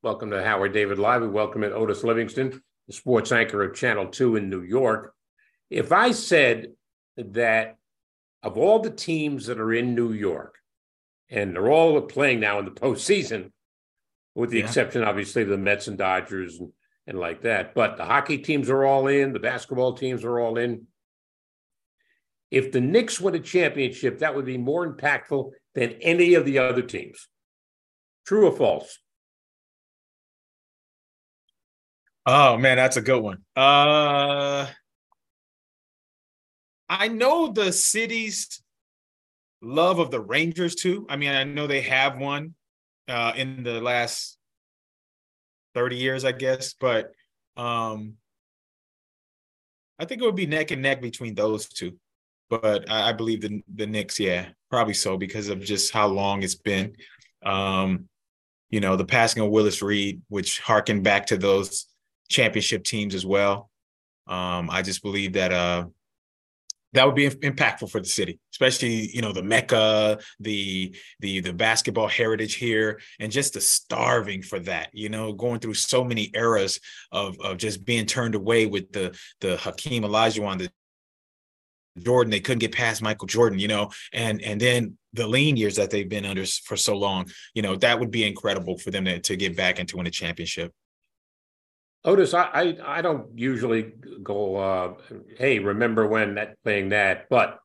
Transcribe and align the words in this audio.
Welcome 0.00 0.30
to 0.30 0.44
Howard 0.44 0.72
David 0.72 1.00
Live. 1.00 1.22
We 1.22 1.28
welcome 1.28 1.64
in 1.64 1.72
Otis 1.72 2.04
Livingston, 2.04 2.62
the 2.86 2.92
sports 2.92 3.32
anchor 3.32 3.64
of 3.64 3.74
Channel 3.74 4.06
2 4.06 4.36
in 4.36 4.48
New 4.48 4.62
York. 4.62 5.12
If 5.70 5.90
I 5.90 6.12
said 6.12 6.68
that 7.16 7.76
of 8.44 8.56
all 8.56 8.78
the 8.78 8.92
teams 8.92 9.46
that 9.46 9.58
are 9.58 9.72
in 9.72 9.96
New 9.96 10.12
York, 10.12 10.54
and 11.30 11.52
they're 11.52 11.68
all 11.68 12.00
playing 12.02 12.38
now 12.38 12.60
in 12.60 12.64
the 12.64 12.70
postseason, 12.70 13.50
with 14.36 14.50
the 14.50 14.58
Yeah. 14.58 14.66
exception, 14.66 15.02
obviously, 15.02 15.42
of 15.42 15.48
the 15.48 15.58
Mets 15.58 15.88
and 15.88 15.98
Dodgers 15.98 16.60
and, 16.60 16.72
and 17.08 17.18
like 17.18 17.40
that, 17.42 17.74
but 17.74 17.96
the 17.96 18.04
hockey 18.04 18.38
teams 18.38 18.70
are 18.70 18.84
all 18.84 19.08
in, 19.08 19.32
the 19.32 19.40
basketball 19.40 19.94
teams 19.94 20.22
are 20.22 20.38
all 20.38 20.58
in. 20.58 20.86
If 22.52 22.70
the 22.70 22.80
Knicks 22.80 23.20
win 23.20 23.34
a 23.34 23.40
championship, 23.40 24.20
that 24.20 24.36
would 24.36 24.46
be 24.46 24.58
more 24.58 24.90
impactful 24.90 25.50
than 25.74 25.90
any 25.94 26.34
of 26.34 26.44
the 26.44 26.60
other 26.60 26.82
teams. 26.82 27.28
True 28.24 28.46
or 28.46 28.56
false? 28.56 29.00
Oh 32.30 32.58
man, 32.58 32.76
that's 32.76 32.98
a 32.98 33.00
good 33.00 33.22
one. 33.22 33.38
Uh 33.56 34.66
I 36.86 37.08
know 37.08 37.48
the 37.50 37.72
city's 37.72 38.62
love 39.62 39.98
of 39.98 40.10
the 40.10 40.20
Rangers 40.20 40.74
too. 40.74 41.06
I 41.08 41.16
mean, 41.16 41.30
I 41.30 41.44
know 41.44 41.66
they 41.66 41.80
have 41.80 42.18
one 42.18 42.54
uh 43.08 43.32
in 43.34 43.62
the 43.62 43.80
last 43.80 44.36
30 45.74 45.96
years, 45.96 46.26
I 46.26 46.32
guess, 46.32 46.74
but 46.74 47.12
um 47.56 48.18
I 49.98 50.04
think 50.04 50.20
it 50.20 50.26
would 50.26 50.36
be 50.36 50.46
neck 50.46 50.70
and 50.70 50.82
neck 50.82 51.00
between 51.00 51.34
those 51.34 51.66
two. 51.66 51.96
But 52.50 52.90
I, 52.90 53.08
I 53.08 53.12
believe 53.14 53.40
the 53.40 53.62
the 53.74 53.86
Knicks, 53.86 54.20
yeah, 54.20 54.50
probably 54.68 54.92
so 54.92 55.16
because 55.16 55.48
of 55.48 55.60
just 55.60 55.94
how 55.94 56.08
long 56.08 56.42
it's 56.42 56.54
been. 56.54 56.94
Um, 57.42 58.06
you 58.68 58.80
know, 58.80 58.96
the 58.96 59.06
passing 59.06 59.42
of 59.42 59.48
Willis 59.48 59.80
Reed, 59.80 60.20
which 60.28 60.60
harkened 60.60 61.04
back 61.04 61.24
to 61.28 61.38
those 61.38 61.86
championship 62.28 62.84
teams 62.84 63.14
as 63.14 63.24
well. 63.26 63.70
Um, 64.26 64.68
I 64.70 64.82
just 64.82 65.02
believe 65.02 65.32
that 65.34 65.52
uh, 65.52 65.86
that 66.92 67.04
would 67.06 67.14
be 67.14 67.28
impactful 67.28 67.90
for 67.90 68.00
the 68.00 68.08
city, 68.08 68.38
especially 68.52 69.10
you 69.14 69.22
know 69.22 69.32
the 69.32 69.42
mecca, 69.42 70.18
the 70.40 70.94
the 71.20 71.40
the 71.40 71.52
basketball 71.52 72.08
heritage 72.08 72.54
here, 72.54 73.00
and 73.20 73.32
just 73.32 73.54
the 73.54 73.60
starving 73.60 74.42
for 74.42 74.58
that. 74.60 74.88
You 74.92 75.08
know, 75.08 75.32
going 75.32 75.60
through 75.60 75.74
so 75.74 76.04
many 76.04 76.30
eras 76.34 76.80
of 77.12 77.38
of 77.40 77.56
just 77.58 77.84
being 77.84 78.06
turned 78.06 78.34
away 78.34 78.66
with 78.66 78.92
the 78.92 79.18
the 79.40 79.56
Hakeem 79.56 80.02
Olajuwon, 80.02 80.58
the 80.58 80.70
Jordan, 82.02 82.30
they 82.30 82.40
couldn't 82.40 82.60
get 82.60 82.72
past 82.72 83.02
Michael 83.02 83.26
Jordan, 83.26 83.58
you 83.58 83.68
know, 83.68 83.90
and 84.12 84.40
and 84.42 84.60
then 84.60 84.96
the 85.12 85.26
lean 85.26 85.56
years 85.56 85.76
that 85.76 85.90
they've 85.90 86.08
been 86.08 86.26
under 86.26 86.44
for 86.44 86.76
so 86.76 86.96
long, 86.96 87.26
you 87.54 87.62
know, 87.62 87.76
that 87.76 87.98
would 87.98 88.10
be 88.10 88.26
incredible 88.26 88.78
for 88.78 88.90
them 88.90 89.04
to, 89.04 89.18
to 89.20 89.36
get 89.36 89.56
back 89.56 89.78
and 89.78 89.88
to 89.88 89.96
win 89.96 90.06
a 90.06 90.10
championship. 90.10 90.72
Otis, 92.04 92.32
I, 92.32 92.44
I 92.44 92.98
I 92.98 93.02
don't 93.02 93.38
usually 93.38 93.92
go. 94.22 94.56
Uh, 94.56 94.94
hey, 95.36 95.58
remember 95.58 96.06
when 96.06 96.36
that 96.36 96.56
playing 96.62 96.90
that? 96.90 97.26
But 97.28 97.58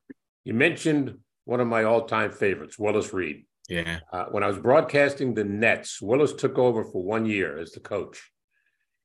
you 0.43 0.53
mentioned 0.53 1.19
one 1.45 1.59
of 1.59 1.67
my 1.67 1.83
all-time 1.83 2.31
favorites, 2.31 2.79
Willis 2.79 3.13
Reed. 3.13 3.45
Yeah. 3.69 3.99
Uh, 4.11 4.25
when 4.25 4.43
I 4.43 4.47
was 4.47 4.57
broadcasting 4.57 5.33
the 5.33 5.43
Nets, 5.43 6.01
Willis 6.01 6.33
took 6.33 6.57
over 6.57 6.83
for 6.83 7.03
one 7.03 7.25
year 7.25 7.57
as 7.59 7.71
the 7.71 7.79
coach, 7.79 8.31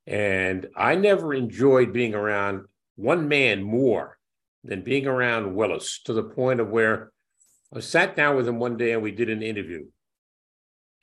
and 0.07 0.67
I 0.77 0.97
never 0.97 1.35
enjoyed 1.35 1.93
being 1.93 2.15
around 2.15 2.65
one 2.97 3.29
man 3.29 3.63
more 3.63 4.19
than 4.65 4.83
being 4.83 5.07
around 5.07 5.55
Willis 5.55 6.01
to 6.07 6.13
the 6.13 6.25
point 6.25 6.59
of 6.59 6.69
where 6.69 7.13
I 7.73 7.81
sat 7.81 8.17
down 8.17 8.35
with 8.35 8.49
him 8.49 8.59
one 8.59 8.77
day 8.77 8.93
and 8.93 9.03
we 9.03 9.13
did 9.13 9.31
an 9.31 9.43
interview, 9.43 9.87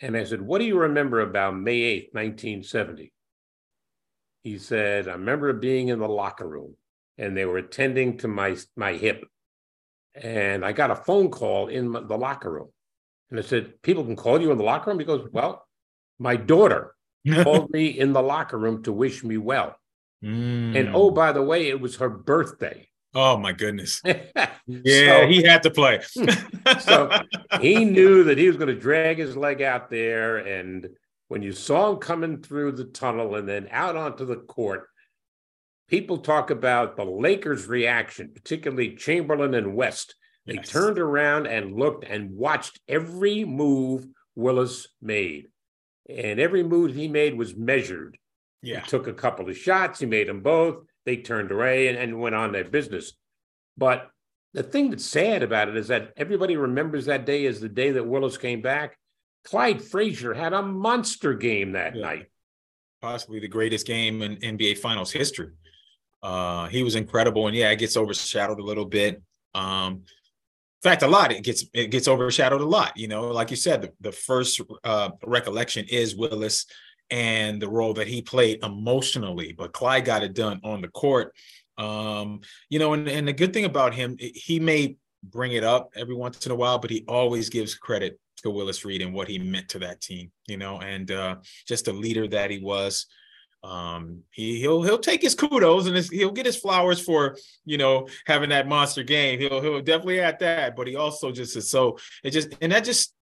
and 0.01 0.17
I 0.17 0.23
said, 0.25 0.41
"What 0.41 0.59
do 0.59 0.65
you 0.65 0.79
remember 0.79 1.21
about 1.21 1.55
May 1.55 1.81
eighth, 1.81 2.13
nineteen 2.13 2.63
seventy? 2.63 3.13
He 4.45 4.59
said, 4.59 5.07
I 5.07 5.13
remember 5.13 5.51
being 5.53 5.87
in 5.89 5.97
the 5.99 6.07
locker 6.07 6.47
room 6.47 6.75
and 7.17 7.35
they 7.35 7.45
were 7.45 7.57
attending 7.57 8.17
to 8.19 8.27
my 8.27 8.55
my 8.77 8.93
hip. 8.93 9.25
And 10.13 10.63
I 10.63 10.71
got 10.71 10.91
a 10.91 10.95
phone 10.95 11.29
call 11.31 11.67
in 11.67 11.89
my- 11.89 12.01
the 12.01 12.17
locker 12.17 12.51
room. 12.51 12.69
And 13.31 13.39
I 13.39 13.43
said, 13.43 13.81
People 13.81 14.03
can 14.05 14.15
call 14.15 14.39
you 14.39 14.51
in 14.51 14.57
the 14.57 14.63
locker 14.63 14.91
room? 14.91 14.99
He 14.99 15.05
goes, 15.05 15.27
Well, 15.33 15.65
my 16.19 16.35
daughter 16.35 16.93
called 17.43 17.71
me 17.71 17.87
in 17.87 18.13
the 18.13 18.21
locker 18.21 18.57
room 18.57 18.83
to 18.83 18.93
wish 18.93 19.23
me 19.23 19.37
well. 19.37 19.75
And 20.21 20.75
Mm. 20.75 20.91
oh, 20.93 21.11
by 21.11 21.31
the 21.33 21.41
way, 21.43 21.67
it 21.67 21.79
was 21.81 21.97
her 21.97 22.09
birthday. 22.09 22.87
oh 23.13 23.37
my 23.37 23.51
goodness. 23.51 24.01
yeah, 24.05 24.49
Yeah, 24.67 25.25
he 25.27 25.41
had 25.43 25.63
to 25.63 25.71
play. 25.71 26.01
so 26.79 27.11
he 27.61 27.83
knew 27.85 28.23
that 28.25 28.37
he 28.37 28.47
was 28.47 28.57
going 28.57 28.73
to 28.75 28.79
drag 28.79 29.17
his 29.17 29.35
leg 29.35 29.61
out 29.61 29.89
there. 29.89 30.37
And 30.37 30.87
when 31.27 31.41
you 31.41 31.51
saw 31.51 31.91
him 31.91 31.97
coming 31.97 32.41
through 32.41 32.73
the 32.73 32.85
tunnel 32.85 33.35
and 33.35 33.47
then 33.47 33.67
out 33.71 33.95
onto 33.95 34.25
the 34.25 34.35
court, 34.37 34.87
people 35.87 36.17
talk 36.19 36.49
about 36.51 36.95
the 36.95 37.03
Lakers' 37.05 37.67
reaction, 37.67 38.31
particularly 38.33 38.95
Chamberlain 38.95 39.53
and 39.53 39.75
West. 39.75 40.15
They 40.45 40.55
Yes. 40.55 40.69
turned 40.69 40.99
around 40.99 41.47
and 41.47 41.75
looked 41.75 42.05
and 42.05 42.31
watched 42.35 42.79
every 42.87 43.43
move 43.45 44.05
Willis 44.35 44.87
made. 45.01 45.47
And 46.07 46.39
every 46.39 46.61
move 46.63 46.93
he 46.93 47.07
made 47.07 47.35
was 47.35 47.55
measured. 47.55 48.17
yeah. 48.61 48.81
He 48.81 48.87
took 48.87 49.07
a 49.07 49.13
couple 49.13 49.47
of 49.49 49.57
shots, 49.57 49.99
he 49.99 50.05
made 50.05 50.27
them 50.27 50.41
both. 50.41 50.85
They 51.05 51.17
turned 51.17 51.51
away 51.51 51.87
and, 51.87 51.97
and 51.97 52.19
went 52.19 52.33
on 52.35 52.51
their 52.51 52.63
business. 52.63 53.13
But 53.77 54.09
the 54.53 54.63
thing 54.63 54.89
that's 54.89 55.05
sad 55.05 55.43
about 55.43 55.69
it 55.69 55.77
is 55.77 55.87
that 55.89 56.13
everybody 56.17 56.55
remembers 56.57 57.05
that 57.05 57.25
day 57.25 57.45
as 57.45 57.59
the 57.59 57.69
day 57.69 57.91
that 57.91 58.07
Willis 58.07 58.37
came 58.37 58.61
back. 58.61 58.97
Clyde 59.45 59.81
Frazier 59.81 60.33
had 60.33 60.53
a 60.53 60.61
monster 60.61 61.33
game 61.33 61.73
that 61.73 61.95
Yeah. 61.95 62.01
night. 62.01 62.25
Possibly 63.01 63.39
the 63.39 63.47
greatest 63.47 63.85
game 63.85 64.21
in 64.21 64.37
NBA 64.37 64.75
Finals 64.75 65.11
history. 65.11 65.51
Uh, 66.23 66.67
he 66.67 66.81
was 66.81 66.95
incredible, 66.95 67.47
and 67.47 67.55
yeah, 67.55 67.69
it 67.69 67.77
gets 67.77 67.95
overshadowed 67.95 68.59
a 68.59 68.63
little 68.63 68.85
bit. 68.85 69.21
Um, 69.53 69.93
in 70.83 70.89
fact, 70.91 71.03
a 71.03 71.07
lot. 71.07 71.31
It 71.31 71.43
gets 71.43 71.65
it 71.73 71.91
gets 71.91 72.07
overshadowed 72.07 72.61
a 72.61 72.65
lot. 72.65 72.97
You 72.97 73.07
know, 73.07 73.27
like 73.31 73.51
you 73.51 73.57
said, 73.57 73.81
the, 73.83 73.93
the 74.01 74.11
first 74.11 74.59
uh, 74.83 75.11
recollection 75.23 75.85
is 75.89 76.15
Willis 76.15 76.65
and 77.11 77.61
the 77.61 77.69
role 77.69 77.93
that 77.93 78.07
he 78.07 78.21
played 78.23 78.63
emotionally, 78.63 79.53
but 79.53 79.73
Clyde 79.73 80.05
got 80.05 80.23
it 80.23 80.33
done 80.33 80.59
on 80.63 80.81
the 80.81 80.87
court. 80.87 81.33
Um, 81.77 82.41
you 82.69 82.79
know, 82.79 82.93
and, 82.93 83.07
and 83.07 83.27
the 83.27 83.33
good 83.33 83.53
thing 83.53 83.65
about 83.65 83.93
him, 83.93 84.17
he 84.19 84.59
may 84.59 84.97
bring 85.23 85.51
it 85.51 85.63
up 85.63 85.91
every 85.95 86.15
once 86.15 86.45
in 86.45 86.51
a 86.51 86.55
while, 86.55 86.79
but 86.79 86.89
he 86.89 87.03
always 87.07 87.49
gives 87.49 87.75
credit 87.75 88.19
Willis 88.49 88.85
Reed 88.85 89.01
and 89.01 89.13
what 89.13 89.27
he 89.27 89.37
meant 89.39 89.69
to 89.69 89.79
that 89.79 90.01
team, 90.01 90.31
you 90.47 90.57
know, 90.57 90.79
and 90.79 91.11
uh, 91.11 91.37
just 91.67 91.85
the 91.85 91.93
leader 91.93 92.27
that 92.27 92.51
he 92.51 92.59
was. 92.59 93.07
Um, 93.63 94.21
he 94.29 94.59
he'll 94.59 94.83
he'll 94.83 94.99
take 94.99 95.23
his 95.23 95.33
kudos 95.33 95.87
and 95.87 95.95
his, 95.95 96.09
he'll 96.09 96.31
get 96.31 96.45
his 96.45 96.57
flowers 96.57 97.01
for 97.01 97.35
you 97.65 97.79
know 97.79 98.07
having 98.27 98.49
that 98.49 98.67
monster 98.67 99.03
game. 99.03 99.39
He'll 99.39 99.59
he'll 99.61 99.81
definitely 99.81 100.19
add 100.19 100.39
that, 100.39 100.75
but 100.75 100.87
he 100.87 100.95
also 100.95 101.31
just 101.31 101.55
is 101.55 101.69
so 101.69 101.97
it 102.23 102.29
just 102.31 102.49
and 102.61 102.71
that 102.71 102.83
just 102.83 103.15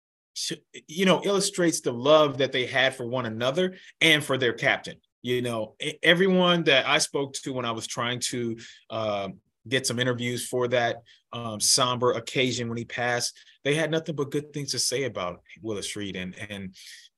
you 0.88 1.06
know 1.06 1.22
illustrates 1.24 1.80
the 1.82 1.94
love 1.94 2.40
that 2.40 2.52
they 2.52 2.66
had 2.66 2.96
for 2.96 3.08
one 3.08 3.26
another 3.26 3.76
and 4.02 4.24
for 4.24 4.38
their 4.38 4.54
captain. 4.54 4.98
You 5.22 5.42
know, 5.42 5.76
everyone 6.02 6.66
that 6.66 6.86
I 6.86 6.98
spoke 6.98 7.34
to 7.34 7.54
when 7.54 7.64
I 7.64 7.72
was 7.72 7.88
trying 7.88 8.20
to 8.20 8.58
uh, 8.90 9.30
get 9.68 9.88
some 9.88 10.00
interviews 10.00 10.46
for 10.46 10.68
that 10.68 11.04
um, 11.32 11.62
somber 11.62 12.12
occasion 12.12 12.68
when 12.68 12.78
he 12.78 12.84
passed, 12.84 13.38
they 13.64 13.76
had 13.76 13.92
nothing 13.92 14.16
but 14.16 14.32
good 14.32 14.54
things 14.54 14.72
to 14.72 14.80
say 14.80 15.04
about 15.04 15.42
Willis 15.62 15.96
Reed. 15.96 16.16
And 16.16 16.36
and 16.50 16.76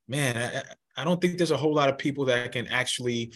man, 0.08 0.38
I, 0.38 1.02
I 1.02 1.04
don't 1.04 1.20
think 1.20 1.38
there's 1.38 1.52
a 1.52 1.58
whole 1.58 1.74
lot 1.74 1.90
of 1.90 1.98
people 1.98 2.26
that 2.26 2.52
can 2.52 2.68
actually 2.68 3.34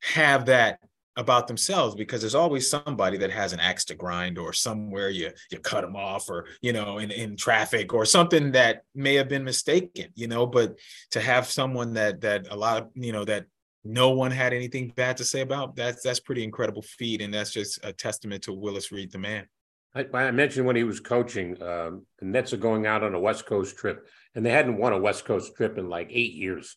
have 0.00 0.46
that 0.46 0.78
about 1.18 1.48
themselves 1.48 1.96
because 1.96 2.20
there's 2.20 2.36
always 2.36 2.70
somebody 2.70 3.18
that 3.18 3.32
has 3.32 3.52
an 3.52 3.58
axe 3.58 3.84
to 3.84 3.94
grind 3.96 4.38
or 4.38 4.52
somewhere 4.52 5.10
you 5.10 5.28
you 5.50 5.58
cut 5.58 5.80
them 5.80 5.96
off 5.96 6.30
or 6.30 6.46
you 6.62 6.72
know 6.72 6.98
in, 6.98 7.10
in 7.10 7.36
traffic 7.36 7.92
or 7.92 8.04
something 8.04 8.52
that 8.52 8.82
may 8.94 9.14
have 9.14 9.28
been 9.28 9.42
mistaken 9.42 10.06
you 10.14 10.28
know 10.28 10.46
but 10.46 10.78
to 11.10 11.20
have 11.20 11.48
someone 11.48 11.92
that 11.92 12.20
that 12.20 12.46
a 12.52 12.56
lot 12.56 12.80
of 12.80 12.88
you 12.94 13.10
know 13.10 13.24
that 13.24 13.46
no 13.84 14.10
one 14.10 14.30
had 14.30 14.52
anything 14.52 14.92
bad 14.94 15.16
to 15.16 15.24
say 15.24 15.40
about 15.40 15.74
that's 15.74 16.04
that's 16.04 16.20
pretty 16.20 16.44
incredible 16.44 16.82
feat 16.82 17.20
and 17.20 17.34
that's 17.34 17.50
just 17.50 17.80
a 17.82 17.92
testament 17.92 18.44
to 18.44 18.52
Willis 18.52 18.92
Reed 18.92 19.10
the 19.10 19.18
man 19.18 19.44
I, 19.94 20.06
I 20.12 20.30
mentioned 20.30 20.66
when 20.66 20.76
he 20.76 20.84
was 20.84 21.00
coaching, 21.00 21.60
um, 21.62 22.06
the 22.18 22.26
Nets 22.26 22.52
are 22.52 22.58
going 22.58 22.86
out 22.86 23.02
on 23.02 23.14
a 23.14 23.20
West 23.20 23.46
Coast 23.46 23.76
trip, 23.76 24.06
and 24.34 24.44
they 24.44 24.50
hadn't 24.50 24.78
won 24.78 24.92
a 24.92 24.98
West 24.98 25.24
Coast 25.24 25.54
trip 25.56 25.78
in 25.78 25.88
like 25.88 26.08
eight 26.10 26.34
years. 26.34 26.76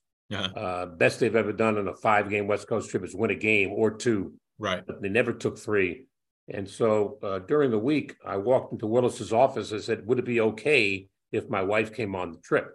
Uh, 0.56 0.86
best 0.86 1.20
they've 1.20 1.36
ever 1.36 1.52
done 1.52 1.78
on 1.78 1.88
a 1.90 1.96
five 1.96 2.30
game 2.30 2.48
West 2.48 2.68
Coast 2.68 2.90
trip 2.90 3.04
is 3.04 3.14
win 3.14 3.32
a 3.32 3.36
game 3.36 3.72
or 3.72 3.92
two. 3.92 4.34
Right. 4.58 4.84
But 4.86 5.02
they 5.02 5.10
never 5.10 5.34
took 5.34 5.60
three. 5.60 6.06
And 6.48 6.70
so 6.70 7.18
uh, 7.22 7.40
during 7.40 7.72
the 7.72 7.80
week, 7.80 8.16
I 8.26 8.38
walked 8.38 8.72
into 8.72 8.88
Willis's 8.88 9.34
office. 9.34 9.74
I 9.74 9.80
said, 9.80 10.06
Would 10.06 10.20
it 10.20 10.26
be 10.26 10.42
okay 10.42 11.08
if 11.32 11.50
my 11.50 11.64
wife 11.64 11.94
came 11.94 12.16
on 12.16 12.32
the 12.32 12.40
trip? 12.40 12.68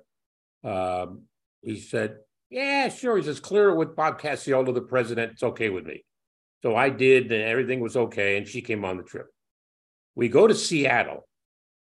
Um, 0.65 1.23
he 1.63 1.79
said, 1.79 2.17
Yeah, 2.51 2.89
sure. 2.89 3.17
He 3.17 3.23
says, 3.23 3.41
Clear 3.41 3.71
it 3.71 3.77
with 3.77 3.97
Bob 3.97 4.21
Casciola, 4.21 4.75
the 4.75 4.83
president. 4.83 5.33
It's 5.33 5.43
okay 5.43 5.71
with 5.71 5.87
me. 5.87 6.05
So 6.63 6.75
I 6.75 6.91
did, 6.91 7.33
and 7.33 7.43
everything 7.43 7.81
was 7.81 7.97
okay. 7.97 8.37
And 8.37 8.47
she 8.47 8.61
came 8.61 8.85
on 8.85 8.97
the 8.97 9.03
trip. 9.03 9.27
We 10.17 10.29
go 10.29 10.49
to 10.49 10.55
Seattle. 10.55 11.29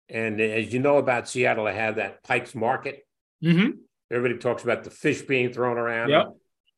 And 0.09 0.41
as 0.41 0.73
you 0.73 0.81
know 0.81 0.97
about 0.97 1.29
Seattle, 1.29 1.67
I 1.67 1.73
have 1.73 1.97
that 1.97 2.25
Pike's 2.25 2.55
Market. 2.55 3.07
Mm-hmm. 3.45 3.79
Everybody 4.11 4.39
talks 4.41 4.65
about 4.65 4.83
the 4.83 4.91
fish 4.91 5.23
being 5.23 5.53
thrown 5.53 5.79
around. 5.79 6.11
Yep. 6.11 6.35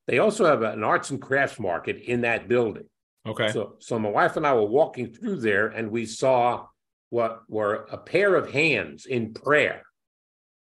They 0.07 0.19
also 0.19 0.45
have 0.45 0.63
an 0.63 0.85
arts 0.85 1.11
and 1.11 1.21
crafts 1.21 1.59
market 1.59 1.97
in 1.97 2.21
that 2.21 2.49
building. 2.49 2.85
Okay. 3.27 3.51
So, 3.51 3.77
so 3.79 3.99
my 3.99 4.11
wife 4.11 4.37
and 4.37 4.47
I 4.47 4.53
were 4.53 4.67
walking 4.67 5.13
through 5.13 5.37
there, 5.37 5.69
and 5.69 5.91
we 5.91 6.05
saw 6.05 6.67
what 7.09 7.43
were 7.49 7.87
a 7.91 7.97
pair 7.97 8.35
of 8.35 8.51
hands 8.51 9.07
in 9.07 9.33
prayer, 9.33 9.83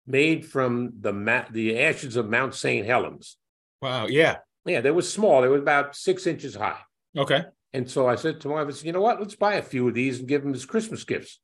made 0.06 0.46
from 0.46 0.92
the 1.00 1.12
ma- 1.12 1.46
the 1.50 1.80
ashes 1.80 2.16
of 2.16 2.28
Mount 2.28 2.54
St. 2.54 2.86
Helens. 2.86 3.36
Wow. 3.80 4.06
Yeah. 4.06 4.36
Yeah, 4.64 4.80
they 4.80 4.92
were 4.92 5.02
small. 5.02 5.42
They 5.42 5.48
were 5.48 5.56
about 5.56 5.96
six 5.96 6.26
inches 6.26 6.54
high. 6.54 6.80
Okay. 7.16 7.42
And 7.72 7.90
so 7.90 8.06
I 8.06 8.16
said 8.16 8.40
to 8.40 8.48
my 8.48 8.54
wife, 8.54 8.68
I 8.68 8.70
said, 8.72 8.86
you 8.86 8.92
know 8.92 9.00
what? 9.00 9.18
Let's 9.18 9.34
buy 9.34 9.54
a 9.54 9.62
few 9.62 9.88
of 9.88 9.94
these 9.94 10.18
and 10.18 10.28
give 10.28 10.42
them 10.42 10.52
as 10.52 10.66
Christmas 10.66 11.04
gifts. 11.04 11.40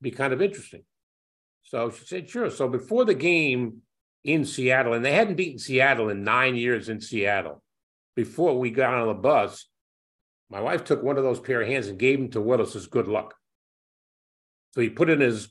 Be 0.00 0.10
kind 0.10 0.32
of 0.32 0.40
interesting. 0.40 0.84
So 1.64 1.90
she 1.90 2.06
said, 2.06 2.30
sure. 2.30 2.50
So 2.50 2.68
before 2.68 3.04
the 3.04 3.14
game 3.14 3.82
in 4.24 4.44
Seattle, 4.44 4.94
and 4.94 5.04
they 5.04 5.12
hadn't 5.12 5.36
beaten 5.36 5.58
Seattle 5.58 6.08
in 6.08 6.24
nine 6.24 6.56
years 6.56 6.88
in 6.88 7.00
Seattle, 7.00 7.62
before 8.14 8.58
we 8.58 8.70
got 8.70 8.94
on 8.94 9.08
the 9.08 9.14
bus, 9.14 9.66
my 10.48 10.60
wife 10.60 10.84
took 10.84 11.02
one 11.02 11.18
of 11.18 11.24
those 11.24 11.40
pair 11.40 11.60
of 11.60 11.68
hands 11.68 11.88
and 11.88 11.98
gave 11.98 12.18
him 12.18 12.30
to 12.30 12.40
Willis 12.40 12.76
as 12.76 12.86
good 12.86 13.08
luck. 13.08 13.34
So 14.72 14.80
he 14.80 14.90
put 14.90 15.10
it 15.10 15.14
in 15.14 15.20
his 15.20 15.48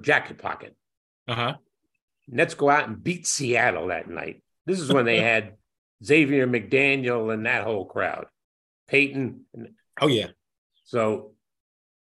jacket 0.00 0.38
pocket. 0.38 0.76
Uh 1.28 1.34
huh. 1.34 1.54
Nets 2.28 2.54
go 2.54 2.70
out 2.70 2.88
and 2.88 3.02
beat 3.02 3.26
Seattle 3.26 3.88
that 3.88 4.08
night. 4.08 4.42
This 4.64 4.80
is 4.80 4.92
when 4.92 5.04
they 5.04 5.20
had 5.20 5.54
Xavier 6.04 6.46
McDaniel 6.46 7.32
and 7.32 7.46
that 7.46 7.64
whole 7.64 7.86
crowd. 7.86 8.26
Payton. 8.88 9.44
Oh, 10.00 10.08
yeah. 10.08 10.28
So 10.84 11.32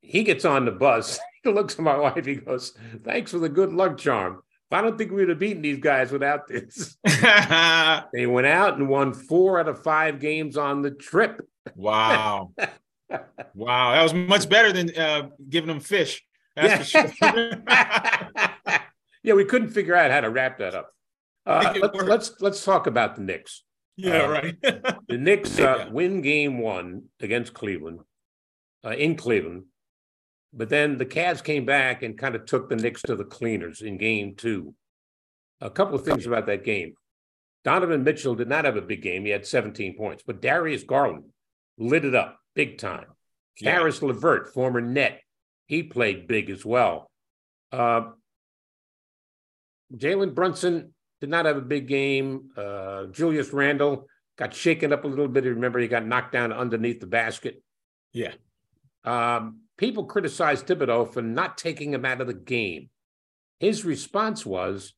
he 0.01 0.23
gets 0.23 0.45
on 0.45 0.65
the 0.65 0.71
bus. 0.71 1.19
He 1.43 1.49
looks 1.49 1.73
at 1.73 1.79
my 1.79 1.97
wife. 1.97 2.23
He 2.23 2.35
goes, 2.35 2.77
Thanks 3.03 3.31
for 3.31 3.39
the 3.39 3.49
good 3.49 3.73
luck 3.73 3.97
charm. 3.97 4.43
I 4.71 4.81
don't 4.81 4.95
think 4.95 5.11
we'd 5.11 5.29
have 5.29 5.39
beaten 5.39 5.63
these 5.63 5.79
guys 5.79 6.11
without 6.11 6.47
this. 6.47 6.97
they 7.03 8.27
went 8.27 8.45
out 8.45 8.77
and 8.77 8.87
won 8.87 9.13
four 9.13 9.59
out 9.59 9.67
of 9.67 9.81
five 9.83 10.19
games 10.19 10.55
on 10.55 10.83
the 10.83 10.91
trip. 10.91 11.41
Wow. 11.75 12.53
wow. 13.55 13.91
That 13.91 14.03
was 14.03 14.13
much 14.13 14.49
better 14.49 14.71
than 14.71 14.95
uh, 14.95 15.29
giving 15.49 15.67
them 15.67 15.79
fish. 15.79 16.23
That's 16.55 16.93
yeah. 16.93 17.11
Sure. 17.11 17.63
yeah, 19.23 19.33
we 19.33 19.45
couldn't 19.45 19.69
figure 19.69 19.95
out 19.95 20.11
how 20.11 20.21
to 20.21 20.29
wrap 20.29 20.59
that 20.59 20.75
up. 20.75 20.93
Uh, 21.45 21.73
let's, 21.81 22.03
let's, 22.03 22.31
let's 22.39 22.63
talk 22.63 22.85
about 22.85 23.15
the 23.15 23.23
Knicks. 23.23 23.63
Yeah, 23.97 24.23
uh, 24.23 24.29
right. 24.29 24.61
the 25.07 25.17
Knicks 25.17 25.59
uh, 25.59 25.89
win 25.91 26.21
game 26.21 26.59
one 26.59 27.03
against 27.19 27.53
Cleveland, 27.53 27.99
uh, 28.85 28.91
in 28.91 29.15
Cleveland. 29.15 29.65
But 30.53 30.69
then 30.69 30.97
the 30.97 31.05
Cavs 31.05 31.43
came 31.43 31.65
back 31.65 32.03
and 32.03 32.17
kind 32.17 32.35
of 32.35 32.45
took 32.45 32.69
the 32.69 32.75
Knicks 32.75 33.01
to 33.03 33.15
the 33.15 33.23
cleaners 33.23 33.81
in 33.81 33.97
game 33.97 34.35
two. 34.35 34.73
A 35.61 35.69
couple 35.69 35.95
of 35.95 36.03
things 36.03 36.25
about 36.25 36.47
that 36.47 36.65
game. 36.65 36.95
Donovan 37.63 38.03
Mitchell 38.03 38.35
did 38.35 38.49
not 38.49 38.65
have 38.65 38.75
a 38.75 38.81
big 38.81 39.01
game. 39.01 39.23
He 39.23 39.31
had 39.31 39.45
17 39.45 39.95
points, 39.95 40.23
but 40.25 40.41
Darius 40.41 40.83
Garland 40.83 41.25
lit 41.77 42.05
it 42.05 42.15
up 42.15 42.39
big 42.55 42.77
time. 42.79 43.05
Yeah. 43.59 43.79
LeVert, 43.79 44.53
former 44.53 44.81
net, 44.81 45.21
he 45.67 45.83
played 45.83 46.27
big 46.27 46.49
as 46.49 46.65
well. 46.65 47.11
Uh, 47.71 48.09
Jalen 49.95 50.33
Brunson 50.33 50.93
did 51.21 51.29
not 51.29 51.45
have 51.45 51.55
a 51.55 51.61
big 51.61 51.87
game. 51.87 52.49
Uh, 52.57 53.05
Julius 53.05 53.53
Randle 53.53 54.07
got 54.37 54.53
shaken 54.53 54.91
up 54.91 55.05
a 55.05 55.07
little 55.07 55.27
bit. 55.27 55.45
Remember, 55.45 55.79
he 55.79 55.87
got 55.87 56.05
knocked 56.05 56.33
down 56.33 56.51
underneath 56.51 56.99
the 56.99 57.07
basket. 57.07 57.63
Yeah. 58.11 58.33
Um, 59.05 59.61
people 59.77 60.05
criticized 60.05 60.67
Thibodeau 60.67 61.13
for 61.13 61.21
not 61.21 61.57
taking 61.57 61.93
him 61.93 62.05
out 62.05 62.21
of 62.21 62.27
the 62.27 62.33
game. 62.33 62.89
His 63.59 63.85
response 63.85 64.45
was, 64.45 64.93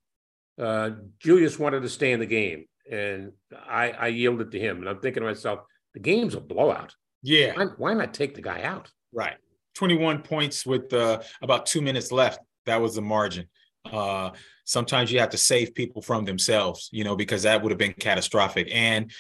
uh, 0.58 0.92
Julius 1.20 1.60
wanted 1.60 1.82
to 1.82 1.90
stay 1.90 2.14
in 2.14 2.22
the 2.22 2.26
game, 2.26 2.66
and 2.90 3.34
I, 3.52 3.92
I 3.92 4.08
yielded 4.08 4.52
to 4.52 4.60
him. 4.60 4.78
And 4.78 4.88
I'm 4.88 5.00
thinking 5.00 5.22
to 5.22 5.28
myself, 5.28 5.60
the 5.94 6.00
game's 6.00 6.36
a 6.36 6.40
blowout. 6.40 6.96
Yeah. 7.22 7.54
Why, 7.56 7.66
why 7.78 7.94
not 7.94 8.14
take 8.14 8.36
the 8.36 8.42
guy 8.42 8.62
out? 8.62 8.90
Right. 9.12 9.36
21 9.76 10.22
points 10.22 10.66
with 10.66 10.94
uh, 10.94 11.22
about 11.42 11.66
two 11.66 11.82
minutes 11.82 12.12
left. 12.12 12.40
That 12.66 12.82
was 12.82 12.96
the 12.96 13.02
margin. 13.02 13.48
Uh, 13.92 14.32
sometimes 14.66 15.12
you 15.12 15.20
have 15.20 15.30
to 15.30 15.38
save 15.38 15.76
people 15.76 16.02
from 16.02 16.26
themselves, 16.26 16.90
you 16.92 17.04
know, 17.04 17.16
because 17.16 17.44
that 17.44 17.62
would 17.62 17.72
have 17.72 17.80
been 17.80 17.94
catastrophic. 17.94 18.70
And 18.72 19.12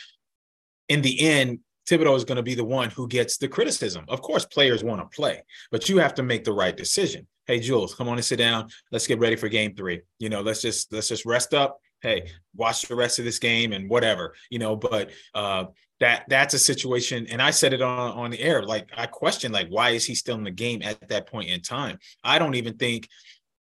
in 0.90 1.02
the 1.02 1.20
end, 1.22 1.60
Thibodeau 1.90 2.16
is 2.16 2.24
going 2.24 2.38
to 2.38 2.44
be 2.44 2.56
the 2.56 2.64
one 2.64 2.90
who 2.90 3.08
gets 3.08 3.38
the 3.38 3.48
criticism. 3.48 4.06
Of 4.08 4.22
course, 4.22 4.46
players 4.46 4.84
want 4.84 5.02
to 5.02 5.16
play, 5.16 5.44
but 5.72 5.90
you 5.90 5.98
have 5.98 6.14
to 6.16 6.24
make 6.24 6.46
the 6.46 6.54
right 6.54 6.76
decision. 6.76 7.28
Hey, 7.46 7.60
Jules, 7.60 7.94
come 7.94 8.08
on 8.08 8.16
and 8.16 8.24
sit 8.24 8.38
down. 8.38 8.70
Let's 8.92 9.06
get 9.06 9.20
ready 9.20 9.36
for 9.36 9.50
game 9.50 9.76
three. 9.76 10.02
You 10.18 10.30
know, 10.30 10.42
let's 10.42 10.62
just 10.62 10.94
let's 10.94 11.10
just 11.10 11.26
rest 11.26 11.54
up. 11.54 11.78
Hey, 12.02 12.30
watch 12.56 12.84
the 12.84 12.96
rest 12.96 13.20
of 13.20 13.26
this 13.26 13.40
game 13.40 13.74
and 13.74 13.90
whatever. 13.90 14.34
You 14.50 14.60
know, 14.60 14.78
but 14.78 15.12
uh, 15.34 15.66
that 16.00 16.24
that's 16.30 16.54
a 16.54 16.60
situation. 16.60 17.28
And 17.30 17.42
I 17.42 17.52
said 17.52 17.74
it 17.74 17.82
on 17.82 18.12
on 18.12 18.32
the 18.32 18.40
air. 18.40 18.64
Like 18.64 18.90
I 18.96 19.08
question, 19.08 19.52
like 19.52 19.68
why 19.68 19.90
is 19.90 20.06
he 20.06 20.16
still 20.16 20.36
in 20.36 20.46
the 20.46 20.52
game 20.52 20.82
at 20.82 21.10
that 21.10 21.28
point 21.28 21.50
in 21.50 21.62
time? 21.62 22.00
I 22.24 22.40
don't 22.40 22.56
even 22.56 22.78
think, 22.78 23.10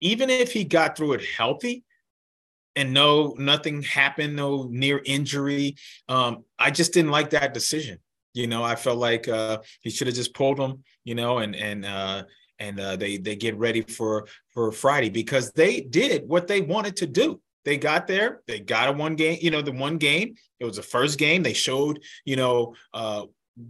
even 0.01 0.29
if 0.29 0.51
he 0.51 0.63
got 0.63 0.97
through 0.97 1.13
it 1.13 1.25
healthy, 1.37 1.83
and 2.75 2.93
no 2.93 3.35
nothing 3.37 3.81
happened 3.81 4.35
no 4.35 4.67
near 4.69 5.01
injury 5.03 5.75
um 6.07 6.45
i 6.59 6.69
just 6.69 6.93
didn't 6.93 7.09
like 7.09 7.31
that 7.31 7.51
decision 7.51 7.97
you 8.33 8.47
know, 8.47 8.63
I 8.63 8.75
felt 8.75 8.97
like 8.97 9.27
uh, 9.27 9.59
he 9.81 9.89
should 9.89 10.07
have 10.07 10.15
just 10.15 10.33
pulled 10.33 10.59
him. 10.59 10.83
You 11.03 11.15
know, 11.15 11.39
and 11.39 11.55
and 11.55 11.85
uh, 11.85 12.23
and 12.59 12.79
uh, 12.79 12.95
they 12.95 13.17
they 13.17 13.35
get 13.35 13.57
ready 13.57 13.81
for 13.81 14.27
for 14.53 14.71
Friday 14.71 15.09
because 15.09 15.51
they 15.51 15.81
did 15.81 16.27
what 16.27 16.47
they 16.47 16.61
wanted 16.61 16.95
to 16.97 17.07
do. 17.07 17.41
They 17.65 17.77
got 17.77 18.07
there. 18.07 18.41
They 18.47 18.59
got 18.59 18.89
a 18.89 18.91
one 18.91 19.15
game. 19.15 19.39
You 19.41 19.51
know, 19.51 19.61
the 19.61 19.71
one 19.71 19.97
game. 19.97 20.35
It 20.59 20.65
was 20.65 20.77
the 20.77 20.83
first 20.83 21.17
game. 21.17 21.43
They 21.43 21.53
showed 21.53 22.01
you 22.25 22.35
know 22.35 22.75
uh, 22.93 23.25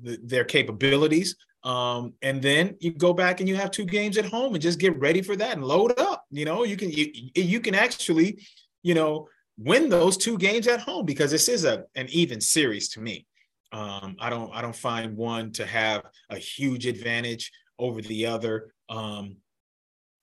th- 0.05 0.19
their 0.23 0.43
capabilities. 0.43 1.35
Um, 1.63 2.13
and 2.21 2.41
then 2.41 2.75
you 2.79 2.91
go 2.91 3.13
back 3.13 3.39
and 3.39 3.49
you 3.49 3.55
have 3.55 3.71
two 3.71 3.85
games 3.85 4.17
at 4.17 4.25
home 4.25 4.53
and 4.53 4.61
just 4.61 4.79
get 4.79 4.97
ready 4.97 5.21
for 5.21 5.35
that 5.35 5.53
and 5.53 5.63
load 5.63 5.99
up. 5.99 6.25
You 6.31 6.45
know, 6.45 6.63
you 6.63 6.77
can 6.77 6.89
you, 6.91 7.11
you 7.35 7.59
can 7.59 7.75
actually, 7.75 8.45
you 8.81 8.93
know, 8.93 9.27
win 9.57 9.89
those 9.89 10.15
two 10.15 10.37
games 10.37 10.67
at 10.67 10.79
home 10.79 11.05
because 11.05 11.31
this 11.31 11.49
is 11.49 11.65
a 11.65 11.83
an 11.95 12.07
even 12.09 12.39
series 12.39 12.89
to 12.89 13.01
me. 13.01 13.25
Um, 13.71 14.15
I 14.19 14.29
don't 14.29 14.53
I 14.53 14.61
don't 14.61 14.75
find 14.75 15.17
one 15.17 15.51
to 15.53 15.65
have 15.65 16.03
a 16.29 16.37
huge 16.37 16.85
advantage 16.85 17.51
over 17.77 18.01
the 18.01 18.25
other. 18.25 18.73
Um, 18.89 19.37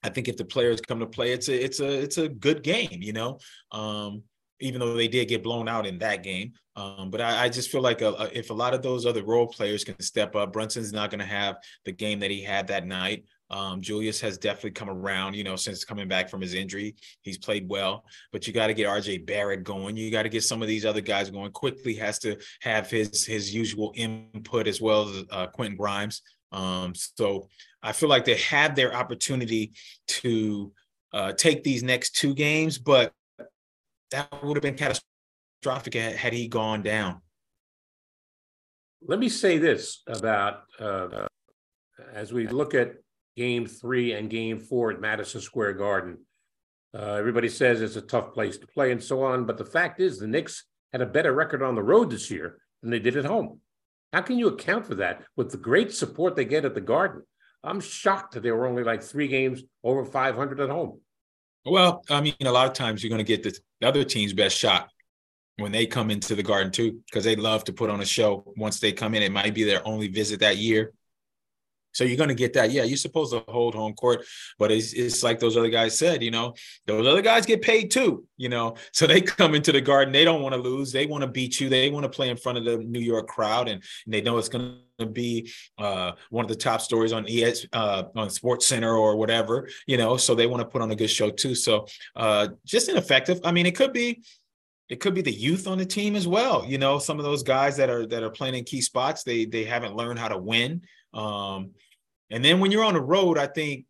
I 0.03 0.09
think 0.09 0.29
if 0.29 0.37
the 0.37 0.45
players 0.45 0.81
come 0.81 1.01
to 1.01 1.07
play, 1.07 1.33
it's 1.33 1.49
a 1.49 1.65
it's 1.65 1.81
a 1.81 2.03
it's 2.03 2.19
a 2.19 2.29
good 2.29 2.63
game, 2.63 3.01
you 3.03 3.13
know. 3.13 3.39
Um, 3.73 4.23
even 4.61 4.81
though 4.81 4.95
they 4.95 5.09
did 5.09 5.29
get 5.29 5.43
blown 5.43 5.69
out 5.69 5.87
in 5.87 5.99
that 5.99 6.23
game, 6.23 6.53
um, 6.77 7.11
but 7.11 7.21
I, 7.21 7.45
I, 7.45 7.49
just 7.49 7.71
feel 7.71 7.81
like 7.81 8.03
a, 8.03 8.13
a, 8.13 8.31
if 8.33 8.51
a 8.51 8.55
lot 8.55 8.75
of 8.75 8.83
those 8.83 9.07
other 9.07 9.23
role 9.23 9.47
players 9.47 9.83
can 9.83 9.99
step 10.01 10.37
up, 10.37 10.53
Brunson's 10.53 10.93
not 10.93 11.11
going 11.11 11.21
to 11.21 11.27
have 11.27 11.57
the 11.87 11.93
game 11.93 12.21
that 12.21 12.31
he 12.31 12.43
had 12.43 12.67
that 12.67 12.87
night. 12.87 13.25
Um, 13.49 13.81
Julius 13.81 14.21
has 14.21 14.37
definitely 14.37 14.73
come 14.73 14.91
around, 14.91 15.35
you 15.35 15.45
know, 15.45 15.57
since 15.57 15.85
coming 15.85 16.09
back 16.09 16.29
from 16.29 16.41
his 16.41 16.53
injury. 16.53 16.97
He's 17.23 17.39
played 17.39 17.69
well, 17.69 18.05
but 18.33 18.47
you 18.47 18.53
got 18.53 18.67
to 18.67 18.75
get 18.75 18.89
RJ 18.89 19.25
Barrett 19.25 19.65
going. 19.65 19.97
You 19.97 20.11
got 20.11 20.25
to 20.25 20.29
get 20.29 20.43
some 20.43 20.63
of 20.63 20.69
these 20.69 20.85
other 20.85 21.01
guys 21.01 21.31
going. 21.31 21.53
Quickley 21.53 21.95
has 21.95 22.19
to 22.21 22.37
have 22.61 22.91
his 22.91 23.25
his 23.25 23.55
usual 23.55 23.93
input 23.95 24.67
as 24.67 24.81
well 24.81 25.09
as 25.09 25.25
uh, 25.31 25.47
Quentin 25.47 25.77
Grimes. 25.77 26.23
Um, 26.53 26.95
so 26.95 27.49
I 27.83 27.93
feel 27.93 28.09
like 28.09 28.25
they 28.25 28.37
had 28.37 28.75
their 28.75 28.95
opportunity 28.95 29.73
to 30.09 30.73
uh, 31.13 31.33
take 31.33 31.63
these 31.63 31.83
next 31.83 32.17
two 32.17 32.35
games, 32.35 32.79
but 32.79 33.13
that 34.11 34.29
would 34.43 34.57
have 34.57 34.63
been 34.63 34.77
catastrophic 34.77 35.95
had 35.95 36.33
he 36.33 36.49
gone 36.49 36.83
down. 36.83 37.21
Let 39.07 39.19
me 39.19 39.29
say 39.29 39.59
this 39.59 40.03
about 40.07 40.63
uh, 40.79 41.27
as 42.13 42.33
we 42.33 42.47
look 42.47 42.75
at 42.75 42.95
game 43.37 43.67
three 43.67 44.13
and 44.13 44.31
game 44.31 44.59
four 44.59 44.91
at 44.91 45.01
Madison 45.01 45.41
Square 45.41 45.75
Garden. 45.75 46.19
Uh, 46.95 47.13
everybody 47.13 47.49
says 47.49 47.83
it's 47.83 47.97
a 47.97 48.01
tough 48.01 48.33
place 48.33 48.57
to 48.59 48.67
play 48.67 48.91
and 48.91 49.03
so 49.03 49.23
on, 49.23 49.45
but 49.45 49.59
the 49.59 49.65
fact 49.65 50.01
is 50.01 50.19
the 50.19 50.27
Knicks 50.27 50.65
had 50.93 51.03
a 51.03 51.07
better 51.07 51.33
record 51.33 51.63
on 51.63 51.75
the 51.75 51.83
road 51.83 52.11
this 52.11 52.31
year 52.31 52.59
than 52.83 52.91
they 52.91 52.99
did 52.99 53.17
at 53.17 53.27
home. 53.27 53.61
How 54.13 54.23
can 54.23 54.39
you 54.39 54.49
account 54.49 54.87
for 54.87 54.95
that 54.95 55.23
with 55.37 55.51
the 55.51 55.59
great 55.59 55.93
support 55.93 56.37
they 56.37 56.45
get 56.47 56.65
at 56.65 56.75
the 56.75 56.81
Garden? 56.81 57.23
I'm 57.63 57.81
shocked 57.81 58.33
that 58.33 58.43
they 58.43 58.53
were 58.53 58.67
only 58.67 58.85
like 58.85 59.03
three 59.03 59.29
games 59.29 59.63
over 59.85 60.05
500 60.05 60.61
at 60.61 60.71
home. 60.71 61.01
Well, 61.67 62.05
I 62.09 62.21
mean, 62.21 62.35
a 62.43 62.53
lot 62.53 62.69
of 62.69 62.75
times 62.75 63.03
you're 63.03 63.11
going 63.11 63.25
to 63.25 63.37
get 63.37 63.43
the 63.43 63.59
other 63.87 64.05
team's 64.05 64.33
best 64.33 64.57
shot 64.57 64.89
when 65.59 65.73
they 65.73 65.85
come 65.87 66.11
into 66.11 66.37
the 66.37 66.43
garden 66.43 66.71
too, 66.71 67.01
because 67.07 67.25
they 67.25 67.35
love 67.35 67.65
to 67.65 67.73
put 67.73 67.91
on 67.91 68.01
a 68.01 68.07
show 68.07 68.45
once 68.57 68.79
they 68.79 68.93
come 68.93 69.15
in. 69.15 69.23
It 69.23 69.33
might 69.33 69.55
be 69.55 69.65
their 69.65 69.87
only 69.87 70.07
visit 70.07 70.41
that 70.41 70.59
year. 70.59 70.93
So 71.97 72.05
you're 72.05 72.19
going 72.19 72.29
to 72.29 72.35
get 72.35 72.53
that. 72.53 72.71
Yeah, 72.71 72.85
you're 72.85 72.99
supposed 72.99 73.33
to 73.33 73.43
hold 73.49 73.75
home 73.75 73.95
court, 73.95 74.27
but 74.59 74.71
it's, 74.71 74.93
it's 74.93 75.23
like 75.23 75.39
those 75.39 75.57
other 75.57 75.71
guys 75.71 75.99
said, 75.99 76.23
you 76.23 76.31
know, 76.31 76.55
those 76.87 77.07
other 77.07 77.23
guys 77.23 77.47
get 77.47 77.63
paid 77.63 77.91
too, 77.91 78.25
you 78.37 78.49
know. 78.49 78.77
So 78.93 79.07
they 79.07 79.21
come 79.21 79.55
into 79.55 79.73
the 79.73 79.81
garden, 79.81 80.13
they 80.13 80.25
don't 80.25 80.41
want 80.41 80.55
to 80.55 80.61
lose. 80.61 80.91
They 80.91 81.05
want 81.05 81.21
to 81.21 81.29
beat 81.29 81.61
you. 81.61 81.69
They 81.69 81.91
want 81.91 82.05
to 82.05 82.09
play 82.09 82.31
in 82.31 82.37
front 82.37 82.57
of 82.57 82.65
the 82.65 82.79
New 82.79 83.01
York 83.01 83.29
crowd, 83.29 83.69
and, 83.69 83.83
and 84.05 84.15
they 84.15 84.23
know 84.23 84.39
it's 84.39 84.49
going 84.49 84.79
to 84.99 85.07
be 85.07 85.53
uh, 85.77 86.13
one 86.31 86.45
of 86.45 86.49
the 86.49 86.57
top 86.57 86.81
stories 86.81 87.13
on 87.13 87.27
ES 87.29 87.67
uh, 87.75 88.05
on 88.15 88.31
Sports 88.31 88.67
Center 88.67 88.95
or 88.95 89.17
whatever, 89.17 89.69
you 89.87 89.99
know. 89.99 90.17
So 90.17 90.35
they 90.35 90.47
want 90.47 90.63
to 90.63 90.67
put 90.67 90.81
on 90.81 90.91
a 90.91 90.97
good 90.97 91.11
show 91.11 91.31
too. 91.31 91.55
So 91.55 91.87
uh, 92.15 92.49
just 92.65 92.89
ineffective. 92.89 93.41
I 93.45 93.53
mean, 93.53 93.67
it 93.67 93.77
could 93.77 93.93
be 93.93 94.23
it 94.89 95.01
could 95.01 95.15
be 95.15 95.23
the 95.23 95.33
youth 95.33 95.67
on 95.67 95.79
the 95.79 95.87
team 95.87 96.17
as 96.17 96.27
well. 96.27 96.65
You 96.65 96.79
know, 96.79 96.99
some 96.99 97.19
of 97.19 97.25
those 97.25 97.43
guys 97.43 97.77
that 97.77 97.91
are 97.91 98.07
that 98.07 98.23
are 98.23 98.31
playing 98.31 98.55
in 98.55 98.65
key 98.65 98.81
spots, 98.81 99.25
they 99.25 99.45
they 99.45 99.65
haven't 99.65 99.97
learned 99.97 100.19
how 100.19 100.29
to 100.29 100.39
win. 100.39 100.83
Um, 101.13 101.71
and 102.31 102.45
then 102.45 102.61
when 102.61 102.71
you're 102.71 102.85
on 102.85 102.95
the 102.95 103.01
road, 103.01 103.39
I 103.39 103.47
think 103.47 103.87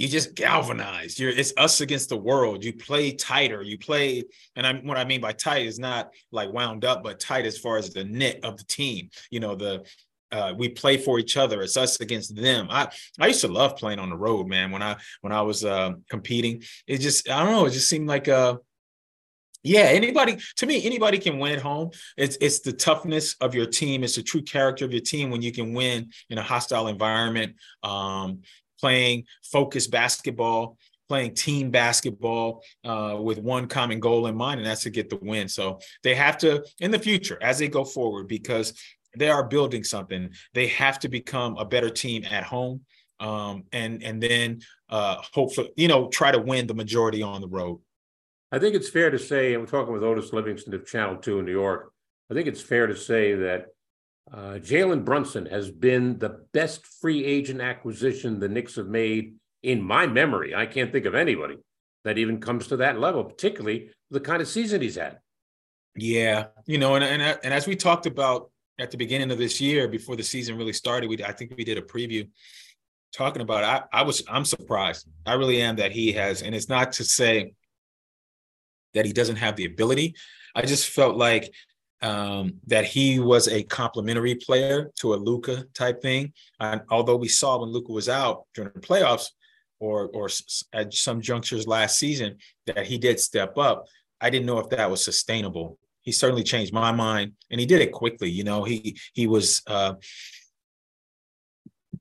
you 0.00 0.08
just 0.08 0.34
galvanize. 0.34 1.18
You're 1.18 1.30
it's 1.30 1.52
us 1.58 1.82
against 1.82 2.08
the 2.08 2.16
world. 2.16 2.64
You 2.64 2.72
play 2.72 3.12
tighter. 3.12 3.62
You 3.62 3.76
play, 3.76 4.24
and 4.56 4.66
I 4.66 4.74
what 4.74 4.96
I 4.96 5.04
mean 5.04 5.20
by 5.20 5.32
tight 5.32 5.66
is 5.66 5.78
not 5.78 6.10
like 6.32 6.52
wound 6.52 6.84
up, 6.86 7.02
but 7.02 7.20
tight 7.20 7.44
as 7.44 7.58
far 7.58 7.76
as 7.76 7.90
the 7.90 8.04
knit 8.04 8.42
of 8.42 8.56
the 8.56 8.64
team. 8.64 9.10
You 9.30 9.40
know, 9.40 9.54
the 9.54 9.84
uh, 10.32 10.54
we 10.56 10.70
play 10.70 10.96
for 10.96 11.18
each 11.18 11.36
other. 11.36 11.60
It's 11.60 11.76
us 11.76 12.00
against 12.00 12.34
them. 12.34 12.68
I 12.70 12.88
I 13.18 13.26
used 13.26 13.42
to 13.42 13.48
love 13.48 13.76
playing 13.76 13.98
on 13.98 14.08
the 14.08 14.16
road, 14.16 14.48
man. 14.48 14.70
When 14.70 14.82
I 14.82 14.96
when 15.20 15.32
I 15.32 15.42
was 15.42 15.64
uh, 15.64 15.92
competing, 16.08 16.62
it 16.86 16.98
just 16.98 17.28
I 17.28 17.42
don't 17.42 17.52
know. 17.52 17.66
It 17.66 17.72
just 17.72 17.88
seemed 17.88 18.08
like 18.08 18.28
uh 18.28 18.56
yeah, 19.62 19.82
anybody 19.82 20.38
to 20.56 20.66
me, 20.66 20.84
anybody 20.84 21.18
can 21.18 21.38
win 21.38 21.52
at 21.52 21.60
home. 21.60 21.90
It's 22.16 22.36
it's 22.40 22.60
the 22.60 22.72
toughness 22.72 23.36
of 23.40 23.54
your 23.54 23.66
team. 23.66 24.02
It's 24.02 24.16
the 24.16 24.22
true 24.22 24.42
character 24.42 24.84
of 24.84 24.92
your 24.92 25.02
team 25.02 25.30
when 25.30 25.42
you 25.42 25.52
can 25.52 25.74
win 25.74 26.10
in 26.30 26.38
a 26.38 26.42
hostile 26.42 26.88
environment, 26.88 27.56
um, 27.82 28.40
playing 28.80 29.24
focused 29.42 29.90
basketball, 29.90 30.78
playing 31.08 31.34
team 31.34 31.70
basketball 31.70 32.62
uh, 32.84 33.18
with 33.20 33.38
one 33.38 33.66
common 33.66 34.00
goal 34.00 34.28
in 34.28 34.34
mind, 34.36 34.60
and 34.60 34.66
that's 34.66 34.84
to 34.84 34.90
get 34.90 35.10
the 35.10 35.16
win. 35.16 35.48
So 35.48 35.80
they 36.02 36.14
have 36.14 36.38
to 36.38 36.64
in 36.78 36.90
the 36.90 36.98
future 36.98 37.38
as 37.42 37.58
they 37.58 37.68
go 37.68 37.84
forward 37.84 38.28
because 38.28 38.72
they 39.18 39.28
are 39.28 39.44
building 39.44 39.84
something. 39.84 40.30
They 40.54 40.68
have 40.68 41.00
to 41.00 41.08
become 41.08 41.56
a 41.58 41.64
better 41.64 41.90
team 41.90 42.24
at 42.30 42.44
home, 42.44 42.80
um, 43.18 43.64
and 43.72 44.02
and 44.02 44.22
then 44.22 44.60
uh, 44.88 45.16
hopefully 45.34 45.70
you 45.76 45.88
know 45.88 46.08
try 46.08 46.30
to 46.32 46.38
win 46.38 46.66
the 46.66 46.74
majority 46.74 47.22
on 47.22 47.42
the 47.42 47.48
road. 47.48 47.80
I 48.52 48.58
think 48.58 48.74
it's 48.74 48.88
fair 48.88 49.10
to 49.10 49.18
say, 49.18 49.54
I'm 49.54 49.66
talking 49.66 49.92
with 49.92 50.02
Otis 50.02 50.32
Livingston 50.32 50.74
of 50.74 50.86
Channel 50.86 51.16
2 51.16 51.38
in 51.38 51.44
New 51.44 51.52
York. 51.52 51.92
I 52.30 52.34
think 52.34 52.48
it's 52.48 52.60
fair 52.60 52.86
to 52.86 52.96
say 52.96 53.34
that 53.34 53.66
uh, 54.32 54.58
Jalen 54.58 55.04
Brunson 55.04 55.46
has 55.46 55.70
been 55.70 56.18
the 56.18 56.44
best 56.52 56.86
free 56.86 57.24
agent 57.24 57.60
acquisition 57.60 58.38
the 58.38 58.48
Knicks 58.48 58.76
have 58.76 58.86
made 58.86 59.34
in 59.62 59.82
my 59.82 60.06
memory. 60.06 60.54
I 60.54 60.66
can't 60.66 60.92
think 60.92 61.06
of 61.06 61.14
anybody 61.14 61.56
that 62.04 62.18
even 62.18 62.40
comes 62.40 62.68
to 62.68 62.76
that 62.78 62.98
level, 62.98 63.24
particularly 63.24 63.90
the 64.10 64.20
kind 64.20 64.40
of 64.40 64.48
season 64.48 64.80
he's 64.80 64.96
had. 64.96 65.18
Yeah, 65.96 66.46
you 66.66 66.78
know, 66.78 66.94
and 66.94 67.04
and, 67.04 67.22
and 67.22 67.52
as 67.52 67.66
we 67.66 67.74
talked 67.74 68.06
about 68.06 68.50
at 68.78 68.90
the 68.90 68.96
beginning 68.96 69.30
of 69.32 69.38
this 69.38 69.60
year, 69.60 69.88
before 69.88 70.16
the 70.16 70.22
season 70.22 70.56
really 70.56 70.72
started, 70.72 71.10
we 71.10 71.22
I 71.24 71.32
think 71.32 71.54
we 71.56 71.64
did 71.64 71.78
a 71.78 71.82
preview 71.82 72.28
talking 73.12 73.42
about. 73.42 73.64
It. 73.64 73.88
I 73.92 74.00
I 74.00 74.02
was 74.02 74.22
I'm 74.28 74.44
surprised. 74.44 75.08
I 75.26 75.34
really 75.34 75.60
am 75.60 75.76
that 75.76 75.90
he 75.90 76.12
has, 76.12 76.42
and 76.42 76.54
it's 76.54 76.68
not 76.68 76.92
to 76.92 77.04
say 77.04 77.52
that 78.94 79.06
he 79.06 79.12
doesn't 79.12 79.36
have 79.36 79.56
the 79.56 79.66
ability. 79.66 80.14
I 80.54 80.62
just 80.62 80.88
felt 80.88 81.16
like 81.16 81.52
um, 82.02 82.54
that 82.66 82.84
he 82.84 83.20
was 83.20 83.46
a 83.48 83.62
complementary 83.62 84.34
player 84.34 84.90
to 85.00 85.14
a 85.14 85.16
Luka 85.16 85.64
type 85.74 86.00
thing. 86.00 86.32
And 86.58 86.80
although 86.90 87.16
we 87.16 87.28
saw 87.28 87.58
when 87.58 87.70
Luka 87.70 87.92
was 87.92 88.08
out 88.08 88.46
during 88.54 88.72
the 88.74 88.80
playoffs 88.80 89.26
or 89.78 90.08
or 90.12 90.28
at 90.72 90.92
some 90.94 91.20
junctures 91.20 91.66
last 91.66 91.98
season 91.98 92.38
that 92.66 92.86
he 92.86 92.98
did 92.98 93.20
step 93.20 93.56
up, 93.58 93.86
I 94.20 94.30
didn't 94.30 94.46
know 94.46 94.58
if 94.58 94.70
that 94.70 94.90
was 94.90 95.04
sustainable. 95.04 95.78
He 96.02 96.12
certainly 96.12 96.42
changed 96.42 96.72
my 96.72 96.92
mind, 96.92 97.32
and 97.50 97.60
he 97.60 97.66
did 97.66 97.82
it 97.82 97.92
quickly. 97.92 98.30
You 98.30 98.44
know, 98.44 98.64
he 98.64 98.98
he 99.12 99.26
was. 99.26 99.62
Uh, 99.66 99.94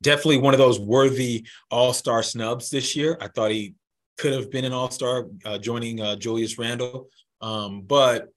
definitely 0.02 0.38
one 0.38 0.54
of 0.54 0.60
those 0.60 0.80
worthy 0.80 1.46
all-star 1.70 2.24
snubs 2.24 2.70
this 2.70 2.96
year. 2.96 3.18
I 3.20 3.28
thought 3.28 3.52
he 3.52 3.74
could 4.20 4.34
have 4.34 4.52
been 4.52 4.66
an 4.66 4.74
all 4.74 4.92
star, 4.92 5.28
uh, 5.46 5.58
joining 5.58 6.02
uh, 6.02 6.16
Julius 6.16 6.58
Randle. 6.60 7.08
Um, 7.42 7.82
but 7.82 8.28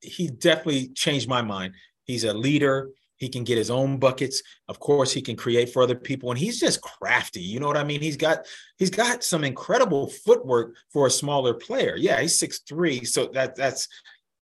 he 0.00 0.28
definitely 0.28 0.88
changed 0.88 1.28
my 1.28 1.42
mind. 1.42 1.74
He's 2.04 2.24
a 2.24 2.34
leader. 2.34 2.90
He 3.16 3.30
can 3.30 3.44
get 3.44 3.56
his 3.56 3.70
own 3.70 3.98
buckets. 3.98 4.42
Of 4.68 4.78
course, 4.78 5.10
he 5.10 5.22
can 5.22 5.36
create 5.36 5.70
for 5.70 5.82
other 5.82 5.94
people, 5.94 6.30
and 6.30 6.38
he's 6.38 6.60
just 6.60 6.82
crafty. 6.82 7.40
You 7.40 7.60
know 7.60 7.66
what 7.66 7.78
I 7.78 7.84
mean? 7.84 8.02
He's 8.02 8.18
got 8.18 8.46
he's 8.76 8.90
got 8.90 9.24
some 9.24 9.42
incredible 9.42 10.08
footwork 10.08 10.76
for 10.92 11.06
a 11.06 11.10
smaller 11.10 11.54
player. 11.54 11.96
Yeah, 11.96 12.20
he's 12.20 12.38
six 12.38 12.58
three, 12.58 13.04
so 13.04 13.30
that 13.32 13.56
that's 13.56 13.88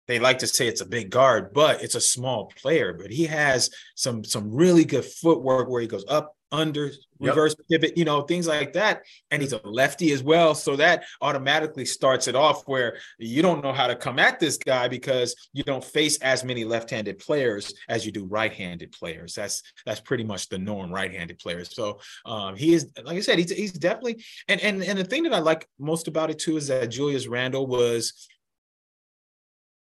they 0.06 0.20
like 0.20 0.38
to 0.38 0.46
say 0.46 0.68
it's 0.68 0.80
a 0.80 0.86
big 0.86 1.10
guard, 1.10 1.52
but 1.52 1.82
it's 1.82 1.96
a 1.96 2.00
small 2.00 2.52
player. 2.60 2.92
But 2.92 3.10
he 3.10 3.24
has 3.24 3.68
some 3.96 4.22
some 4.22 4.54
really 4.54 4.84
good 4.84 5.04
footwork 5.04 5.68
where 5.68 5.82
he 5.82 5.88
goes 5.88 6.04
up, 6.08 6.36
under, 6.52 6.92
reverse 7.18 7.56
yep. 7.58 7.80
pivot, 7.80 7.98
you 7.98 8.04
know, 8.04 8.22
things 8.22 8.46
like 8.46 8.74
that. 8.74 9.02
And 9.30 9.40
he's 9.40 9.52
a 9.52 9.60
lefty 9.64 10.12
as 10.12 10.22
well. 10.22 10.54
So 10.54 10.76
that 10.76 11.04
automatically 11.20 11.84
starts 11.84 12.28
it 12.28 12.36
off 12.36 12.62
where 12.68 12.98
you 13.18 13.42
don't 13.42 13.64
know 13.64 13.72
how 13.72 13.86
to 13.86 13.96
come 13.96 14.18
at 14.18 14.38
this 14.38 14.58
guy 14.58 14.86
because 14.86 15.34
you 15.52 15.64
don't 15.64 15.82
face 15.82 16.18
as 16.18 16.44
many 16.44 16.64
left-handed 16.64 17.18
players 17.18 17.72
as 17.88 18.04
you 18.04 18.12
do 18.12 18.26
right-handed 18.26 18.92
players. 18.92 19.34
That's 19.34 19.62
that's 19.86 20.00
pretty 20.00 20.24
much 20.24 20.48
the 20.48 20.58
norm, 20.58 20.92
right-handed 20.92 21.38
players. 21.38 21.74
So 21.74 22.00
um, 22.26 22.54
he 22.54 22.74
is, 22.74 22.88
like 23.02 23.16
I 23.16 23.20
said, 23.20 23.38
he's, 23.38 23.50
he's 23.50 23.72
definitely 23.72 24.22
and 24.48 24.60
and 24.60 24.82
and 24.82 24.98
the 24.98 25.04
thing 25.04 25.22
that 25.24 25.34
I 25.34 25.38
like 25.38 25.66
most 25.78 26.06
about 26.06 26.30
it 26.30 26.38
too 26.38 26.56
is 26.58 26.68
that 26.68 26.86
Julius 26.86 27.26
Randle 27.26 27.66
was 27.66 28.28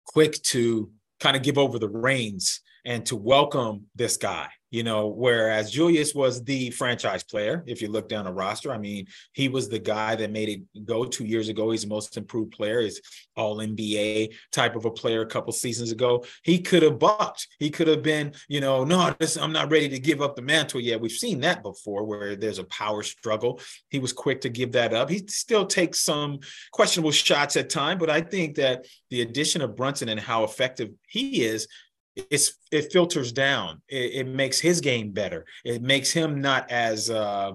quick 0.06 0.42
to 0.44 0.92
kind 1.20 1.36
of 1.36 1.44
give 1.44 1.58
over 1.58 1.80
the 1.80 1.90
reins 1.90 2.62
and 2.86 3.06
to 3.08 3.16
welcome 3.16 3.86
this 3.96 4.18
guy 4.18 4.50
you 4.72 4.84
know, 4.84 5.08
whereas 5.08 5.72
Julius 5.72 6.14
was 6.14 6.44
the 6.44 6.70
franchise 6.72 7.24
player. 7.24 7.64
If 7.66 7.82
you 7.82 7.88
look 7.88 8.08
down 8.08 8.26
the 8.26 8.32
roster, 8.32 8.72
I 8.72 8.78
mean, 8.78 9.08
he 9.34 9.50
was 9.50 9.68
the 9.68 9.80
guy 9.80 10.16
that 10.16 10.32
made 10.32 10.50
it 10.50 10.86
go 10.86 11.06
two 11.06 11.26
years 11.26 11.50
ago. 11.50 11.72
He's 11.72 11.82
the 11.82 11.88
most 11.88 12.18
improved 12.18 12.52
player. 12.52 12.82
He's 12.82 13.02
all 13.36 13.58
NBA 13.58 14.36
type 14.52 14.76
of 14.76 14.86
a 14.86 14.92
player 14.92 15.22
a 15.22 15.28
couple 15.28 15.54
seasons 15.54 15.92
ago. 15.92 16.24
He 16.44 16.60
could 16.60 16.84
have 16.84 17.00
bucked. 17.00 17.48
He 17.58 17.72
could 17.72 17.88
have 17.88 18.04
been, 18.04 18.34
you 18.48 18.62
know, 18.62 18.84
no, 18.84 19.16
this, 19.20 19.38
I'm 19.38 19.54
not 19.54 19.72
ready 19.72 19.90
to 19.90 20.00
give 20.00 20.22
up 20.22 20.36
the 20.36 20.44
mantle 20.44 20.82
yet. 20.82 21.02
We've 21.02 21.12
seen 21.12 21.40
that 21.42 21.64
before 21.64 22.04
where 22.04 22.36
there's 22.36 22.60
a 22.60 22.66
power 22.66 23.02
struggle. 23.02 23.60
He 23.90 23.98
was 23.98 24.14
quick 24.14 24.42
to 24.42 24.50
give 24.50 24.74
that 24.74 24.94
up. 24.94 25.10
He 25.10 25.26
still 25.28 25.66
takes 25.66 26.02
some 26.02 26.40
questionable 26.72 27.12
shots 27.12 27.58
at 27.58 27.72
time, 27.72 27.98
but 27.98 28.12
I 28.12 28.22
think 28.22 28.56
that 28.56 28.86
the 29.10 29.22
addition 29.22 29.64
of 29.64 29.76
Brunson 29.76 30.10
and 30.10 30.20
how 30.20 30.44
effective 30.44 30.92
he 31.08 31.42
is 31.42 31.68
it's 32.30 32.54
it 32.72 32.92
filters 32.92 33.32
down. 33.32 33.82
It, 33.88 34.14
it, 34.14 34.28
makes 34.28 34.60
his 34.60 34.82
game 34.82 35.12
better. 35.12 35.46
It 35.66 35.82
makes 35.82 36.12
him 36.12 36.42
not 36.42 36.70
as 36.72 37.10
uh, 37.10 37.54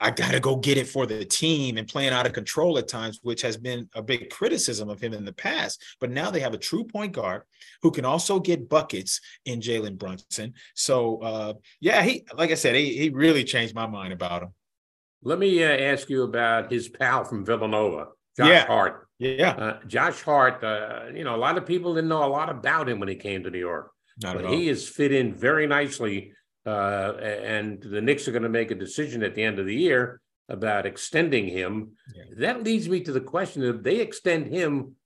I 0.00 0.10
got 0.10 0.30
to 0.32 0.40
go 0.40 0.56
get 0.56 0.78
it 0.78 0.88
for 0.88 1.06
the 1.06 1.24
team 1.24 1.76
and 1.76 1.86
playing 1.86 2.12
out 2.12 2.26
of 2.26 2.32
control 2.32 2.78
at 2.78 2.88
times, 2.88 3.20
which 3.22 3.42
has 3.42 3.56
been 3.56 3.88
a 3.94 4.02
big 4.02 4.30
criticism 4.30 4.88
of 4.88 5.00
him 5.00 5.12
in 5.12 5.24
the 5.24 5.32
past. 5.32 5.82
But 6.00 6.10
now 6.10 6.30
they 6.30 6.40
have 6.40 6.54
a 6.54 6.58
true 6.58 6.84
point 6.84 7.12
guard 7.12 7.42
who 7.82 7.90
can 7.90 8.04
also 8.06 8.40
get 8.40 8.68
buckets 8.68 9.20
in 9.44 9.60
Jalen 9.60 9.98
Brunson. 9.98 10.54
So 10.74 11.18
uh, 11.18 11.54
yeah, 11.80 12.02
he 12.02 12.24
like 12.34 12.50
I 12.50 12.54
said, 12.54 12.74
he 12.74 12.96
he 12.96 13.10
really 13.10 13.44
changed 13.44 13.74
my 13.74 13.86
mind 13.86 14.12
about 14.12 14.42
him. 14.42 14.54
Let 15.22 15.38
me 15.38 15.62
uh, 15.62 15.68
ask 15.68 16.08
you 16.08 16.22
about 16.22 16.72
his 16.72 16.88
pal 16.88 17.24
from 17.24 17.44
Villanova, 17.44 18.08
Josh 18.36 18.48
yeah. 18.48 18.66
Hart. 18.66 19.08
Yeah. 19.18 19.50
Uh, 19.50 19.78
Josh 19.86 20.22
Hart, 20.22 20.64
uh, 20.64 21.12
you 21.14 21.24
know, 21.24 21.34
a 21.34 21.38
lot 21.38 21.58
of 21.58 21.66
people 21.66 21.94
didn't 21.94 22.08
know 22.08 22.24
a 22.24 22.26
lot 22.26 22.48
about 22.48 22.88
him 22.88 22.98
when 22.98 23.08
he 23.08 23.16
came 23.16 23.42
to 23.44 23.50
New 23.50 23.58
York. 23.58 23.90
Not 24.22 24.36
but 24.36 24.50
he 24.50 24.66
has 24.68 24.88
fit 24.88 25.12
in 25.12 25.34
very 25.34 25.66
nicely. 25.66 26.32
Uh, 26.66 27.14
and 27.22 27.82
the 27.82 28.00
Knicks 28.00 28.28
are 28.28 28.32
going 28.32 28.42
to 28.42 28.48
make 28.48 28.70
a 28.70 28.74
decision 28.74 29.22
at 29.22 29.34
the 29.34 29.42
end 29.42 29.58
of 29.58 29.66
the 29.66 29.74
year 29.74 30.20
about 30.48 30.86
extending 30.86 31.46
him. 31.46 31.92
Yeah. 32.14 32.22
That 32.38 32.64
leads 32.64 32.88
me 32.88 33.00
to 33.00 33.12
the 33.12 33.20
question 33.20 33.62
if 33.62 33.82
they 33.82 34.00
extend 34.00 34.46
him, 34.46 34.96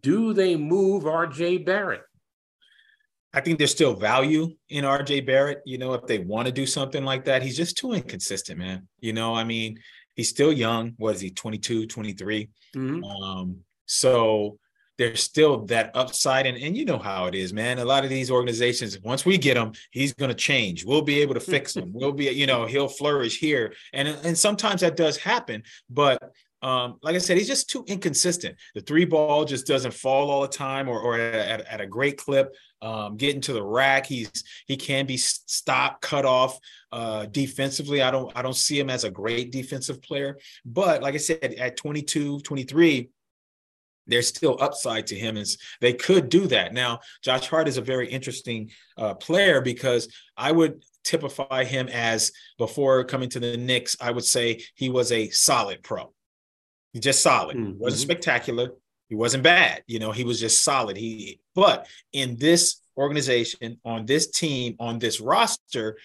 do 0.00 0.32
they 0.32 0.56
move 0.56 1.04
RJ 1.04 1.64
Barrett? 1.64 2.02
I 3.34 3.40
think 3.40 3.58
there's 3.58 3.70
still 3.70 3.94
value 3.94 4.54
in 4.70 4.84
RJ 4.84 5.26
Barrett. 5.26 5.60
You 5.66 5.78
know, 5.78 5.92
if 5.94 6.06
they 6.06 6.18
want 6.18 6.46
to 6.46 6.52
do 6.52 6.66
something 6.66 7.04
like 7.04 7.24
that, 7.26 7.42
he's 7.42 7.56
just 7.56 7.76
too 7.76 7.92
inconsistent, 7.92 8.58
man. 8.58 8.88
You 9.00 9.12
know, 9.12 9.34
I 9.34 9.44
mean, 9.44 9.78
he's 10.16 10.28
still 10.28 10.52
young. 10.52 10.94
What 10.96 11.14
is 11.14 11.20
he, 11.20 11.30
22, 11.30 11.86
23? 11.86 12.48
Mm-hmm. 12.74 13.04
Um, 13.04 13.58
so 13.86 14.58
there's 14.98 15.22
still 15.22 15.66
that 15.66 15.90
upside. 15.94 16.46
And, 16.46 16.56
and 16.56 16.76
you 16.76 16.84
know 16.84 16.98
how 16.98 17.26
it 17.26 17.34
is, 17.34 17.52
man. 17.52 17.78
A 17.78 17.84
lot 17.84 18.04
of 18.04 18.10
these 18.10 18.30
organizations, 18.30 18.98
once 19.00 19.24
we 19.24 19.38
get 19.38 19.56
him, 19.56 19.72
he's 19.90 20.14
going 20.14 20.30
to 20.30 20.34
change. 20.34 20.84
We'll 20.84 21.02
be 21.02 21.20
able 21.20 21.34
to 21.34 21.40
fix 21.40 21.76
him. 21.76 21.92
We'll 21.96 22.12
be, 22.12 22.24
you 22.24 22.46
know, 22.46 22.66
he'll 22.66 22.88
flourish 22.88 23.38
here. 23.38 23.72
And, 23.92 24.08
and 24.08 24.36
sometimes 24.36 24.80
that 24.80 24.96
does 24.96 25.16
happen. 25.16 25.62
But 25.88 26.22
um, 26.62 26.98
like 27.02 27.14
I 27.14 27.18
said, 27.18 27.36
he's 27.36 27.46
just 27.46 27.68
too 27.68 27.84
inconsistent. 27.86 28.56
The 28.74 28.80
three 28.80 29.04
ball 29.04 29.44
just 29.44 29.66
doesn't 29.66 29.94
fall 29.94 30.30
all 30.30 30.42
the 30.42 30.48
time 30.48 30.88
or, 30.88 31.00
or 31.00 31.18
at, 31.18 31.60
at 31.60 31.80
a 31.80 31.86
great 31.86 32.18
clip. 32.18 32.54
Um, 32.82 33.16
getting 33.16 33.40
to 33.42 33.52
the 33.52 33.62
rack, 33.62 34.06
he's 34.06 34.44
he 34.66 34.76
can 34.76 35.06
be 35.06 35.16
stopped, 35.16 36.02
cut 36.02 36.24
off 36.24 36.58
uh, 36.92 37.26
defensively. 37.26 38.02
I 38.02 38.10
don't 38.10 38.30
I 38.36 38.42
don't 38.42 38.56
see 38.56 38.78
him 38.78 38.90
as 38.90 39.04
a 39.04 39.10
great 39.10 39.50
defensive 39.50 40.02
player. 40.02 40.38
But 40.64 41.02
like 41.02 41.14
I 41.14 41.18
said, 41.18 41.54
at 41.58 41.76
22, 41.76 42.40
23, 42.40 43.10
there's 44.06 44.28
still 44.28 44.56
upside 44.60 45.06
to 45.08 45.16
him 45.16 45.36
and 45.36 45.46
they 45.80 45.92
could 45.92 46.28
do 46.28 46.46
that 46.46 46.72
now 46.72 47.00
josh 47.24 47.48
hart 47.48 47.66
is 47.66 47.76
a 47.76 47.82
very 47.82 48.08
interesting 48.08 48.70
uh, 48.98 49.12
player 49.14 49.60
because 49.60 50.06
i 50.36 50.52
would 50.52 50.80
typify 51.06 51.64
him 51.64 51.88
as 51.88 52.32
before 52.58 53.04
coming 53.04 53.28
to 53.30 53.40
the 53.40 53.56
Knicks, 53.56 53.96
I 54.00 54.10
would 54.10 54.24
say 54.24 54.62
he 54.74 54.90
was 54.90 55.12
a 55.12 55.30
solid 55.30 55.82
pro. 55.82 56.12
He's 56.96 57.02
just 57.02 57.20
solid. 57.20 57.58
Mm-hmm. 57.58 57.78
wasn't 57.78 58.00
spectacular. 58.00 58.70
He 59.10 59.16
wasn't 59.16 59.42
bad. 59.42 59.82
You 59.86 59.98
know, 59.98 60.12
he 60.12 60.24
was 60.24 60.40
just 60.40 60.64
solid. 60.64 60.96
He 60.96 61.40
but 61.54 61.86
in 62.14 62.38
this 62.38 62.80
organization, 62.96 63.78
on 63.84 64.06
this 64.06 64.30
team, 64.30 64.76
on 64.80 64.98
this 64.98 65.20
roster, 65.20 65.98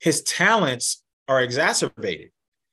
his 0.00 0.24
talents 0.24 1.04
are 1.28 1.40
exacerbated. 1.40 2.30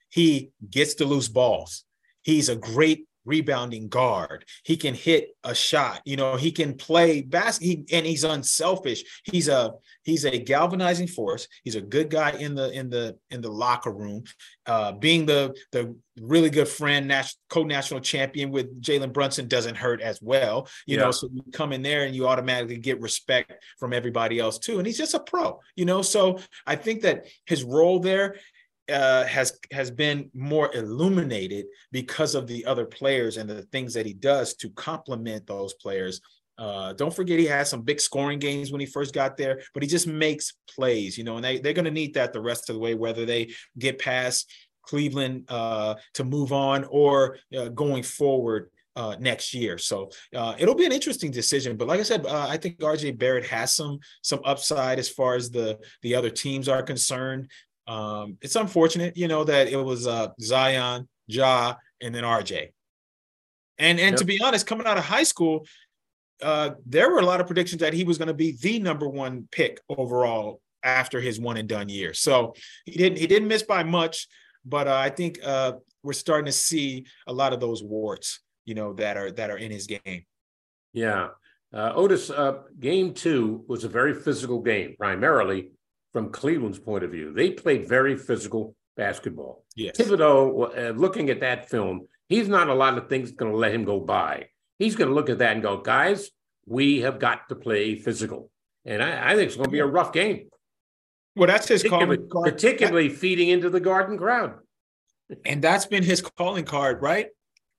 He 0.10 0.50
gets 0.67 0.95
to 0.95 1.05
loose 1.05 1.27
balls. 1.27 1.86
He's 2.24 2.50
a 2.50 2.55
great 2.55 3.05
rebounding 3.25 3.88
guard. 3.88 4.46
He 4.63 4.77
can 4.77 4.94
hit 4.94 5.30
a 5.44 5.56
shot. 5.56 6.01
You 6.06 6.18
know, 6.18 6.36
he 6.36 6.51
can 6.51 6.75
play 6.75 7.22
basket. 7.22 7.65
He, 7.65 7.86
and 7.92 8.06
he's 8.06 8.24
unselfish. 8.24 9.03
He's 9.24 9.48
a 9.48 9.74
he's 10.03 10.25
a 10.25 10.38
galvanizing 10.38 11.08
force. 11.08 11.48
He's 11.63 11.75
a 11.75 11.82
good 11.82 12.10
guy 12.10 12.32
in 12.32 12.56
the 12.56 12.72
in 12.72 12.89
the 12.89 13.18
in 13.30 13.42
the 13.42 13.51
locker 13.51 13.92
room. 13.92 14.24
Uh, 14.65 14.94
being 14.94 15.25
the 15.25 15.56
the 15.72 15.96
really 16.22 16.50
good 16.50 16.68
friend, 16.68 17.08
national 17.08 17.39
co-national 17.50 18.00
champion 18.00 18.51
with 18.51 18.82
Jalen 18.82 19.13
Brunson 19.13 19.48
doesn't 19.48 19.75
hurt 19.75 20.01
as 20.01 20.22
well. 20.22 20.68
You 20.86 20.98
yeah. 20.98 21.03
know, 21.03 21.12
so 21.12 21.27
you 21.34 21.44
come 21.51 21.74
in 21.74 21.82
there 21.82 22.03
and 22.03 22.15
you 22.15 22.27
automatically 22.27 22.77
get 22.77 23.01
respect 23.01 23.53
from 23.80 23.94
everybody 23.94 24.39
else 24.39 24.60
too. 24.60 24.77
And 24.77 24.86
he's 24.86 24.98
just 24.98 25.13
a 25.13 25.20
pro. 25.20 25.60
You 25.75 25.86
know, 25.86 26.01
so 26.01 26.39
I 26.68 26.75
think 26.75 27.01
that 27.01 27.25
his 27.46 27.63
role 27.63 28.00
there 28.00 28.36
uh, 28.92 29.24
has 29.25 29.58
has 29.72 29.90
been 29.90 30.30
more 30.34 30.74
illuminated 30.75 31.66
because 31.92 32.36
of 32.36 32.48
the 32.48 32.66
other 32.66 32.86
players 32.86 33.38
and 33.38 33.50
the 33.50 33.63
things 33.63 33.94
that 33.94 34.06
he 34.06 34.13
does 34.13 34.56
to 34.56 34.70
complement 34.72 35.48
those 35.48 35.74
players. 35.75 36.22
Uh, 36.58 36.94
don't 36.94 37.13
forget 37.13 37.40
he 37.40 37.46
had 37.46 37.66
some 37.66 37.82
big 37.82 38.00
scoring 38.00 38.40
games 38.40 38.72
when 38.72 38.80
he 38.80 38.86
first 38.86 39.13
got 39.13 39.38
there, 39.38 39.62
but 39.74 39.82
he 39.82 39.90
just 39.90 40.06
makes 40.06 40.54
plays, 40.70 41.18
you 41.18 41.24
know, 41.24 41.38
and 41.38 41.44
they, 41.44 41.60
they're 41.60 41.74
going 41.74 41.86
to 41.86 41.92
need 41.92 42.13
that 42.13 42.32
the 42.32 42.42
rest 42.42 42.70
of 42.70 42.75
the 42.75 42.80
way, 42.80 42.94
whether 42.94 43.25
they 43.25 43.52
get 43.80 43.98
past 43.98 44.52
Cleveland 44.84 45.46
uh, 45.50 45.96
to 46.13 46.24
move 46.24 46.54
on 46.54 46.84
or 46.86 47.38
uh, 47.58 47.70
going 47.70 48.04
forward 48.04 48.70
uh, 48.96 49.16
next 49.20 49.54
year. 49.54 49.78
So 49.78 50.12
uh, 50.36 50.56
it'll 50.60 50.75
be 50.75 50.86
an 50.86 50.92
interesting 50.92 51.32
decision. 51.32 51.78
But 51.78 51.88
like 51.88 52.00
I 52.00 52.04
said, 52.04 52.25
uh, 52.25 52.48
I 52.48 52.58
think 52.58 52.80
RJ 52.80 53.18
Barrett 53.18 53.46
has 53.48 53.75
some 53.75 54.00
some 54.22 54.40
upside 54.46 55.00
as 55.00 55.10
far 55.10 55.36
as 55.36 55.50
the 55.50 55.80
the 56.02 56.16
other 56.16 56.30
teams 56.30 56.70
are 56.70 56.84
concerned. 56.84 57.50
Um, 57.88 58.38
it's 58.42 58.56
unfortunate, 58.56 59.18
you 59.18 59.28
know, 59.28 59.44
that 59.44 59.68
it 59.68 59.78
was 59.78 60.08
uh, 60.08 60.30
Zion, 60.40 61.08
Ja, 61.28 61.75
and 62.02 62.13
then 62.13 62.24
RJ. 62.24 62.70
And 63.78 64.00
and 64.00 64.12
yep. 64.12 64.18
to 64.18 64.25
be 64.25 64.40
honest, 64.44 64.68
coming 64.68 64.88
out 64.88 64.98
of 64.98 65.04
high 65.04 65.24
school, 65.24 65.66
uh, 66.42 66.72
there 66.86 67.10
were 67.12 67.20
a 67.20 67.25
lot 67.25 67.42
of 67.42 67.48
predictions 67.48 67.82
that 67.82 67.94
he 67.94 68.04
was 68.04 68.18
going 68.18 68.28
to 68.28 68.34
be 68.34 68.58
the 68.62 68.80
number 68.80 69.08
one 69.08 69.48
pick 69.52 69.80
overall 69.90 70.62
after 70.84 71.20
his 71.20 71.40
one 71.40 71.58
and 71.58 71.68
done 71.68 71.90
year. 71.90 72.13
So 72.13 72.54
he 72.86 72.94
didn't 72.94 73.18
he 73.18 73.28
didn't 73.28 73.48
miss 73.48 73.63
by 73.63 73.84
much, 73.84 74.28
but 74.66 74.88
uh, 74.88 74.96
I 74.96 75.10
think 75.10 75.40
uh, 75.44 75.74
we're 76.04 76.13
starting 76.13 76.46
to 76.46 76.52
see 76.52 77.06
a 77.28 77.34
lot 77.34 77.54
of 77.54 77.60
those 77.60 77.84
warts, 77.84 78.42
you 78.66 78.75
know, 78.75 78.94
that 78.94 79.18
are 79.18 79.32
that 79.32 79.50
are 79.50 79.58
in 79.58 79.72
his 79.72 79.88
game. 79.88 80.25
Yeah, 80.94 81.30
uh, 81.74 81.92
Otis, 81.96 82.30
uh, 82.30 82.60
game 82.80 83.13
two 83.13 83.63
was 83.68 83.84
a 83.84 83.90
very 83.90 84.13
physical 84.13 84.62
game, 84.62 84.96
primarily 84.98 85.72
from 86.13 86.29
Cleveland's 86.29 86.79
point 86.79 87.03
of 87.03 87.12
view. 87.12 87.34
They 87.34 87.51
played 87.51 87.89
very 87.89 88.15
physical 88.15 88.76
basketball. 88.95 89.65
Yes. 89.76 89.97
Thibodeau, 89.97 90.78
uh, 90.78 90.91
looking 90.91 91.30
at 91.30 91.41
that 91.41 91.69
film, 91.69 92.08
he's 92.30 92.47
not 92.47 92.69
a 92.69 92.73
lot 92.73 92.97
of 92.97 93.10
things 93.10 93.32
going 93.32 93.52
to 93.52 93.58
let 93.58 93.73
him 93.73 93.84
go 93.84 93.99
by. 93.99 94.47
He's 94.80 94.95
going 94.95 95.10
to 95.10 95.15
look 95.15 95.30
at 95.30 95.39
that 95.39 95.54
and 95.54 95.62
go, 95.62 95.78
guys, 95.78 96.30
we 96.65 97.02
have 97.02 97.19
got 97.19 97.49
to 97.49 97.56
play 97.56 97.95
physical. 97.95 98.52
And 98.86 99.02
I, 99.02 99.32
I 99.32 99.36
think 99.36 99.47
it's 99.47 99.56
going 99.56 99.65
to 99.65 99.71
be 99.71 99.80
a 99.80 99.86
rough 99.86 100.13
game. 100.13 100.49
Well, 101.36 101.47
that's 101.47 101.67
his 101.67 101.82
particularly, 101.82 102.17
calling 102.17 102.30
card. 102.30 102.54
Particularly 102.54 103.08
that, 103.08 103.17
feeding 103.17 103.49
into 103.49 103.69
the 103.69 103.80
Garden 103.80 104.17
crowd. 104.17 104.60
And 105.45 105.63
that's 105.63 105.88
been 105.88 106.04
his 106.04 106.21
calling 106.21 106.65
card, 106.65 107.02
right? 107.02 107.28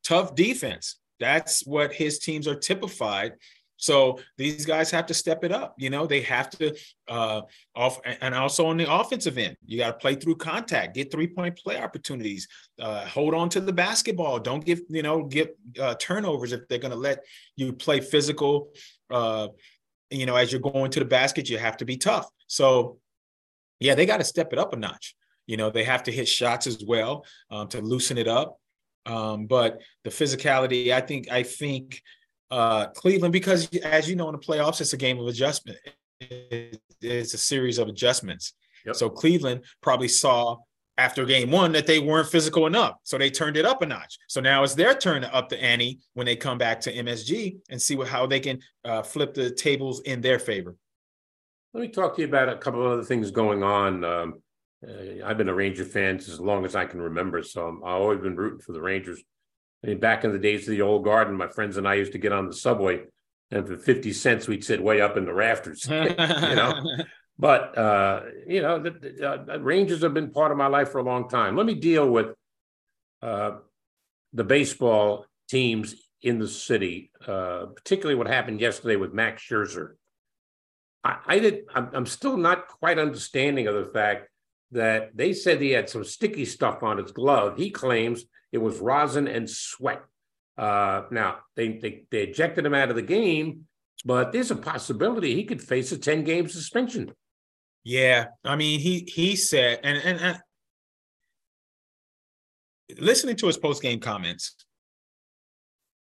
Tough 0.02 0.34
defense. 0.34 0.96
That's 1.20 1.64
what 1.64 1.92
his 1.92 2.18
teams 2.18 2.48
are 2.48 2.56
typified 2.56 3.34
so 3.76 4.18
these 4.38 4.64
guys 4.64 4.90
have 4.90 5.06
to 5.06 5.14
step 5.14 5.44
it 5.44 5.52
up. 5.52 5.74
You 5.78 5.90
know, 5.90 6.06
they 6.06 6.20
have 6.22 6.50
to 6.50 6.74
uh 7.08 7.42
off 7.74 8.00
and 8.20 8.34
also 8.34 8.66
on 8.66 8.76
the 8.76 8.92
offensive 8.92 9.38
end, 9.38 9.56
you 9.64 9.78
got 9.78 9.92
to 9.92 9.98
play 9.98 10.14
through 10.14 10.36
contact, 10.36 10.94
get 10.94 11.10
three 11.10 11.26
point 11.26 11.58
play 11.58 11.78
opportunities, 11.78 12.48
uh, 12.80 13.04
hold 13.06 13.34
on 13.34 13.48
to 13.50 13.60
the 13.60 13.72
basketball. 13.72 14.38
Don't 14.38 14.64
give 14.64 14.80
you 14.88 15.02
know 15.02 15.24
get 15.24 15.56
uh, 15.80 15.94
turnovers 16.00 16.52
if 16.52 16.66
they're 16.68 16.78
to 16.90 16.96
let 16.96 17.24
you 17.56 17.72
play 17.72 18.00
physical. 18.00 18.68
Uh, 19.10 19.48
you 20.10 20.26
know, 20.26 20.36
as 20.36 20.52
you're 20.52 20.60
going 20.60 20.90
to 20.92 21.00
the 21.00 21.06
basket, 21.06 21.48
you 21.48 21.58
have 21.58 21.76
to 21.78 21.84
be 21.84 21.96
tough. 21.96 22.28
So, 22.46 22.98
yeah, 23.80 23.94
they 23.94 24.06
got 24.06 24.18
to 24.18 24.24
step 24.24 24.52
it 24.52 24.58
up 24.58 24.72
a 24.72 24.76
notch. 24.76 25.16
You 25.46 25.56
know, 25.56 25.70
they 25.70 25.84
have 25.84 26.04
to 26.04 26.12
hit 26.12 26.28
shots 26.28 26.66
as 26.66 26.82
well 26.86 27.24
um, 27.50 27.68
to 27.68 27.80
loosen 27.80 28.16
it 28.16 28.28
up. 28.28 28.58
Um, 29.06 29.46
but 29.46 29.80
the 30.04 30.10
physicality, 30.10 30.92
I 30.92 31.00
think, 31.00 31.30
I 31.30 31.42
think 31.42 32.02
uh, 32.54 32.86
Cleveland 32.90 33.32
because, 33.32 33.68
as 33.78 34.08
you 34.08 34.14
know, 34.14 34.28
in 34.28 34.32
the 34.32 34.38
playoffs, 34.38 34.80
it's 34.80 34.92
a 34.92 34.96
game 34.96 35.18
of 35.18 35.26
adjustment. 35.26 35.78
It's 36.20 37.34
a 37.34 37.38
series 37.38 37.78
of 37.78 37.88
adjustments. 37.88 38.52
Yep. 38.86 38.94
So 38.94 39.10
Cleveland 39.10 39.64
probably 39.82 40.06
saw 40.06 40.58
after 40.96 41.24
game 41.24 41.50
one 41.50 41.72
that 41.72 41.88
they 41.88 41.98
weren't 41.98 42.28
physical 42.28 42.68
enough. 42.68 42.94
So 43.02 43.18
they 43.18 43.28
turned 43.28 43.56
it 43.56 43.64
up 43.64 43.82
a 43.82 43.86
notch. 43.86 44.16
So 44.28 44.40
now 44.40 44.62
it's 44.62 44.76
their 44.76 44.94
turn 44.94 45.22
to 45.22 45.34
up 45.34 45.48
the 45.48 45.60
ante 45.60 45.98
when 46.12 46.26
they 46.26 46.36
come 46.36 46.56
back 46.56 46.80
to 46.82 46.94
MSG 46.94 47.56
and 47.70 47.82
see 47.82 47.96
what, 47.96 48.06
how 48.06 48.24
they 48.26 48.38
can 48.38 48.60
uh, 48.84 49.02
flip 49.02 49.34
the 49.34 49.50
tables 49.50 50.00
in 50.02 50.20
their 50.20 50.38
favor. 50.38 50.76
Let 51.72 51.80
me 51.80 51.88
talk 51.88 52.14
to 52.14 52.22
you 52.22 52.28
about 52.28 52.48
a 52.48 52.56
couple 52.56 52.86
of 52.86 52.92
other 52.92 53.02
things 53.02 53.32
going 53.32 53.64
on. 53.64 54.04
Um, 54.04 54.34
uh, 54.86 55.26
I've 55.26 55.38
been 55.38 55.48
a 55.48 55.54
Ranger 55.54 55.84
fan 55.84 56.16
as 56.18 56.38
long 56.38 56.64
as 56.64 56.76
I 56.76 56.84
can 56.84 57.02
remember, 57.02 57.42
so 57.42 57.62
i 57.84 57.90
have 57.90 58.00
always 58.00 58.20
been 58.20 58.36
rooting 58.36 58.60
for 58.60 58.72
the 58.72 58.80
Rangers. 58.80 59.24
I 59.84 59.88
mean, 59.88 60.00
back 60.00 60.24
in 60.24 60.32
the 60.32 60.38
days 60.38 60.66
of 60.66 60.72
the 60.72 60.80
old 60.80 61.04
garden, 61.04 61.36
my 61.36 61.48
friends 61.48 61.76
and 61.76 61.86
I 61.86 61.94
used 61.94 62.12
to 62.12 62.18
get 62.18 62.32
on 62.32 62.46
the 62.46 62.54
subway, 62.54 63.02
and 63.50 63.66
for 63.66 63.76
fifty 63.76 64.12
cents, 64.12 64.48
we'd 64.48 64.64
sit 64.64 64.82
way 64.82 65.02
up 65.02 65.18
in 65.18 65.26
the 65.26 65.34
rafters. 65.34 65.86
you 65.90 66.14
know, 66.16 66.82
but 67.38 67.76
uh, 67.76 68.22
you 68.46 68.62
know, 68.62 68.78
the, 68.78 68.90
the 68.90 69.52
uh, 69.52 69.58
Rangers 69.58 70.02
have 70.02 70.14
been 70.14 70.30
part 70.30 70.52
of 70.52 70.58
my 70.58 70.68
life 70.68 70.90
for 70.90 70.98
a 70.98 71.04
long 71.04 71.28
time. 71.28 71.54
Let 71.54 71.66
me 71.66 71.74
deal 71.74 72.08
with 72.08 72.28
uh, 73.20 73.58
the 74.32 74.44
baseball 74.44 75.26
teams 75.50 75.94
in 76.22 76.38
the 76.38 76.48
city, 76.48 77.10
uh, 77.26 77.66
particularly 77.66 78.14
what 78.14 78.26
happened 78.26 78.60
yesterday 78.60 78.96
with 78.96 79.12
Max 79.12 79.42
Scherzer. 79.42 79.96
I, 81.04 81.18
I 81.26 81.38
did. 81.40 81.64
I'm, 81.74 81.90
I'm 81.92 82.06
still 82.06 82.38
not 82.38 82.68
quite 82.68 82.98
understanding 82.98 83.66
of 83.66 83.74
the 83.74 83.90
fact 83.92 84.30
that 84.72 85.16
they 85.16 85.32
said 85.32 85.60
he 85.60 85.70
had 85.70 85.88
some 85.88 86.04
sticky 86.04 86.44
stuff 86.44 86.82
on 86.82 86.98
his 86.98 87.12
glove. 87.12 87.56
He 87.56 87.70
claims 87.70 88.24
it 88.52 88.58
was 88.58 88.78
rosin 88.78 89.28
and 89.28 89.48
sweat. 89.48 90.02
Uh, 90.56 91.02
now 91.10 91.38
they, 91.56 91.78
they 91.78 92.04
they 92.10 92.22
ejected 92.22 92.64
him 92.64 92.74
out 92.74 92.90
of 92.90 92.96
the 92.96 93.02
game, 93.02 93.66
but 94.04 94.32
there's 94.32 94.50
a 94.50 94.56
possibility 94.56 95.34
he 95.34 95.44
could 95.44 95.62
face 95.62 95.90
a 95.92 95.98
10 95.98 96.24
game 96.24 96.48
suspension. 96.48 97.12
Yeah, 97.82 98.26
I 98.44 98.56
mean 98.56 98.80
he 98.80 99.08
he 99.12 99.36
said 99.36 99.80
and 99.82 99.98
and, 99.98 100.20
and 100.20 100.40
listening 102.98 103.36
to 103.36 103.46
his 103.46 103.56
post 103.56 103.82
game 103.82 104.00
comments, 104.00 104.54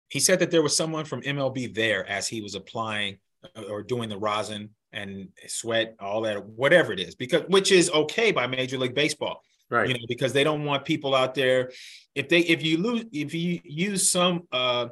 he 0.09 0.19
said 0.19 0.39
that 0.39 0.51
there 0.51 0.61
was 0.61 0.75
someone 0.75 1.05
from 1.05 1.21
MLB 1.21 1.73
there 1.73 2.07
as 2.09 2.27
he 2.27 2.41
was 2.41 2.55
applying 2.55 3.17
uh, 3.55 3.63
or 3.63 3.83
doing 3.83 4.09
the 4.09 4.17
rosin 4.17 4.69
and 4.93 5.29
sweat, 5.47 5.95
all 5.99 6.21
that, 6.21 6.45
whatever 6.45 6.93
it 6.93 6.99
is, 6.99 7.15
because 7.15 7.43
which 7.47 7.71
is 7.71 7.89
okay 7.91 8.31
by 8.31 8.47
Major 8.47 8.77
League 8.77 8.95
Baseball 8.95 9.43
right. 9.69 9.87
you 9.87 9.93
know 9.93 10.05
because 10.07 10.33
they 10.33 10.43
don't 10.43 10.63
want 10.63 10.85
people 10.85 11.15
out 11.15 11.35
there 11.35 11.71
if 12.15 12.29
they 12.29 12.39
if 12.39 12.63
you 12.63 12.77
lose 12.77 13.05
if 13.11 13.33
you 13.33 13.59
use 13.63 14.09
some 14.09 14.43
uh 14.51 14.87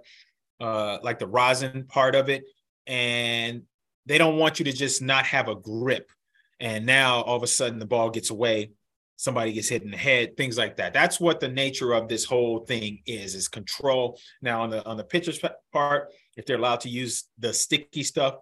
uh 0.59 0.97
like 1.03 1.19
the 1.19 1.27
rosin 1.27 1.85
part 1.87 2.15
of 2.15 2.29
it 2.29 2.43
and 2.87 3.63
they 4.05 4.17
don't 4.17 4.37
want 4.37 4.59
you 4.59 4.65
to 4.65 4.73
just 4.73 5.01
not 5.01 5.25
have 5.25 5.47
a 5.47 5.55
grip 5.55 6.11
and 6.59 6.85
now 6.85 7.21
all 7.21 7.35
of 7.35 7.43
a 7.43 7.47
sudden 7.47 7.79
the 7.79 7.85
ball 7.85 8.09
gets 8.09 8.29
away 8.29 8.71
somebody 9.17 9.53
gets 9.53 9.69
hit 9.69 9.83
in 9.83 9.91
the 9.91 9.97
head 9.97 10.35
things 10.35 10.57
like 10.57 10.75
that. 10.75 10.93
That's 10.93 11.21
what 11.21 11.39
the 11.39 11.47
nature 11.47 11.93
of 11.93 12.09
this 12.09 12.25
whole 12.25 12.59
thing 12.59 12.99
is 13.05 13.33
is 13.33 13.47
control. 13.47 14.19
Now 14.41 14.63
on 14.63 14.69
the 14.69 14.85
on 14.85 14.97
the 14.97 15.05
pitcher's 15.05 15.39
part 15.71 16.11
if 16.35 16.45
they're 16.45 16.57
allowed 16.57 16.81
to 16.81 16.89
use 16.89 17.23
the 17.39 17.53
sticky 17.53 18.03
stuff 18.03 18.35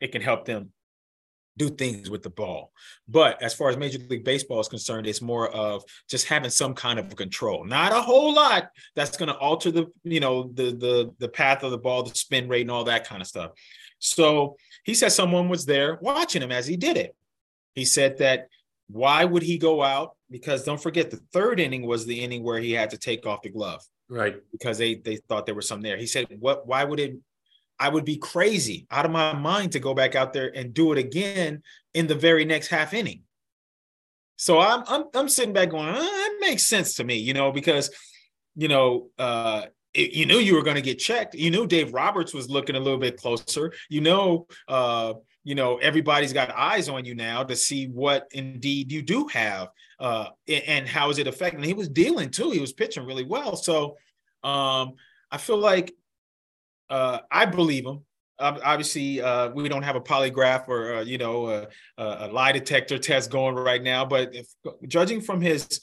it 0.00 0.12
can 0.12 0.22
help 0.22 0.44
them 0.44 0.72
do 1.56 1.70
things 1.70 2.10
with 2.10 2.22
the 2.22 2.30
ball. 2.30 2.72
But 3.08 3.42
as 3.42 3.54
far 3.54 3.70
as 3.70 3.76
Major 3.76 3.98
League 3.98 4.24
Baseball 4.24 4.60
is 4.60 4.68
concerned, 4.68 5.06
it's 5.06 5.22
more 5.22 5.48
of 5.50 5.84
just 6.08 6.26
having 6.26 6.50
some 6.50 6.74
kind 6.74 6.98
of 6.98 7.14
control. 7.16 7.64
Not 7.64 7.92
a 7.92 8.00
whole 8.00 8.34
lot 8.34 8.70
that's 8.94 9.16
going 9.16 9.28
to 9.28 9.36
alter 9.36 9.70
the, 9.70 9.86
you 10.04 10.20
know, 10.20 10.50
the 10.54 10.72
the 10.72 11.14
the 11.18 11.28
path 11.28 11.62
of 11.62 11.70
the 11.70 11.78
ball, 11.78 12.02
the 12.02 12.14
spin 12.14 12.48
rate, 12.48 12.62
and 12.62 12.70
all 12.70 12.84
that 12.84 13.06
kind 13.06 13.22
of 13.22 13.28
stuff. 13.28 13.52
So 13.98 14.56
he 14.84 14.94
said 14.94 15.12
someone 15.12 15.48
was 15.48 15.64
there 15.64 15.98
watching 16.00 16.42
him 16.42 16.52
as 16.52 16.66
he 16.66 16.76
did 16.76 16.96
it. 16.96 17.16
He 17.74 17.84
said 17.84 18.18
that 18.18 18.48
why 18.88 19.24
would 19.24 19.42
he 19.42 19.58
go 19.58 19.82
out? 19.82 20.16
Because 20.30 20.64
don't 20.64 20.80
forget, 20.80 21.10
the 21.10 21.20
third 21.32 21.60
inning 21.60 21.86
was 21.86 22.06
the 22.06 22.20
inning 22.20 22.42
where 22.42 22.58
he 22.58 22.72
had 22.72 22.90
to 22.90 22.98
take 22.98 23.26
off 23.26 23.42
the 23.42 23.50
glove. 23.50 23.82
Right. 24.08 24.36
Because 24.52 24.78
they 24.78 24.96
they 24.96 25.16
thought 25.16 25.46
there 25.46 25.54
was 25.54 25.68
some 25.68 25.82
there. 25.82 25.96
He 25.96 26.06
said, 26.06 26.26
"What? 26.38 26.66
Why 26.66 26.84
would 26.84 27.00
it 27.00 27.16
I 27.78 27.88
would 27.88 28.04
be 28.04 28.16
crazy 28.16 28.86
out 28.90 29.04
of 29.04 29.10
my 29.10 29.34
mind 29.34 29.72
to 29.72 29.80
go 29.80 29.94
back 29.94 30.14
out 30.14 30.32
there 30.32 30.50
and 30.54 30.72
do 30.72 30.92
it 30.92 30.98
again 30.98 31.62
in 31.94 32.06
the 32.06 32.14
very 32.14 32.44
next 32.44 32.68
half 32.68 32.94
inning. 32.94 33.22
So 34.36 34.60
I'm 34.60 34.82
I'm, 34.86 35.04
I'm 35.14 35.28
sitting 35.28 35.52
back 35.52 35.70
going, 35.70 35.88
oh, 35.88 35.94
that 35.94 36.36
makes 36.40 36.64
sense 36.64 36.96
to 36.96 37.04
me, 37.04 37.16
you 37.16 37.34
know, 37.34 37.52
because 37.52 37.90
you 38.54 38.68
know, 38.68 39.08
uh, 39.18 39.66
it, 39.92 40.12
you 40.12 40.26
knew 40.26 40.38
you 40.38 40.54
were 40.54 40.62
going 40.62 40.76
to 40.76 40.82
get 40.82 40.98
checked. 40.98 41.34
You 41.34 41.50
knew 41.50 41.66
Dave 41.66 41.92
Roberts 41.92 42.34
was 42.34 42.50
looking 42.50 42.76
a 42.76 42.80
little 42.80 42.98
bit 42.98 43.16
closer. 43.16 43.72
You 43.88 44.00
know, 44.00 44.46
uh, 44.68 45.14
you 45.44 45.54
know, 45.54 45.76
everybody's 45.76 46.32
got 46.32 46.50
eyes 46.50 46.88
on 46.88 47.04
you 47.04 47.14
now 47.14 47.44
to 47.44 47.54
see 47.54 47.86
what 47.86 48.26
indeed 48.32 48.90
you 48.90 49.02
do 49.02 49.26
have, 49.28 49.68
uh, 50.00 50.28
and 50.48 50.88
how 50.88 51.10
is 51.10 51.18
it 51.18 51.26
affecting. 51.26 51.62
He 51.62 51.74
was 51.74 51.88
dealing 51.88 52.30
too. 52.30 52.50
He 52.50 52.60
was 52.60 52.72
pitching 52.72 53.06
really 53.06 53.24
well. 53.24 53.56
So 53.56 53.96
um, 54.42 54.94
I 55.30 55.38
feel 55.38 55.58
like 55.58 55.94
uh, 56.90 57.18
I 57.30 57.46
believe 57.46 57.86
him. 57.86 58.04
obviously, 58.38 59.20
uh, 59.20 59.50
we 59.50 59.68
don't 59.68 59.82
have 59.82 59.96
a 59.96 60.00
polygraph 60.00 60.68
or 60.68 60.96
uh, 60.96 61.02
you 61.02 61.18
know 61.18 61.48
a, 61.48 61.68
a, 61.98 62.28
lie 62.28 62.52
detector 62.52 62.98
test 62.98 63.30
going 63.30 63.54
right 63.54 63.82
now, 63.82 64.04
but 64.04 64.34
if, 64.34 64.46
judging 64.86 65.20
from 65.20 65.40
his 65.40 65.80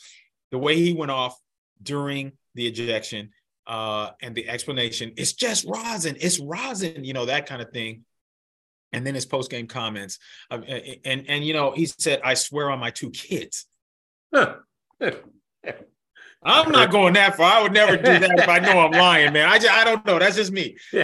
the 0.52 0.58
way 0.58 0.76
he 0.76 0.94
went 0.94 1.12
off 1.12 1.38
during 1.82 2.34
the 2.56 2.68
ejection 2.68 3.32
uh, 3.68 4.12
and 4.22 4.36
the 4.36 4.48
explanation, 4.48 5.14
it's 5.18 5.34
just 5.34 5.66
rosin, 5.66 6.16
it's 6.20 6.40
rosin, 6.40 7.04
you 7.04 7.14
know 7.14 7.26
that 7.26 7.46
kind 7.46 7.62
of 7.62 7.72
thing. 7.72 8.06
And 8.92 9.08
then 9.08 9.16
his 9.16 9.26
post 9.26 9.50
game 9.50 9.66
comments, 9.66 10.20
uh, 10.52 10.60
and 11.04 11.26
and 11.28 11.44
you 11.44 11.54
know 11.54 11.72
he 11.72 11.88
said, 11.88 12.22
"I 12.24 12.36
swear 12.36 12.70
on 12.70 12.80
my 12.80 12.92
two 12.92 13.10
kids." 13.10 13.66
I'm 16.46 16.72
not 16.72 16.92
going 16.92 17.14
that 17.14 17.36
far. 17.38 17.54
I 17.54 17.62
would 17.62 17.74
never 17.74 17.98
do 17.98 18.20
that 18.20 18.40
if 18.40 18.48
I 18.48 18.60
know 18.60 18.80
I'm 18.80 18.92
lying, 18.92 19.34
man. 19.34 19.48
I 19.48 19.60
just, 19.60 19.72
I 19.72 19.84
don't 19.84 20.06
know. 20.06 20.20
That's 20.20 20.36
just 20.36 20.52
me. 20.52 20.78
no, 20.94 21.04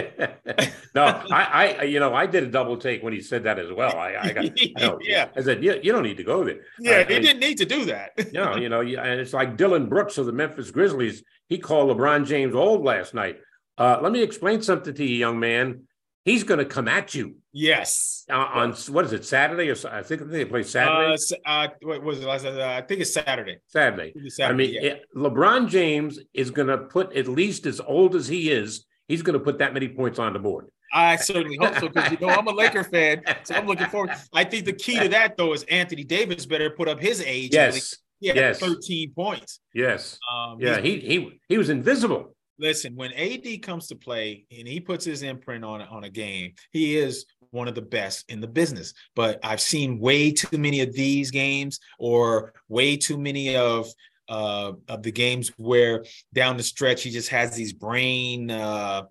I, 0.94 1.76
I, 1.80 1.82
you 1.84 2.00
know, 2.00 2.14
I 2.14 2.26
did 2.26 2.44
a 2.44 2.46
double 2.46 2.76
take 2.76 3.02
when 3.02 3.12
he 3.12 3.20
said 3.20 3.44
that 3.44 3.58
as 3.58 3.72
well. 3.72 3.96
I, 3.96 4.16
I 4.20 4.32
got, 4.32 4.44
I 4.76 4.96
yeah. 5.00 5.28
I 5.36 5.42
said, 5.42 5.62
you, 5.64 5.78
you 5.82 5.92
don't 5.92 6.02
need 6.02 6.18
to 6.18 6.24
go 6.24 6.44
there. 6.44 6.60
Yeah, 6.78 7.04
I, 7.08 7.12
he 7.12 7.20
didn't 7.20 7.40
need 7.40 7.58
to 7.58 7.66
do 7.66 7.86
that. 7.86 8.12
no, 8.32 8.56
you 8.56 8.68
know, 8.68 8.80
and 8.80 9.20
it's 9.20 9.32
like 9.32 9.56
Dillon 9.56 9.88
Brooks 9.88 10.18
of 10.18 10.26
the 10.26 10.32
Memphis 10.32 10.70
Grizzlies. 10.70 11.22
He 11.48 11.58
called 11.58 11.96
LeBron 11.96 12.26
James 12.26 12.54
old 12.54 12.84
last 12.84 13.14
night. 13.14 13.38
Uh, 13.78 13.98
let 14.02 14.12
me 14.12 14.22
explain 14.22 14.62
something 14.62 14.94
to 14.94 15.04
you, 15.04 15.16
young 15.16 15.40
man 15.40 15.84
he's 16.24 16.44
going 16.44 16.58
to 16.58 16.64
come 16.64 16.88
at 16.88 17.14
you. 17.14 17.36
Yes. 17.52 18.24
Uh, 18.30 18.36
on 18.36 18.72
what 18.88 19.04
is 19.04 19.12
it 19.12 19.24
Saturday 19.24 19.70
or 19.70 19.76
I 19.90 20.02
think 20.02 20.28
they 20.28 20.44
play 20.44 20.62
Saturday. 20.62 21.16
Uh, 21.44 21.48
uh, 21.48 21.68
what 21.82 22.02
was 22.02 22.20
it? 22.20 22.26
Uh, 22.28 22.66
I 22.66 22.82
think 22.82 23.00
it's 23.00 23.12
Saturday. 23.12 23.58
Saturday. 23.66 24.12
Saturday 24.28 24.44
I 24.44 24.52
mean, 24.52 24.74
yeah. 24.74 24.90
it, 24.92 25.02
LeBron 25.16 25.68
James 25.68 26.18
is 26.32 26.50
going 26.50 26.68
to 26.68 26.78
put 26.78 27.14
at 27.16 27.26
least 27.28 27.66
as 27.66 27.80
old 27.80 28.14
as 28.14 28.28
he 28.28 28.50
is. 28.50 28.86
He's 29.08 29.22
going 29.22 29.38
to 29.38 29.44
put 29.44 29.58
that 29.58 29.74
many 29.74 29.88
points 29.88 30.18
on 30.18 30.32
the 30.32 30.38
board. 30.38 30.66
I 30.92 31.16
certainly 31.16 31.56
hope 31.56 31.76
so 31.76 31.88
because 31.88 32.10
you 32.10 32.18
know 32.20 32.32
I'm 32.32 32.48
a 32.48 32.52
Laker 32.52 32.82
fan, 32.82 33.22
so 33.44 33.54
I'm 33.54 33.66
looking 33.66 33.86
forward. 33.86 34.10
I 34.32 34.42
think 34.42 34.64
the 34.64 34.72
key 34.72 34.98
to 34.98 35.08
that 35.10 35.36
though 35.36 35.52
is 35.52 35.62
Anthony 35.64 36.02
Davis 36.02 36.46
better 36.46 36.70
put 36.70 36.88
up 36.88 37.00
his 37.00 37.22
age. 37.22 37.52
Yes. 37.52 37.96
Yeah, 38.18 38.34
yes. 38.34 38.58
13 38.58 39.12
points. 39.14 39.60
Yes. 39.72 40.18
Um, 40.30 40.58
yeah, 40.60 40.80
he 40.80 40.98
he 40.98 41.40
he 41.48 41.58
was 41.58 41.70
invisible 41.70 42.34
listen, 42.60 42.94
when 42.94 43.12
AD 43.14 43.62
comes 43.62 43.88
to 43.88 43.96
play 43.96 44.44
and 44.56 44.68
he 44.68 44.78
puts 44.78 45.04
his 45.04 45.22
imprint 45.22 45.64
on 45.64 45.80
on 45.82 46.04
a 46.04 46.10
game, 46.10 46.54
he 46.70 46.96
is 46.96 47.26
one 47.50 47.66
of 47.66 47.74
the 47.74 47.82
best 47.82 48.30
in 48.30 48.40
the 48.40 48.46
business. 48.46 48.94
But 49.16 49.40
I've 49.42 49.60
seen 49.60 49.98
way 49.98 50.30
too 50.30 50.58
many 50.58 50.80
of 50.82 50.92
these 50.92 51.30
games, 51.30 51.80
or 51.98 52.52
way 52.68 52.96
too 52.96 53.18
many 53.18 53.56
of 53.56 53.88
uh, 54.28 54.72
of 54.88 55.02
the 55.02 55.10
games 55.10 55.50
where 55.56 56.04
down 56.32 56.56
the 56.56 56.62
stretch 56.62 57.02
he 57.02 57.10
just 57.10 57.30
has 57.30 57.54
these 57.54 57.72
brain 57.72 58.50
uh, 58.50 59.02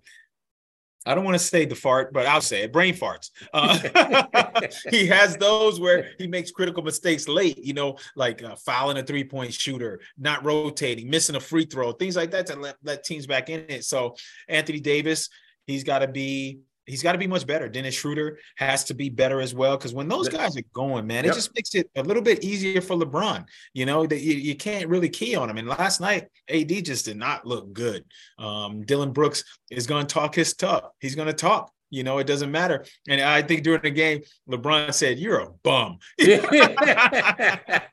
I 1.06 1.14
don't 1.14 1.24
want 1.24 1.36
to 1.36 1.44
say 1.44 1.64
the 1.64 1.74
fart, 1.74 2.12
but 2.12 2.26
I'll 2.26 2.42
say 2.42 2.62
it 2.62 2.72
brain 2.72 2.94
farts. 2.94 3.30
Uh, 3.54 4.66
he 4.90 5.06
has 5.06 5.36
those 5.36 5.80
where 5.80 6.10
he 6.18 6.26
makes 6.26 6.50
critical 6.50 6.82
mistakes 6.82 7.26
late, 7.26 7.58
you 7.58 7.72
know, 7.72 7.96
like 8.16 8.42
uh, 8.42 8.54
fouling 8.56 8.98
a 8.98 9.02
three 9.02 9.24
point 9.24 9.54
shooter, 9.54 10.00
not 10.18 10.44
rotating, 10.44 11.08
missing 11.08 11.36
a 11.36 11.40
free 11.40 11.64
throw, 11.64 11.92
things 11.92 12.16
like 12.16 12.30
that 12.32 12.46
to 12.46 12.56
let, 12.56 12.76
let 12.82 13.04
teams 13.04 13.26
back 13.26 13.48
in 13.48 13.64
it. 13.68 13.84
So, 13.84 14.16
Anthony 14.48 14.80
Davis, 14.80 15.30
he's 15.66 15.84
got 15.84 16.00
to 16.00 16.08
be 16.08 16.60
he's 16.90 17.02
got 17.02 17.12
to 17.12 17.18
be 17.18 17.26
much 17.26 17.46
better. 17.46 17.68
Dennis 17.68 17.94
Schroeder 17.94 18.38
has 18.56 18.84
to 18.84 18.94
be 18.94 19.08
better 19.08 19.40
as 19.40 19.54
well 19.54 19.76
because 19.76 19.94
when 19.94 20.08
those 20.08 20.28
guys 20.28 20.56
are 20.56 20.62
going, 20.72 21.06
man, 21.06 21.24
it 21.24 21.32
just 21.32 21.54
makes 21.54 21.74
it 21.74 21.88
a 21.96 22.02
little 22.02 22.22
bit 22.22 22.42
easier 22.44 22.80
for 22.80 22.96
LeBron. 22.96 23.46
You 23.72 23.86
know 23.86 24.06
that 24.06 24.20
you, 24.20 24.34
you, 24.34 24.56
can't 24.56 24.88
really 24.88 25.08
key 25.08 25.36
on 25.36 25.48
him. 25.48 25.56
And 25.56 25.68
last 25.68 26.00
night, 26.00 26.28
AD 26.48 26.84
just 26.84 27.04
did 27.04 27.16
not 27.16 27.46
look 27.46 27.72
good. 27.72 28.04
Um, 28.38 28.84
Dillon 28.84 29.12
Brooks 29.12 29.44
is 29.70 29.86
going 29.86 30.06
to 30.06 30.12
talk 30.12 30.34
his 30.34 30.54
talk. 30.54 30.92
He's 31.00 31.14
going 31.14 31.28
to 31.28 31.34
talk. 31.34 31.72
You 31.90 32.04
know, 32.04 32.18
it 32.18 32.26
doesn't 32.26 32.50
matter. 32.52 32.84
And 33.08 33.20
I 33.20 33.42
think 33.42 33.62
during 33.62 33.82
the 33.82 33.90
game, 33.90 34.22
LeBron 34.48 34.92
said, 34.94 35.18
You're 35.18 35.40
a 35.40 35.50
bum. 35.62 35.98
that 36.18 37.86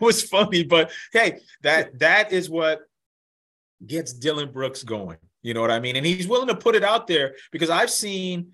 was 0.00 0.22
funny, 0.22 0.64
but 0.64 0.90
hey, 1.12 1.40
that 1.62 1.98
that 1.98 2.32
is 2.32 2.50
what 2.50 2.80
gets 3.84 4.12
Dillon 4.12 4.50
Brooks 4.52 4.82
going. 4.82 5.18
You 5.44 5.54
know 5.54 5.60
what 5.60 5.70
I 5.70 5.78
mean? 5.78 5.94
And 5.94 6.04
he's 6.04 6.26
willing 6.26 6.48
to 6.48 6.56
put 6.56 6.74
it 6.74 6.82
out 6.82 7.06
there 7.06 7.36
because 7.52 7.70
I've 7.70 7.90
seen 7.90 8.52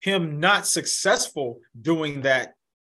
him 0.00 0.38
not 0.38 0.66
successful 0.66 1.60
doing 1.80 2.20
that 2.20 2.54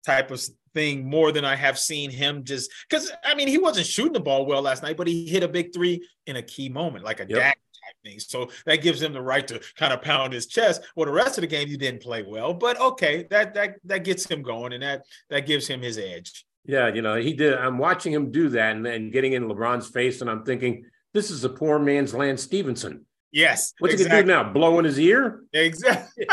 type 0.05 0.31
of 0.31 0.43
thing 0.75 1.09
more 1.09 1.33
than 1.33 1.45
I 1.45 1.55
have 1.55 1.79
seen 1.79 2.11
him 2.11 2.45
just 2.45 2.71
because 2.89 3.13
I 3.25 3.35
mean 3.35 3.49
he 3.49 3.59
wasn't 3.59 3.87
shooting 3.87 4.15
the 4.15 4.21
ball 4.21 4.47
well 4.47 4.63
last 4.63 4.83
night, 4.83 4.97
but 4.97 5.07
he 5.07 5.27
hit 5.27 5.43
a 5.43 5.49
big 5.49 5.75
three 5.75 6.07
in 6.27 6.37
a 6.37 6.43
key 6.43 6.69
moment, 6.69 7.05
like 7.05 7.21
a 7.21 7.27
yep. 7.29 7.41
type 7.41 7.57
thing. 8.05 8.19
So 8.21 8.49
that 8.65 8.77
gives 8.77 9.03
him 9.03 9.13
the 9.13 9.23
right 9.23 9.47
to 9.49 9.61
kind 9.77 9.93
of 9.93 10.01
pound 10.01 10.33
his 10.33 10.47
chest. 10.47 10.83
Well, 10.97 11.07
the 11.07 11.13
rest 11.13 11.37
of 11.37 11.43
the 11.43 11.47
game 11.47 11.69
you 11.69 11.77
didn't 11.77 12.03
play 12.03 12.23
well, 12.23 12.55
but 12.55 12.81
okay, 12.81 13.27
that 13.31 13.53
that 13.55 13.77
that 13.85 14.05
gets 14.05 14.25
him 14.31 14.43
going 14.43 14.73
and 14.73 14.83
that 14.83 15.03
that 15.29 15.47
gives 15.47 15.67
him 15.67 15.83
his 15.83 15.99
edge. 15.99 16.47
Yeah, 16.65 16.89
you 16.89 17.03
know, 17.03 17.17
he 17.17 17.35
did. 17.35 17.55
I'm 17.55 17.79
watching 17.79 18.13
him 18.13 18.31
do 18.31 18.49
that 18.51 18.75
and 18.75 18.85
then 18.85 19.11
getting 19.11 19.35
in 19.35 19.45
LeBron's 19.45 19.89
face, 19.89 20.21
and 20.21 20.31
I'm 20.31 20.45
thinking, 20.45 20.85
this 21.15 21.31
is 21.31 21.45
a 21.45 21.49
poor 21.49 21.79
man's 21.79 22.13
Lance 22.13 22.43
Stephenson. 22.43 23.07
Yes. 23.37 23.75
What's 23.81 23.93
exactly. 23.93 24.17
he 24.17 24.23
gonna 24.23 24.45
do 24.45 24.45
now? 24.47 24.53
Blow 24.55 24.79
in 24.79 24.87
his 24.87 24.99
ear? 24.99 25.43
Exactly. 25.53 26.27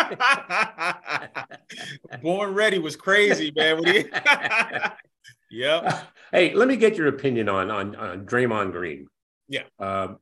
Born 2.22 2.54
ready 2.54 2.80
was 2.80 2.96
crazy, 2.96 3.52
man. 3.54 3.84
He... 3.84 4.06
yep. 5.52 6.08
Hey, 6.32 6.54
let 6.54 6.70
me 6.70 6.78
get 6.78 6.96
your 6.96 7.08
opinion 7.08 7.50
on 7.50 7.70
on, 7.70 7.98
on 7.98 8.26
Draymond 8.26 8.72
Green. 8.72 9.08
Yeah. 9.50 9.64
Uh, 9.78 10.16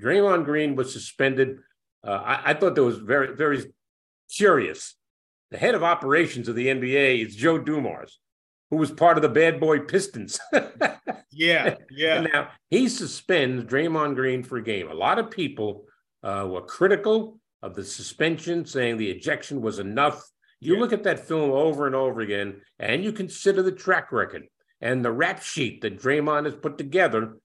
Draymond 0.00 0.44
Green 0.44 0.76
was 0.76 0.92
suspended. 0.92 1.58
Uh, 2.06 2.22
I, 2.24 2.50
I 2.50 2.54
thought 2.54 2.76
that 2.76 2.84
was 2.84 2.98
very 2.98 3.34
very 3.34 3.74
curious. 4.32 4.94
The 5.50 5.58
head 5.58 5.74
of 5.74 5.82
operations 5.82 6.46
of 6.46 6.54
the 6.54 6.68
NBA 6.68 7.26
is 7.26 7.34
Joe 7.34 7.58
Dumars, 7.58 8.20
who 8.70 8.76
was 8.76 8.92
part 8.92 9.18
of 9.18 9.22
the 9.22 9.28
bad 9.28 9.58
boy 9.58 9.80
Pistons. 9.80 10.38
yeah, 11.32 11.74
yeah. 11.90 12.14
And 12.14 12.28
now 12.32 12.50
he 12.70 12.88
suspends 12.88 13.64
Draymond 13.64 14.14
Green 14.14 14.44
for 14.44 14.58
a 14.58 14.62
game. 14.62 14.88
A 14.88 14.94
lot 14.94 15.18
of 15.18 15.32
people 15.32 15.87
uh, 16.22 16.46
were 16.48 16.62
critical 16.62 17.38
of 17.62 17.74
the 17.74 17.84
suspension, 17.84 18.64
saying 18.64 18.96
the 18.96 19.10
ejection 19.10 19.60
was 19.60 19.78
enough. 19.78 20.22
You 20.60 20.74
yeah. 20.74 20.80
look 20.80 20.92
at 20.92 21.04
that 21.04 21.26
film 21.26 21.50
over 21.50 21.86
and 21.86 21.94
over 21.94 22.20
again, 22.20 22.60
and 22.78 23.04
you 23.04 23.12
consider 23.12 23.62
the 23.62 23.72
track 23.72 24.12
record 24.12 24.46
and 24.80 25.04
the 25.04 25.12
rap 25.12 25.42
sheet 25.42 25.80
that 25.82 26.00
Draymond 26.00 26.44
has 26.44 26.54
put 26.54 26.78
together, 26.78 27.36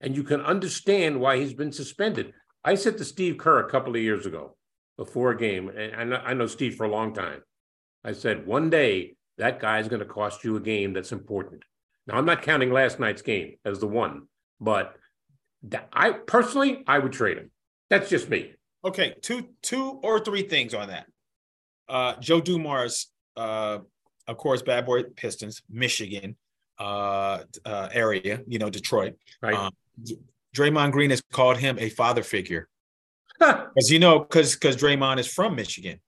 and 0.00 0.16
you 0.16 0.22
can 0.22 0.40
understand 0.40 1.20
why 1.20 1.38
he's 1.38 1.54
been 1.54 1.72
suspended. 1.72 2.32
I 2.64 2.74
said 2.74 2.98
to 2.98 3.04
Steve 3.04 3.38
Kerr 3.38 3.60
a 3.60 3.70
couple 3.70 3.94
of 3.94 4.02
years 4.02 4.26
ago 4.26 4.56
before 4.96 5.30
a 5.30 5.38
game, 5.38 5.68
and 5.68 6.14
I 6.14 6.34
know, 6.34 6.46
Steve 6.46 6.76
for 6.76 6.84
a 6.84 6.90
long 6.90 7.14
time. 7.14 7.42
I 8.04 8.12
said, 8.12 8.46
one 8.46 8.70
day 8.70 9.16
that 9.36 9.60
guy's 9.60 9.88
going 9.88 10.00
to 10.00 10.06
cost 10.06 10.44
you 10.44 10.56
a 10.56 10.60
game 10.60 10.92
that's 10.92 11.12
important. 11.12 11.62
Now, 12.06 12.16
I'm 12.16 12.24
not 12.24 12.42
counting 12.42 12.72
last 12.72 12.98
night's 12.98 13.22
game 13.22 13.56
as 13.64 13.78
the 13.78 13.86
one, 13.86 14.22
but 14.60 14.96
I 15.92 16.12
personally, 16.12 16.82
I 16.86 16.98
would 16.98 17.12
trade 17.12 17.38
him. 17.38 17.50
That's 17.90 18.10
just 18.10 18.28
me. 18.28 18.54
Okay, 18.84 19.14
two 19.22 19.48
two 19.62 20.00
or 20.02 20.20
three 20.20 20.42
things 20.42 20.74
on 20.74 20.88
that. 20.88 21.06
Uh, 21.88 22.14
Joe 22.20 22.40
Dumars, 22.40 23.08
uh, 23.36 23.78
of 24.26 24.36
course, 24.36 24.62
Bad 24.62 24.86
Boy 24.86 25.04
Pistons, 25.04 25.62
Michigan 25.70 26.36
uh, 26.78 27.40
uh, 27.64 27.88
area, 27.92 28.42
you 28.46 28.58
know, 28.58 28.70
Detroit. 28.70 29.14
Right. 29.42 29.54
Um, 29.54 29.72
Draymond 30.54 30.92
Green 30.92 31.10
has 31.10 31.22
called 31.32 31.56
him 31.56 31.78
a 31.78 31.88
father 31.88 32.22
figure. 32.22 32.68
Because 33.38 33.90
you 33.90 33.98
know, 33.98 34.18
because 34.20 34.54
because 34.54 34.76
Draymond 34.76 35.18
is 35.18 35.26
from 35.26 35.56
Michigan. 35.56 36.00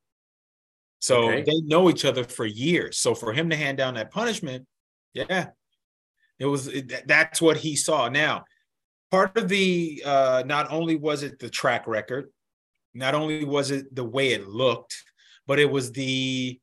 So 1.01 1.31
Okay. 1.31 1.43
they 1.43 1.61
know 1.63 1.89
each 1.89 2.05
other 2.05 2.25
for 2.25 2.45
years. 2.45 2.99
So 2.99 3.15
for 3.15 3.33
him 3.33 3.51
to 3.51 3.57
hand 3.57 3.79
down 3.79 3.95
that 3.95 4.11
punishment, 4.11 4.67
yeah, 5.15 5.49
it 6.39 6.47
was 6.47 6.69
it, 6.69 7.07
that's 7.07 7.41
what 7.41 7.57
he 7.57 7.75
saw. 7.77 8.09
Now, 8.09 8.45
part 9.11 9.37
of 9.37 9.49
the 9.49 10.03
uh 10.05 10.43
not 10.47 10.71
only 10.71 10.97
was 10.97 11.23
it 11.23 11.39
the 11.39 11.51
track 11.51 11.87
record, 11.87 12.31
not 12.95 13.15
only 13.15 13.45
was 13.45 13.71
it 13.71 13.95
the 13.95 14.05
way 14.05 14.33
it 14.33 14.49
looked, 14.49 14.95
but 15.47 15.59
it 15.59 15.71
was 15.71 15.93
the 15.93 16.59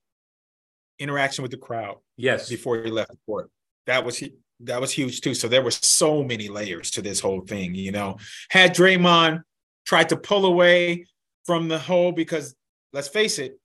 interaction 0.99 1.41
with 1.43 1.51
the 1.51 1.57
crowd 1.57 1.97
Yes. 2.17 2.49
before 2.49 2.81
he 2.83 2.89
left 2.89 3.11
the 3.11 3.17
court. 3.25 3.49
That 3.85 4.03
was 4.05 4.23
that 4.61 4.81
was 4.81 4.91
huge 4.91 5.21
too. 5.21 5.33
So 5.35 5.47
there 5.47 5.61
were 5.61 5.71
so 5.71 6.23
many 6.23 6.47
layers 6.47 6.91
to 6.91 7.01
this 7.01 7.19
whole 7.19 7.41
thing. 7.41 7.75
You 7.75 7.91
know, 7.91 8.17
had 8.49 8.73
Draymond 8.75 9.43
tried 9.85 10.09
to 10.09 10.17
pull 10.17 10.45
away 10.45 11.05
from 11.45 11.67
the 11.67 11.77
hole 11.79 12.11
because 12.11 12.55
let's 12.91 13.07
face 13.07 13.39
it, 13.39 13.59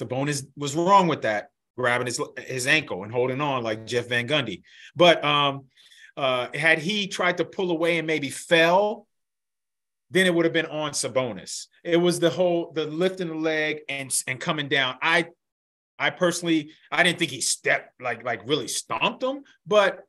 Sabonis 0.00 0.46
was 0.56 0.74
wrong 0.74 1.06
with 1.06 1.22
that, 1.22 1.50
grabbing 1.76 2.06
his 2.06 2.20
his 2.38 2.66
ankle 2.66 3.02
and 3.04 3.12
holding 3.12 3.40
on 3.40 3.62
like 3.62 3.86
Jeff 3.86 4.08
Van 4.08 4.26
Gundy. 4.26 4.62
But 4.96 5.22
um, 5.22 5.66
uh, 6.18 6.48
had 6.52 6.80
he 6.80 7.06
tried 7.06 7.36
to 7.36 7.44
pull 7.44 7.70
away 7.70 7.96
and 7.96 8.06
maybe 8.06 8.28
fell, 8.28 9.06
then 10.10 10.26
it 10.26 10.34
would 10.34 10.44
have 10.44 10.52
been 10.52 10.66
on 10.66 10.90
Sabonis. 10.90 11.66
It 11.84 11.96
was 11.96 12.18
the 12.18 12.28
whole 12.28 12.72
the 12.72 12.86
lifting 12.86 13.28
the 13.28 13.34
leg 13.34 13.82
and 13.88 14.12
and 14.26 14.40
coming 14.40 14.68
down. 14.68 14.96
I 15.00 15.28
I 15.96 16.10
personally, 16.10 16.72
I 16.90 17.04
didn't 17.04 17.20
think 17.20 17.30
he 17.30 17.40
stepped 17.40 18.02
like 18.02 18.24
like 18.24 18.48
really 18.48 18.66
stomped 18.66 19.22
him, 19.22 19.44
but 19.64 20.00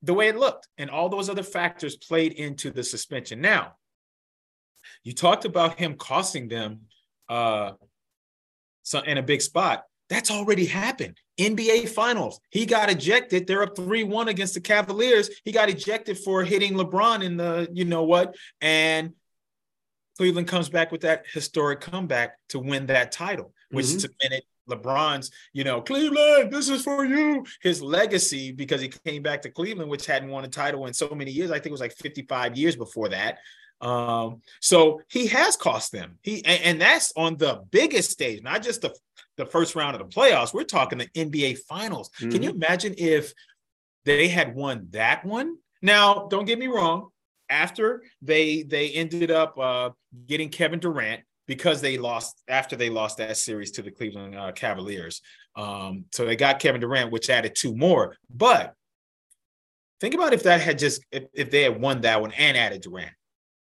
the 0.00 0.14
way 0.14 0.28
it 0.28 0.38
looked 0.38 0.68
and 0.78 0.88
all 0.88 1.10
those 1.10 1.28
other 1.28 1.42
factors 1.42 1.96
played 1.96 2.32
into 2.32 2.70
the 2.70 2.82
suspension. 2.82 3.42
Now, 3.42 3.74
you 5.04 5.12
talked 5.12 5.44
about 5.44 5.78
him 5.78 5.96
costing 5.96 6.48
them 6.48 6.82
uh 7.28 7.72
so 8.84 9.00
in 9.00 9.18
a 9.18 9.22
big 9.22 9.42
spot. 9.42 9.84
That's 10.08 10.30
already 10.30 10.64
happened. 10.64 11.20
NBA 11.38 11.88
Finals. 11.88 12.40
He 12.50 12.66
got 12.66 12.90
ejected. 12.90 13.46
They're 13.46 13.62
up 13.62 13.76
3-1 13.76 14.28
against 14.28 14.54
the 14.54 14.60
Cavaliers. 14.60 15.30
He 15.44 15.52
got 15.52 15.68
ejected 15.68 16.18
for 16.18 16.44
hitting 16.44 16.74
LeBron 16.74 17.22
in 17.22 17.36
the, 17.36 17.68
you 17.72 17.84
know 17.84 18.02
what? 18.02 18.34
And 18.60 19.12
Cleveland 20.16 20.48
comes 20.48 20.68
back 20.68 20.90
with 20.90 21.02
that 21.02 21.24
historic 21.32 21.80
comeback 21.80 22.36
to 22.48 22.58
win 22.58 22.86
that 22.86 23.12
title, 23.12 23.54
which 23.70 23.86
Mhm. 23.86 24.00
cemented 24.00 24.42
LeBron's, 24.68 25.30
you 25.52 25.64
know, 25.64 25.80
Cleveland, 25.80 26.52
this 26.52 26.68
is 26.68 26.82
for 26.82 27.04
you. 27.04 27.46
His 27.62 27.80
legacy 27.80 28.52
because 28.52 28.80
he 28.80 28.88
came 28.88 29.22
back 29.22 29.42
to 29.42 29.50
Cleveland, 29.50 29.90
which 29.90 30.06
hadn't 30.06 30.28
won 30.28 30.44
a 30.44 30.48
title 30.48 30.86
in 30.86 30.92
so 30.92 31.08
many 31.10 31.30
years. 31.30 31.50
I 31.50 31.54
think 31.54 31.66
it 31.66 31.72
was 31.72 31.80
like 31.80 31.96
55 31.96 32.56
years 32.56 32.76
before 32.76 33.08
that. 33.10 33.38
Um, 33.80 34.42
so 34.60 35.00
he 35.08 35.28
has 35.28 35.56
cost 35.56 35.92
them. 35.92 36.18
He 36.22 36.44
and, 36.44 36.62
and 36.64 36.80
that's 36.80 37.12
on 37.16 37.36
the 37.36 37.62
biggest 37.70 38.10
stage, 38.10 38.42
not 38.42 38.62
just 38.62 38.82
the 38.82 38.92
the 39.38 39.46
first 39.46 39.74
round 39.74 39.96
of 39.96 40.00
the 40.00 40.14
playoffs. 40.14 40.52
We're 40.52 40.64
talking 40.64 40.98
the 40.98 41.06
NBA 41.06 41.60
finals. 41.60 42.10
Can 42.18 42.42
you 42.42 42.50
imagine 42.50 42.94
if 42.98 43.32
they 44.04 44.28
had 44.28 44.54
won 44.54 44.88
that 44.90 45.24
one? 45.24 45.56
Now, 45.80 46.26
don't 46.28 46.44
get 46.44 46.58
me 46.58 46.66
wrong. 46.66 47.08
After 47.48 48.02
they 48.20 48.62
they 48.64 48.90
ended 48.90 49.30
up 49.30 49.58
uh, 49.58 49.90
getting 50.26 50.50
Kevin 50.50 50.80
Durant 50.80 51.22
because 51.46 51.80
they 51.80 51.96
lost 51.96 52.42
after 52.46 52.76
they 52.76 52.90
lost 52.90 53.16
that 53.16 53.38
series 53.38 53.70
to 53.70 53.82
the 53.82 53.90
Cleveland 53.90 54.36
uh, 54.36 54.52
Cavaliers. 54.52 55.22
Um, 55.56 56.04
so 56.12 56.26
they 56.26 56.36
got 56.36 56.58
Kevin 56.58 56.82
Durant, 56.82 57.10
which 57.10 57.30
added 57.30 57.54
two 57.54 57.74
more. 57.74 58.16
But 58.28 58.74
think 59.98 60.14
about 60.14 60.34
if 60.34 60.42
that 60.42 60.60
had 60.60 60.78
just 60.78 61.02
if, 61.10 61.24
if 61.32 61.50
they 61.50 61.62
had 61.62 61.80
won 61.80 62.02
that 62.02 62.20
one 62.20 62.32
and 62.32 62.54
added 62.54 62.82
Durant, 62.82 63.12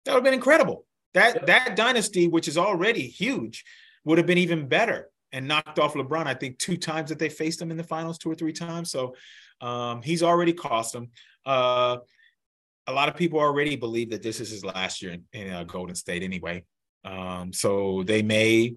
that 0.04 0.12
would 0.12 0.18
have 0.18 0.24
been 0.24 0.34
incredible. 0.34 0.86
That 1.14 1.46
that 1.46 1.74
dynasty, 1.74 2.28
which 2.28 2.46
is 2.46 2.56
already 2.56 3.08
huge, 3.08 3.64
would 4.04 4.18
have 4.18 4.26
been 4.26 4.38
even 4.38 4.68
better 4.68 5.10
and 5.34 5.48
knocked 5.48 5.80
off 5.80 5.94
LeBron. 5.94 6.26
I 6.26 6.34
think 6.34 6.58
two 6.58 6.76
times 6.76 7.10
that 7.10 7.18
they 7.18 7.28
faced 7.28 7.60
him 7.60 7.70
in 7.70 7.76
the 7.76 7.84
finals, 7.84 8.18
two 8.18 8.30
or 8.30 8.36
three 8.36 8.52
times. 8.52 8.90
So 8.90 9.16
um, 9.60 10.00
he's 10.00 10.22
already 10.22 10.52
cost 10.52 10.94
him. 10.94 11.10
Uh, 11.44 11.98
a 12.86 12.92
lot 12.92 13.08
of 13.08 13.16
people 13.16 13.40
already 13.40 13.76
believe 13.76 14.10
that 14.10 14.22
this 14.22 14.40
is 14.40 14.50
his 14.50 14.64
last 14.64 15.02
year 15.02 15.12
in, 15.12 15.24
in 15.32 15.52
uh, 15.52 15.64
Golden 15.64 15.96
State 15.96 16.22
anyway. 16.22 16.64
Um, 17.04 17.52
so 17.52 18.04
they 18.06 18.22
may 18.22 18.76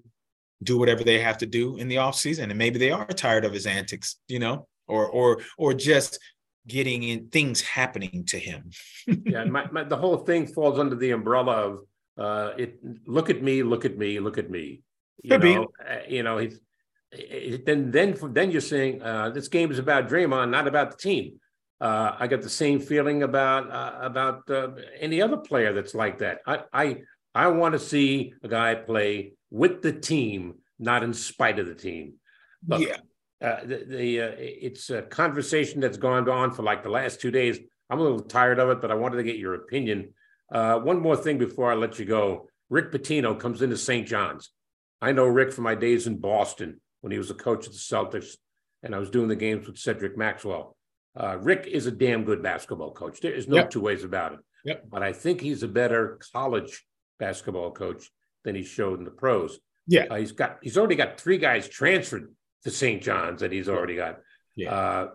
do 0.64 0.78
whatever 0.78 1.04
they 1.04 1.20
have 1.20 1.38
to 1.38 1.46
do 1.46 1.76
in 1.76 1.86
the 1.86 1.96
offseason. 1.96 2.50
And 2.50 2.58
maybe 2.58 2.78
they 2.78 2.90
are 2.90 3.06
tired 3.06 3.44
of 3.44 3.52
his 3.52 3.66
antics, 3.66 4.16
you 4.26 4.40
know, 4.40 4.66
or 4.88 5.06
or 5.08 5.40
or 5.56 5.74
just 5.74 6.18
getting 6.66 7.04
in 7.04 7.28
things 7.28 7.60
happening 7.60 8.24
to 8.26 8.38
him. 8.38 8.70
yeah, 9.24 9.44
my, 9.44 9.70
my, 9.70 9.84
the 9.84 9.96
whole 9.96 10.18
thing 10.18 10.46
falls 10.46 10.78
under 10.78 10.96
the 10.96 11.12
umbrella 11.12 11.52
of 11.52 11.78
uh, 12.18 12.52
it. 12.58 12.78
Look 13.06 13.30
at 13.30 13.42
me, 13.42 13.62
look 13.62 13.84
at 13.84 13.96
me, 13.96 14.18
look 14.18 14.38
at 14.38 14.50
me. 14.50 14.82
You 15.22 15.30
Could 15.30 15.42
know, 15.42 15.66
uh, 15.86 15.96
you 16.08 16.22
know. 16.22 16.38
He's 16.38 16.60
then 17.64 17.90
then 17.90 18.16
then 18.32 18.50
you're 18.50 18.60
saying 18.60 19.02
uh, 19.02 19.30
this 19.30 19.48
game 19.48 19.70
is 19.70 19.78
about 19.78 20.08
Draymond, 20.08 20.50
not 20.50 20.66
about 20.66 20.90
the 20.90 20.96
team. 20.96 21.40
Uh, 21.80 22.16
I 22.18 22.26
got 22.26 22.42
the 22.42 22.50
same 22.50 22.80
feeling 22.80 23.22
about 23.22 23.70
uh, 23.70 23.98
about 24.00 24.50
uh, 24.50 24.70
any 24.98 25.22
other 25.22 25.36
player 25.36 25.72
that's 25.72 25.94
like 25.94 26.18
that. 26.18 26.40
I 26.46 26.64
I 26.72 26.96
I 27.34 27.46
want 27.48 27.72
to 27.72 27.78
see 27.78 28.34
a 28.42 28.48
guy 28.48 28.74
play 28.74 29.32
with 29.50 29.80
the 29.80 29.92
team, 29.92 30.56
not 30.78 31.02
in 31.02 31.14
spite 31.14 31.58
of 31.58 31.66
the 31.66 31.74
team. 31.74 32.14
Look, 32.66 32.82
yeah. 32.82 32.96
uh, 33.46 33.64
the, 33.64 33.84
the 33.88 34.20
uh, 34.20 34.32
it's 34.36 34.90
a 34.90 35.02
conversation 35.02 35.80
that's 35.80 35.98
gone 35.98 36.28
on 36.28 36.50
for 36.50 36.62
like 36.62 36.82
the 36.82 36.90
last 36.90 37.20
two 37.20 37.30
days. 37.30 37.58
I'm 37.90 38.00
a 38.00 38.02
little 38.02 38.20
tired 38.20 38.58
of 38.58 38.68
it, 38.70 38.80
but 38.82 38.90
I 38.90 38.94
wanted 38.94 39.16
to 39.16 39.22
get 39.22 39.36
your 39.36 39.54
opinion. 39.54 40.12
Uh, 40.52 40.78
one 40.78 41.00
more 41.00 41.16
thing 41.16 41.38
before 41.38 41.70
I 41.70 41.74
let 41.74 41.98
you 41.98 42.04
go. 42.04 42.48
Rick 42.70 42.92
Pitino 42.92 43.38
comes 43.38 43.62
into 43.62 43.78
St. 43.78 44.06
John's. 44.06 44.50
I 45.00 45.12
know 45.12 45.26
Rick 45.26 45.52
from 45.52 45.64
my 45.64 45.74
days 45.74 46.06
in 46.06 46.18
Boston 46.18 46.80
when 47.00 47.12
he 47.12 47.18
was 47.18 47.30
a 47.30 47.34
coach 47.34 47.66
at 47.66 47.72
the 47.72 47.78
Celtics, 47.78 48.36
and 48.82 48.94
I 48.94 48.98
was 48.98 49.10
doing 49.10 49.28
the 49.28 49.36
games 49.36 49.66
with 49.66 49.78
Cedric 49.78 50.16
Maxwell. 50.16 50.76
Uh, 51.18 51.38
Rick 51.38 51.66
is 51.66 51.86
a 51.86 51.90
damn 51.92 52.24
good 52.24 52.42
basketball 52.42 52.92
coach. 52.92 53.20
There 53.20 53.32
is 53.32 53.48
no 53.48 53.56
Yep. 53.56 53.70
two 53.70 53.80
ways 53.80 54.04
about 54.04 54.34
it. 54.34 54.40
Yep. 54.64 54.84
But 54.90 55.02
I 55.02 55.12
think 55.12 55.40
he's 55.40 55.62
a 55.62 55.68
better 55.68 56.18
college 56.32 56.84
basketball 57.18 57.72
coach 57.72 58.10
than 58.44 58.54
he 58.54 58.62
showed 58.62 58.98
in 58.98 59.04
the 59.04 59.10
pros. 59.10 59.58
Yeah. 59.86 60.06
Uh, 60.10 60.16
he's 60.16 60.32
got 60.32 60.58
he's 60.62 60.76
already 60.76 60.96
got 60.96 61.20
three 61.20 61.38
guys 61.38 61.68
transferred 61.68 62.34
to 62.64 62.70
St. 62.70 63.02
John's 63.02 63.40
that 63.40 63.52
he's 63.52 63.68
already 63.68 63.96
got. 63.96 64.18
Yeah. 64.54 64.74
Uh, 64.74 65.08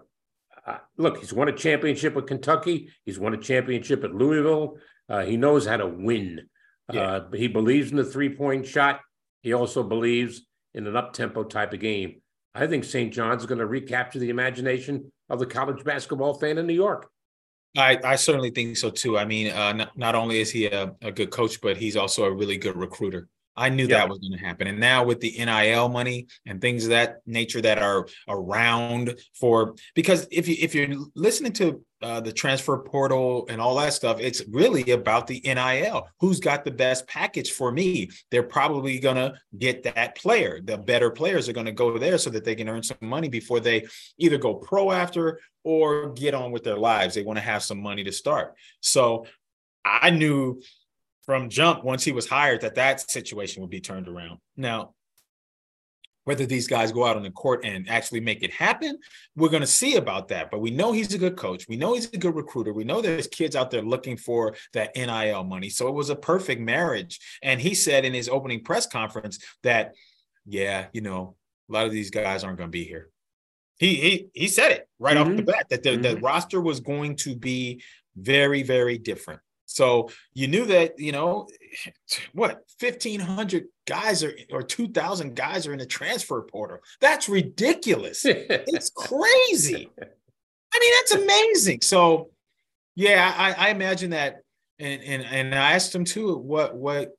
uh, 0.65 0.77
look, 0.97 1.17
he's 1.19 1.33
won 1.33 1.49
a 1.49 1.53
championship 1.53 2.15
with 2.15 2.25
Kentucky. 2.27 2.89
He's 3.05 3.19
won 3.19 3.33
a 3.33 3.37
championship 3.37 4.03
at 4.03 4.15
Louisville. 4.15 4.77
Uh, 5.09 5.23
he 5.23 5.35
knows 5.37 5.65
how 5.67 5.77
to 5.77 5.87
win. 5.87 6.47
Yeah. 6.91 7.01
Uh, 7.01 7.31
he 7.33 7.47
believes 7.47 7.91
in 7.91 7.97
the 7.97 8.05
three 8.05 8.29
point 8.35 8.65
shot. 8.65 9.01
He 9.43 9.53
also 9.53 9.83
believes 9.83 10.41
in 10.73 10.87
an 10.87 10.95
up 10.95 11.13
tempo 11.13 11.43
type 11.43 11.73
of 11.73 11.79
game. 11.79 12.21
I 12.55 12.65
think 12.67 12.83
St. 12.83 13.13
John's 13.13 13.43
is 13.43 13.47
going 13.47 13.59
to 13.59 13.65
recapture 13.67 14.19
the 14.19 14.29
imagination 14.29 15.11
of 15.29 15.39
the 15.39 15.45
college 15.45 15.83
basketball 15.83 16.33
fan 16.33 16.57
in 16.57 16.65
New 16.65 16.73
York. 16.73 17.09
I, 17.77 17.99
I 18.03 18.15
certainly 18.15 18.51
think 18.51 18.77
so 18.77 18.89
too. 18.89 19.17
I 19.17 19.25
mean, 19.25 19.51
uh, 19.51 19.73
not, 19.73 19.97
not 19.97 20.15
only 20.15 20.39
is 20.39 20.51
he 20.51 20.67
a, 20.67 20.93
a 21.01 21.11
good 21.11 21.31
coach, 21.31 21.59
but 21.61 21.75
he's 21.77 21.95
also 21.97 22.25
a 22.25 22.31
really 22.31 22.57
good 22.57 22.75
recruiter. 22.77 23.27
I 23.55 23.69
knew 23.69 23.83
Yeah. 23.87 23.97
that 23.99 24.09
was 24.09 24.19
going 24.19 24.31
to 24.31 24.37
happen. 24.43 24.67
And 24.67 24.79
now 24.79 25.03
with 25.03 25.19
the 25.19 25.31
NIL 25.37 25.89
money 25.89 26.27
and 26.45 26.61
things 26.61 26.85
of 26.85 26.91
that 26.91 27.17
nature 27.25 27.61
that 27.61 27.79
are 27.79 28.07
around 28.27 29.15
for 29.39 29.75
because 29.95 30.27
if 30.31 30.47
you 30.47 30.55
if 30.59 30.73
you're 30.73 30.87
listening 31.15 31.53
to 31.53 31.83
uh, 32.03 32.19
the 32.19 32.31
transfer 32.31 32.77
portal 32.77 33.45
and 33.49 33.61
all 33.61 33.75
that 33.75 33.93
stuff, 33.93 34.19
it's 34.19 34.43
really 34.49 34.91
about 34.91 35.25
the 35.25 35.41
NIL. 35.45 36.07
Who's 36.19 36.39
got 36.39 36.65
the 36.65 36.71
best 36.71 37.07
package 37.07 37.51
for 37.51 37.71
me? 37.71 38.09
They're 38.29 38.43
probably 38.43 38.99
going 38.99 39.15
to 39.15 39.33
get 39.57 39.83
that 39.83 40.15
player. 40.15 40.59
The 40.61 40.77
better 40.77 41.09
players 41.09 41.47
are 41.47 41.53
going 41.53 41.65
to 41.65 41.71
go 41.71 41.97
there 41.97 42.17
so 42.17 42.29
that 42.31 42.43
they 42.43 42.55
can 42.55 42.69
earn 42.69 42.83
some 42.83 42.97
money 43.01 43.29
before 43.29 43.59
they 43.59 43.85
either 44.17 44.37
go 44.37 44.55
pro 44.55 44.91
after 44.91 45.39
or 45.63 46.11
get 46.13 46.33
on 46.33 46.51
with 46.51 46.63
their 46.63 46.77
lives. 46.77 47.15
They 47.15 47.23
want 47.23 47.37
to 47.37 47.43
have 47.43 47.63
some 47.63 47.81
money 47.81 48.03
to 48.03 48.11
start. 48.11 48.55
So 48.81 49.25
I 49.85 50.09
knew 50.09 50.61
from 51.25 51.49
jump 51.49 51.83
once 51.83 52.03
he 52.03 52.11
was 52.11 52.27
hired 52.27 52.61
that 52.61 52.75
that 52.75 53.09
situation 53.09 53.61
would 53.61 53.69
be 53.69 53.79
turned 53.79 54.07
around. 54.07 54.39
Now, 54.57 54.93
whether 56.25 56.45
these 56.45 56.67
guys 56.67 56.91
go 56.91 57.05
out 57.05 57.17
on 57.17 57.23
the 57.23 57.31
court 57.31 57.65
and 57.65 57.89
actually 57.89 58.19
make 58.19 58.43
it 58.43 58.51
happen, 58.51 58.97
we're 59.35 59.49
going 59.49 59.61
to 59.61 59.67
see 59.67 59.95
about 59.95 60.29
that. 60.29 60.49
But 60.51 60.61
we 60.61 60.71
know 60.71 60.91
he's 60.91 61.13
a 61.13 61.17
good 61.17 61.35
coach. 61.35 61.67
We 61.67 61.75
know 61.75 61.93
he's 61.93 62.11
a 62.13 62.17
good 62.17 62.35
recruiter. 62.35 62.73
We 62.73 62.83
know 62.83 63.01
there's 63.01 63.27
kids 63.27 63.55
out 63.55 63.71
there 63.71 63.81
looking 63.81 64.17
for 64.17 64.55
that 64.73 64.95
NIL 64.95 65.43
money. 65.43 65.69
So 65.69 65.87
it 65.87 65.93
was 65.93 66.09
a 66.09 66.15
perfect 66.15 66.61
marriage. 66.61 67.19
And 67.41 67.59
he 67.59 67.73
said 67.75 68.05
in 68.05 68.13
his 68.13 68.29
opening 68.29 68.63
press 68.63 68.87
conference 68.87 69.39
that, 69.63 69.95
yeah, 70.45 70.87
you 70.93 71.01
know, 71.01 71.35
a 71.69 71.73
lot 71.73 71.85
of 71.85 71.91
these 71.91 72.09
guys 72.09 72.43
aren't 72.43 72.57
going 72.57 72.69
to 72.69 72.71
be 72.71 72.83
here. 72.85 73.09
He 73.79 73.95
he 73.95 74.27
he 74.33 74.47
said 74.47 74.71
it 74.71 74.87
right 74.99 75.17
off 75.17 75.27
the 75.27 75.41
Mhm. 75.41 75.45
bat 75.47 75.65
that 75.69 75.83
the, 75.83 75.97
the 75.97 76.17
roster 76.17 76.61
was 76.61 76.79
going 76.79 77.15
to 77.17 77.35
be 77.35 77.81
very 78.15 78.61
very 78.63 78.97
different. 78.97 79.41
So 79.73 80.09
you 80.33 80.47
knew 80.47 80.65
that 80.65 80.99
you 80.99 81.11
know 81.11 81.47
what 82.33 82.61
fifteen 82.79 83.19
hundred 83.19 83.65
guys 83.87 84.23
are 84.23 84.33
or 84.51 84.61
two 84.61 84.87
thousand 84.87 85.35
guys 85.35 85.67
are 85.67 85.73
in 85.73 85.79
the 85.79 85.85
transfer 85.85 86.41
portal. 86.43 86.77
That's 87.01 87.27
ridiculous. 87.27 88.23
it's 88.25 88.89
crazy. 88.95 89.89
I 90.75 90.79
mean, 90.79 90.93
that's 90.99 91.13
amazing. 91.13 91.81
So, 91.81 92.29
yeah, 92.95 93.33
I, 93.37 93.67
I 93.67 93.69
imagine 93.69 94.11
that, 94.11 94.41
and 94.79 95.01
and 95.01 95.23
and 95.23 95.55
I 95.55 95.73
asked 95.73 95.93
him 95.93 96.05
too, 96.05 96.37
what 96.37 96.75
what 96.75 97.11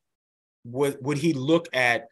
what 0.62 1.01
would 1.03 1.19
he 1.19 1.33
look 1.33 1.69
at 1.73 2.07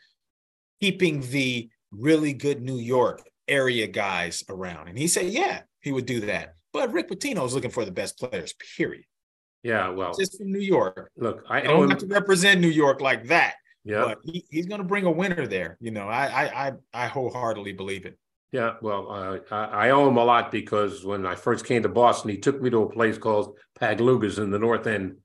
keeping 0.81 1.21
the 1.21 1.69
really 1.91 2.33
good 2.33 2.63
New 2.63 2.79
York 2.79 3.23
area 3.49 3.87
guys 3.87 4.45
around? 4.49 4.89
And 4.89 4.99
he 4.99 5.07
said, 5.09 5.27
yeah, 5.27 5.63
he 5.81 5.93
would 5.93 6.07
do 6.07 6.21
that. 6.21 6.55
But 6.73 6.93
Rick 6.93 7.11
Pitino 7.11 7.45
is 7.45 7.55
looking 7.55 7.71
for 7.71 7.85
the 7.85 7.93
best 7.93 8.19
players, 8.19 8.55
period. 8.77 9.05
Yeah, 9.63 9.91
well, 9.91 10.13
just 10.15 10.39
from 10.39 10.53
New 10.53 10.61
York. 10.61 11.11
Look, 11.17 11.45
I 11.49 11.61
don't 11.61 11.89
have 11.89 11.99
to 11.99 12.07
represent 12.07 12.61
New 12.61 12.69
York 12.69 13.01
like 13.01 13.27
that. 13.29 13.55
Yeah, 13.85 14.05
but 14.07 14.19
he, 14.25 14.45
he's 14.51 14.67
going 14.67 14.81
to 14.81 14.87
bring 14.87 15.07
a 15.07 15.11
winner 15.11 15.47
there. 15.47 15.77
You 15.81 15.91
know, 15.91 16.09
I 16.09 16.27
I 16.27 16.67
I, 16.67 16.73
I 16.93 17.07
wholeheartedly 17.07 17.73
believe 17.73 18.07
it. 18.07 18.19
Yeah, 18.53 18.75
well, 18.83 19.11
uh, 19.11 19.39
I, 19.51 19.87
I 19.87 19.91
owe 19.91 20.07
him 20.07 20.19
a 20.19 20.25
lot 20.25 20.53
because 20.53 21.05
when 21.05 21.25
I 21.25 21.35
first 21.35 21.65
came 21.65 21.83
to 21.85 21.89
Boston, 21.89 22.31
he 22.31 22.37
took 22.37 22.61
me 22.61 22.69
to 22.71 22.83
a 22.83 22.91
place 22.91 23.17
called 23.17 23.57
Pagliuca's 23.81 24.39
in 24.39 24.51
the 24.51 24.59
North 24.59 24.87
End, 24.87 25.17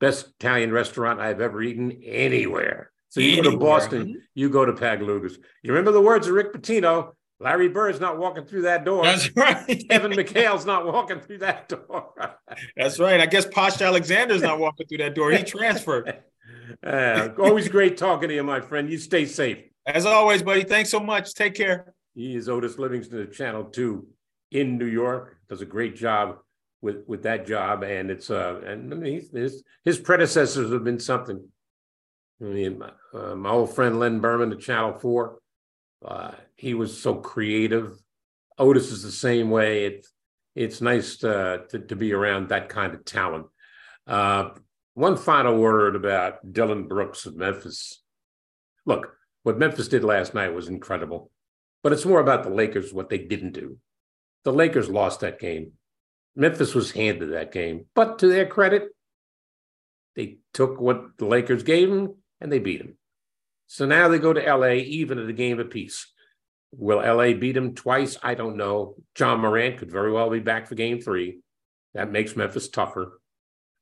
best 0.00 0.28
Italian 0.38 0.70
restaurant 0.70 1.18
I've 1.18 1.40
ever 1.40 1.62
eaten 1.62 2.02
anywhere. 2.04 2.90
So 3.08 3.20
you 3.20 3.38
anywhere. 3.38 3.44
go 3.44 3.50
to 3.52 3.58
Boston, 3.58 4.22
you 4.34 4.50
go 4.50 4.66
to 4.66 4.74
Pagliuca's. 4.74 5.38
You 5.62 5.72
remember 5.72 5.92
the 5.92 6.00
words 6.00 6.26
of 6.26 6.34
Rick 6.34 6.52
Pitino? 6.52 7.12
Larry 7.40 7.68
Bird's 7.68 8.00
not 8.00 8.18
walking 8.18 8.44
through 8.44 8.62
that 8.62 8.84
door. 8.84 9.04
That's 9.04 9.30
right. 9.36 9.84
Kevin 9.88 10.12
McHale's 10.12 10.66
not 10.66 10.86
walking 10.86 11.20
through 11.20 11.38
that 11.38 11.68
door. 11.68 12.36
That's 12.76 12.98
right. 12.98 13.20
I 13.20 13.26
guess 13.26 13.46
Posh 13.46 13.80
Alexander's 13.80 14.42
not 14.42 14.58
walking 14.58 14.86
through 14.86 14.98
that 14.98 15.14
door. 15.14 15.30
He 15.30 15.42
transferred. 15.42 16.22
Uh, 16.82 17.30
always 17.38 17.66
great 17.66 17.96
talking 17.96 18.28
to 18.28 18.34
you, 18.34 18.42
my 18.42 18.60
friend. 18.60 18.90
You 18.90 18.98
stay 18.98 19.24
safe. 19.24 19.58
As 19.86 20.04
always, 20.04 20.42
buddy. 20.42 20.64
Thanks 20.64 20.90
so 20.90 21.00
much. 21.00 21.32
Take 21.32 21.54
care. 21.54 21.94
He 22.14 22.36
is 22.36 22.46
Otis 22.46 22.78
Livingston 22.78 23.22
of 23.22 23.32
Channel 23.32 23.64
2 23.64 24.06
in 24.52 24.76
New 24.76 24.86
York. 24.86 25.38
Does 25.48 25.62
a 25.62 25.66
great 25.66 25.96
job 25.96 26.36
with 26.82 27.04
with 27.06 27.22
that 27.22 27.46
job. 27.46 27.82
And 27.84 28.10
it's 28.10 28.30
uh 28.30 28.60
and 28.66 28.92
I 28.92 28.96
mean, 28.96 29.26
his 29.32 29.64
his 29.84 29.98
predecessors 29.98 30.70
have 30.70 30.84
been 30.84 31.00
something. 31.00 31.42
I 32.40 32.44
mean, 32.44 32.82
uh, 33.14 33.34
my 33.34 33.50
old 33.50 33.74
friend 33.74 33.98
Len 33.98 34.20
Berman 34.20 34.52
of 34.52 34.60
Channel 34.60 34.98
4 34.98 35.38
uh, 36.04 36.30
he 36.58 36.74
was 36.74 37.00
so 37.00 37.14
creative. 37.14 37.96
Otis 38.58 38.90
is 38.90 39.02
the 39.02 39.12
same 39.12 39.48
way. 39.48 39.86
It's 39.86 40.12
it's 40.54 40.80
nice 40.80 41.18
to, 41.18 41.62
to, 41.70 41.78
to 41.78 41.94
be 41.96 42.12
around 42.12 42.48
that 42.48 42.68
kind 42.68 42.92
of 42.92 43.04
talent. 43.04 43.46
Uh, 44.08 44.50
one 44.94 45.16
final 45.16 45.56
word 45.56 45.94
about 45.94 46.52
Dillon 46.52 46.88
Brooks 46.88 47.26
of 47.26 47.36
Memphis. 47.36 48.02
Look, 48.84 49.14
what 49.44 49.58
Memphis 49.58 49.86
did 49.86 50.02
last 50.02 50.34
night 50.34 50.52
was 50.52 50.66
incredible, 50.66 51.30
but 51.84 51.92
it's 51.92 52.04
more 52.04 52.18
about 52.18 52.42
the 52.42 52.50
Lakers, 52.50 52.92
what 52.92 53.08
they 53.08 53.18
didn't 53.18 53.52
do. 53.52 53.78
The 54.42 54.52
Lakers 54.52 54.88
lost 54.88 55.20
that 55.20 55.38
game. 55.38 55.74
Memphis 56.34 56.74
was 56.74 56.90
handed 56.90 57.30
that 57.32 57.52
game, 57.52 57.86
but 57.94 58.18
to 58.18 58.26
their 58.26 58.46
credit, 58.46 58.88
they 60.16 60.38
took 60.52 60.80
what 60.80 61.18
the 61.18 61.26
Lakers 61.26 61.62
gave 61.62 61.88
them 61.88 62.16
and 62.40 62.50
they 62.50 62.58
beat 62.58 62.78
them. 62.78 62.98
So 63.68 63.86
now 63.86 64.08
they 64.08 64.18
go 64.18 64.32
to 64.32 64.56
LA 64.56 64.72
even 64.72 65.20
at 65.20 65.28
a 65.28 65.32
game 65.32 65.60
apiece. 65.60 66.12
Will 66.72 66.98
LA 66.98 67.32
beat 67.32 67.52
them 67.52 67.74
twice? 67.74 68.18
I 68.22 68.34
don't 68.34 68.56
know. 68.56 68.96
Ja 69.18 69.36
Morant 69.36 69.78
could 69.78 69.90
very 69.90 70.12
well 70.12 70.30
be 70.30 70.40
back 70.40 70.66
for 70.66 70.74
game 70.74 71.00
three. 71.00 71.40
That 71.94 72.12
makes 72.12 72.36
Memphis 72.36 72.68
tougher. 72.68 73.20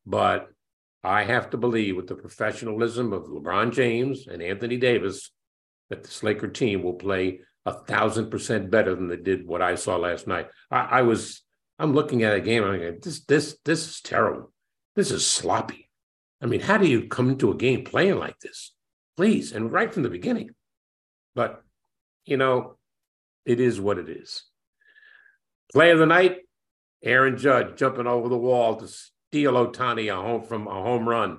But 0.04 0.48
I 1.02 1.24
have 1.24 1.50
to 1.50 1.56
believe 1.56 1.96
with 1.96 2.06
the 2.06 2.14
professionalism 2.14 3.12
of 3.12 3.24
LeBron 3.24 3.72
James 3.72 4.26
and 4.26 4.42
Anthony 4.42 4.76
Davis 4.76 5.30
that 5.90 6.04
this 6.04 6.22
Laker 6.22 6.48
team 6.48 6.82
will 6.82 6.94
play 6.94 7.40
a 7.64 7.72
thousand 7.72 8.30
percent 8.30 8.70
better 8.70 8.94
than 8.94 9.08
they 9.08 9.16
did 9.16 9.46
what 9.46 9.62
I 9.62 9.74
saw 9.74 9.96
last 9.96 10.26
night. 10.26 10.48
I, 10.70 10.80
I 10.80 11.02
was 11.02 11.42
I'm 11.78 11.92
looking 11.92 12.22
at 12.22 12.34
a 12.34 12.40
game. 12.40 12.64
I'm 12.64 12.80
like, 12.80 13.02
this 13.02 13.24
this 13.24 13.58
this 13.64 13.88
is 13.88 14.00
terrible. 14.00 14.52
This 14.94 15.10
is 15.10 15.26
sloppy. 15.26 15.90
I 16.40 16.46
mean, 16.46 16.60
how 16.60 16.78
do 16.78 16.86
you 16.86 17.08
come 17.08 17.30
into 17.30 17.50
a 17.50 17.56
game 17.56 17.84
playing 17.84 18.18
like 18.18 18.38
this? 18.40 18.72
please, 19.16 19.52
and 19.52 19.72
right 19.72 19.92
from 19.92 20.02
the 20.02 20.10
beginning. 20.10 20.50
But, 21.34 21.62
you 22.26 22.36
know, 22.36 22.76
it 23.44 23.60
is 23.60 23.80
what 23.80 23.98
it 23.98 24.08
is. 24.08 24.42
Play 25.72 25.92
of 25.92 25.98
the 25.98 26.06
night, 26.06 26.38
Aaron 27.02 27.38
Judge 27.38 27.76
jumping 27.76 28.06
over 28.06 28.28
the 28.28 28.36
wall 28.36 28.76
to 28.76 28.88
steal 28.88 29.52
Ohtani 29.52 30.12
a 30.12 30.20
home 30.20 30.42
from 30.42 30.66
a 30.66 30.70
home 30.70 31.08
run. 31.08 31.38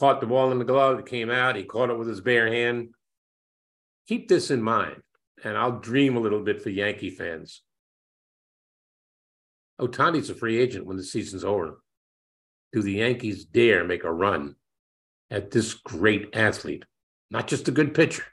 Caught 0.00 0.20
the 0.20 0.26
ball 0.26 0.50
in 0.50 0.58
the 0.58 0.64
glove, 0.64 0.98
it 0.98 1.06
came 1.06 1.30
out, 1.30 1.56
he 1.56 1.62
caught 1.62 1.90
it 1.90 1.98
with 1.98 2.08
his 2.08 2.20
bare 2.20 2.48
hand. 2.48 2.88
Keep 4.08 4.28
this 4.28 4.50
in 4.50 4.62
mind, 4.62 5.02
and 5.44 5.56
I'll 5.56 5.78
dream 5.78 6.16
a 6.16 6.20
little 6.20 6.42
bit 6.42 6.62
for 6.62 6.70
Yankee 6.70 7.10
fans. 7.10 7.62
Ohtani's 9.80 10.30
a 10.30 10.34
free 10.34 10.58
agent 10.58 10.86
when 10.86 10.96
the 10.96 11.04
season's 11.04 11.44
over. 11.44 11.80
Do 12.72 12.82
the 12.82 12.92
Yankees 12.92 13.44
dare 13.44 13.84
make 13.84 14.04
a 14.04 14.12
run 14.12 14.56
at 15.30 15.50
this 15.50 15.74
great 15.74 16.34
athlete, 16.34 16.84
not 17.30 17.46
just 17.46 17.68
a 17.68 17.72
good 17.72 17.94
pitcher, 17.94 18.24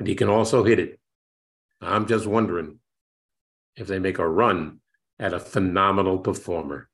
but 0.00 0.06
he 0.06 0.14
can 0.14 0.30
also 0.30 0.64
hit 0.64 0.78
it. 0.78 0.98
I'm 1.82 2.06
just 2.06 2.26
wondering 2.26 2.78
if 3.76 3.86
they 3.86 3.98
make 3.98 4.18
a 4.18 4.26
run 4.26 4.80
at 5.18 5.34
a 5.34 5.38
phenomenal 5.38 6.20
performer. 6.20 6.88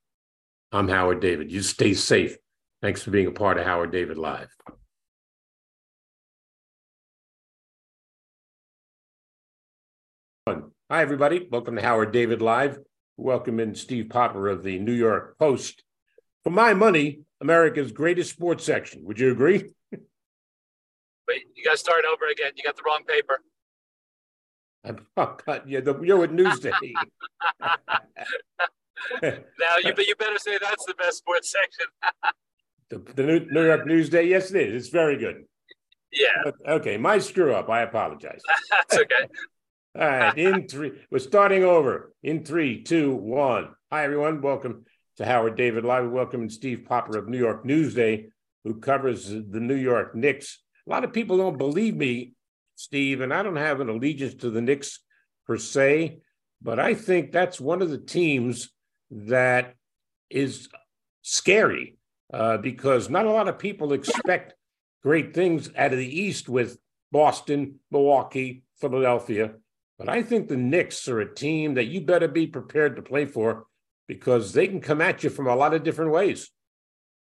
I'm 0.73 0.89
Howard 0.89 1.21
David. 1.21 1.53
You 1.53 1.63
stay 1.63 1.95
safe. 1.95 2.37
Thanks 2.83 3.05
for 3.05 3.13
being 3.13 3.29
a 3.29 3.31
part 3.31 3.59
of 3.59 3.65
Howard 3.65 3.93
David 3.93 4.19
Live. 4.19 4.49
Hi, 10.49 10.57
everybody. 10.91 11.47
Welcome 11.49 11.77
to 11.77 11.83
Howard 11.83 12.11
David 12.11 12.43
Live. 12.43 12.77
Welcome 13.17 13.61
in 13.61 13.77
Steve 13.77 14.09
Popper 14.11 14.49
of 14.49 14.65
the 14.65 14.81
New 14.81 14.93
York 14.93 15.39
Post. 15.39 15.85
For 16.43 16.51
my 16.51 16.75
money, 16.75 17.21
America's 17.41 17.93
greatest 17.93 18.31
sports 18.31 18.65
section. 18.65 19.05
Would 19.05 19.21
you 19.21 19.31
agree? 19.31 19.76
Wait, 21.29 21.43
you 21.55 21.65
got 21.65 21.73
to 21.73 21.77
start 21.77 22.05
over 22.11 22.27
again. 22.29 22.53
You 22.57 22.63
got 22.65 22.77
the 22.77 22.83
wrong 22.87 23.03
paper. 23.07 23.41
Oh, 25.17 25.37
God, 25.45 25.63
yeah, 25.67 25.81
the, 25.81 25.99
you're 26.01 26.17
with 26.17 26.31
Newsday. 26.31 26.71
now, 29.21 29.77
you, 29.83 29.93
but 29.95 30.07
you 30.07 30.15
better 30.15 30.39
say 30.39 30.59
that's 30.63 30.85
the 30.85 30.95
best 30.95 31.19
sports 31.19 31.51
section. 31.51 31.87
the, 32.91 33.13
the 33.15 33.23
New, 33.25 33.47
New 33.51 33.67
York 33.67 33.85
Newsday, 33.85 34.29
yes, 34.29 34.53
it 34.53 34.69
is. 34.69 34.85
It's 34.85 34.93
very 34.93 35.17
good. 35.17 35.45
Yeah. 36.13 36.53
Okay, 36.69 36.99
my 36.99 37.19
screw 37.19 37.53
up. 37.53 37.69
I 37.69 37.83
apologize. 37.83 38.41
that's 38.71 39.03
okay. 39.03 39.27
All 39.99 40.07
right, 40.07 40.39
in 40.39 40.69
three, 40.69 40.93
we're 41.11 41.19
starting 41.19 41.65
over 41.65 42.13
in 42.23 42.45
three, 42.45 42.85
two, 42.85 43.13
one. 43.13 43.71
Hi, 43.91 44.05
everyone. 44.05 44.41
Welcome 44.41 44.85
to 45.17 45.25
Howard 45.25 45.57
David 45.57 45.85
Live. 45.85 46.09
Welcome 46.11 46.49
Steve 46.49 46.85
Popper 46.87 47.19
of 47.19 47.29
New 47.29 47.39
York 47.39 47.65
Newsday, 47.65 48.29
who 48.63 48.79
covers 48.79 49.29
the 49.29 49.61
New 49.61 49.75
York 49.75 50.15
Knicks. 50.15 50.61
A 50.87 50.91
lot 50.91 51.05
of 51.05 51.13
people 51.13 51.37
don't 51.37 51.59
believe 51.59 51.97
me, 51.97 52.33
Steve, 52.77 53.21
and 53.21 53.33
I 53.33 53.43
don't 53.43 53.57
have 53.57 53.81
an 53.81 53.89
allegiance 53.89 54.35
to 54.37 54.51
the 54.51 54.61
Knicks 54.61 55.01
per 55.47 55.57
se, 55.57 56.19
but 56.63 56.79
I 56.79 56.95
think 56.95 57.33
that's 57.33 57.61
one 57.61 57.83
of 57.83 57.91
the 57.91 57.99
teams 57.99 58.71
that 59.11 59.75
is 60.31 60.69
scary 61.23 61.97
uh, 62.33 62.59
because 62.59 63.09
not 63.09 63.27
a 63.27 63.31
lot 63.31 63.49
of 63.49 63.59
people 63.59 63.93
expect 63.93 64.55
great 65.03 65.35
things 65.35 65.71
out 65.77 65.93
of 65.93 65.99
the 65.99 66.21
East 66.21 66.49
with 66.49 66.79
Boston, 67.13 67.81
Milwaukee, 67.91 68.63
Philadelphia. 68.81 69.53
But 69.99 70.09
I 70.09 70.23
think 70.23 70.49
the 70.49 70.57
Knicks 70.57 71.09
are 71.09 71.21
a 71.21 71.35
team 71.35 71.75
that 71.75 71.87
you 71.87 72.01
better 72.01 72.29
be 72.29 72.47
prepared 72.47 72.97
to 72.97 73.03
play 73.03 73.25
for 73.25 73.67
because 74.07 74.53
they 74.53 74.69
can 74.69 74.81
come 74.81 75.01
at 75.01 75.25
you 75.25 75.31
from 75.31 75.47
a 75.47 75.57
lot 75.57 75.75
of 75.75 75.83
different 75.83 76.13
ways. 76.13 76.51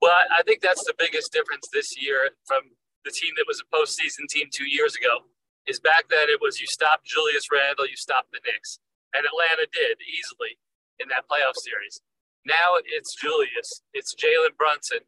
Well, 0.02 0.12
I 0.12 0.44
think 0.44 0.62
that's 0.62 0.84
the 0.84 0.94
biggest 0.98 1.32
difference 1.32 1.68
this 1.74 2.00
year 2.00 2.30
from 2.46 2.62
the 3.08 3.16
team 3.16 3.32
that 3.40 3.48
was 3.48 3.64
a 3.64 3.68
postseason 3.72 4.28
team 4.28 4.52
two 4.52 4.68
years 4.68 5.00
ago. 5.00 5.24
Is 5.64 5.80
back 5.80 6.08
then 6.12 6.28
it 6.28 6.44
was 6.44 6.60
you 6.60 6.68
stopped 6.68 7.08
Julius 7.08 7.48
Randle, 7.52 7.88
you 7.88 7.96
stopped 7.96 8.32
the 8.32 8.44
Knicks, 8.44 8.80
and 9.16 9.24
Atlanta 9.24 9.68
did 9.72 10.00
easily 10.04 10.60
in 11.00 11.08
that 11.12 11.28
playoff 11.28 11.56
series. 11.60 12.00
Now 12.44 12.80
it's 12.84 13.16
Julius, 13.16 13.84
it's 13.92 14.16
Jalen 14.16 14.56
Brunson, 14.56 15.04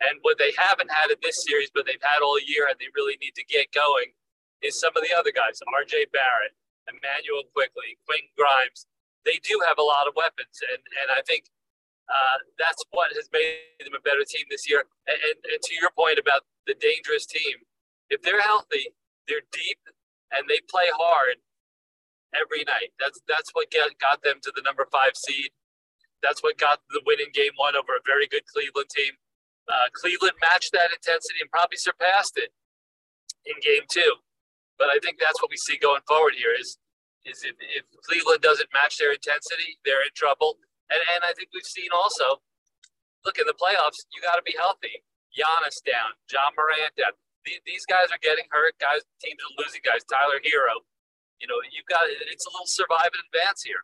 and 0.00 0.20
what 0.20 0.36
they 0.36 0.52
haven't 0.56 0.92
had 0.92 1.12
in 1.12 1.20
this 1.20 1.44
series, 1.44 1.72
but 1.72 1.84
they've 1.84 2.04
had 2.04 2.20
all 2.20 2.40
year, 2.40 2.68
and 2.68 2.76
they 2.76 2.92
really 2.96 3.16
need 3.20 3.36
to 3.36 3.44
get 3.48 3.72
going, 3.72 4.12
is 4.60 4.80
some 4.80 4.92
of 4.96 5.00
the 5.04 5.16
other 5.16 5.32
guys: 5.32 5.60
R.J. 5.64 6.12
Barrett, 6.12 6.52
Immanuel 6.88 7.48
Quickley, 7.52 7.96
Quentin 8.04 8.32
Grimes 8.36 8.84
they 9.24 9.38
do 9.42 9.58
have 9.68 9.78
a 9.78 9.86
lot 9.86 10.06
of 10.06 10.14
weapons, 10.16 10.58
and 10.62 10.82
and 11.02 11.08
I 11.10 11.22
think 11.22 11.46
uh, 12.08 12.38
that's 12.58 12.82
what 12.90 13.14
has 13.14 13.28
made 13.32 13.82
them 13.84 13.94
a 13.94 14.02
better 14.02 14.24
team 14.26 14.46
this 14.50 14.68
year. 14.68 14.84
And, 15.06 15.18
and, 15.18 15.38
and, 15.52 15.60
to 15.62 15.72
your 15.78 15.90
point 15.94 16.18
about 16.18 16.42
the 16.66 16.74
dangerous 16.74 17.26
team, 17.26 17.62
if 18.10 18.22
they're 18.22 18.42
healthy, 18.42 18.92
they're 19.28 19.46
deep, 19.52 19.80
and 20.34 20.48
they 20.48 20.60
play 20.68 20.90
hard 20.92 21.38
every 22.34 22.64
night. 22.64 22.92
That's 22.98 23.20
that's 23.28 23.50
what 23.52 23.70
get, 23.70 23.86
got 24.00 24.22
them 24.22 24.40
to 24.42 24.52
the 24.54 24.62
number 24.62 24.86
five 24.90 25.14
seed. 25.14 25.52
That's 26.22 26.42
what 26.42 26.58
got 26.58 26.80
the 26.90 27.02
win 27.06 27.20
in 27.20 27.30
game 27.32 27.54
one 27.56 27.74
over 27.74 27.96
a 27.98 28.04
very 28.04 28.26
good 28.26 28.46
Cleveland 28.46 28.90
team. 28.90 29.14
Uh, 29.66 29.88
Cleveland 29.94 30.34
matched 30.42 30.72
that 30.72 30.90
intensity 30.90 31.38
and 31.40 31.50
probably 31.50 31.78
surpassed 31.78 32.38
it 32.38 32.50
in 33.46 33.54
game 33.62 33.86
two. 33.90 34.18
But 34.78 34.88
I 34.90 34.98
think 34.98 35.18
that's 35.18 35.40
what 35.42 35.50
we 35.50 35.56
see 35.56 35.78
going 35.78 36.02
forward 36.06 36.34
here 36.34 36.54
is 36.58 36.78
is 37.24 37.44
if, 37.46 37.54
if 37.60 37.84
Cleveland 38.02 38.42
doesn't 38.42 38.68
match 38.74 38.98
their 38.98 39.12
intensity, 39.14 39.78
they're 39.84 40.02
in 40.02 40.10
trouble. 40.14 40.58
And, 40.92 41.00
and 41.16 41.20
I 41.24 41.32
think 41.32 41.48
we've 41.56 41.64
seen 41.64 41.88
also, 41.96 42.44
look, 43.24 43.40
in 43.40 43.48
the 43.48 43.56
playoffs, 43.56 44.04
you 44.12 44.20
got 44.20 44.36
to 44.36 44.44
be 44.44 44.54
healthy. 44.56 45.00
Giannis 45.32 45.80
down, 45.80 46.12
Ja 46.28 46.52
Morant 46.52 46.92
down. 46.96 47.16
these 47.64 47.86
guys 47.88 48.12
are 48.12 48.20
getting 48.20 48.44
hurt. 48.50 48.76
Guys, 48.78 49.00
teams 49.24 49.40
are 49.40 49.64
losing 49.64 49.80
guys. 49.80 50.04
Tyler 50.04 50.36
Herro, 50.44 50.84
you 51.40 51.48
know, 51.48 51.56
you've 51.72 51.88
got 51.88 52.04
it's 52.30 52.44
a 52.44 52.50
little 52.50 52.68
survive 52.68 53.08
and 53.16 53.24
advance 53.32 53.62
here. 53.64 53.80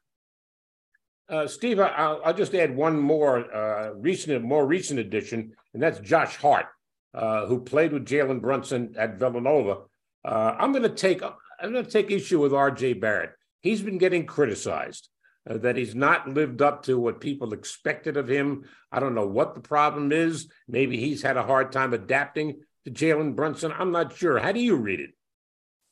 Uh, 1.31 1.47
Steve, 1.47 1.81
I'll, 1.81 2.21
I'll, 2.25 2.35
just 2.35 2.55
add 2.55 2.75
one 2.75 2.99
more 2.99 3.55
uh, 3.55 3.93
recent, 3.95 4.43
more 4.43 4.67
recent 4.67 4.99
addition, 4.99 5.53
and 5.75 5.83
that's 5.83 5.99
Josh 6.01 6.37
Hart, 6.37 6.67
uh, 7.13 7.47
who 7.47 7.61
played 7.61 7.93
with 7.93 8.07
Jalen 8.07 8.41
Brunson 8.41 8.95
at 8.99 9.19
Villanova. 9.19 9.81
Uh, 10.25 10.55
I'm 10.59 10.73
going 10.73 10.85
to 10.85 10.89
take 10.89 11.23
I'm 11.23 11.73
going 11.73 11.85
to 11.85 11.91
take 11.91 12.11
issue 12.11 12.41
with 12.41 12.55
R.J. 12.55 12.95
Barrett. 12.95 13.33
He's 13.61 13.83
been 13.83 13.99
getting 13.99 14.25
criticized 14.27 15.09
uh, 15.49 15.59
that 15.59 15.77
he's 15.77 15.95
not 15.95 16.29
lived 16.29 16.63
up 16.63 16.85
to 16.85 16.99
what 16.99 17.21
people 17.21 17.53
expected 17.53 18.17
of 18.17 18.29
him. 18.29 18.65
I 18.91 19.01
don't 19.01 19.15
know 19.15 19.27
what 19.27 19.55
the 19.55 19.61
problem 19.61 20.13
is. 20.13 20.49
Maybe 20.67 20.99
he's 20.99 21.23
had 21.23 21.37
a 21.37 21.43
hard 21.43 21.73
time 21.73 21.93
adapting 21.93 22.61
to 22.85 22.91
Jalen 22.91 23.37
Brunson. 23.37 23.73
I'm 23.73 23.93
not 23.93 24.17
sure. 24.17 24.39
How 24.39 24.53
do 24.53 24.61
you 24.61 24.77
read 24.77 25.01
it? 25.01 25.11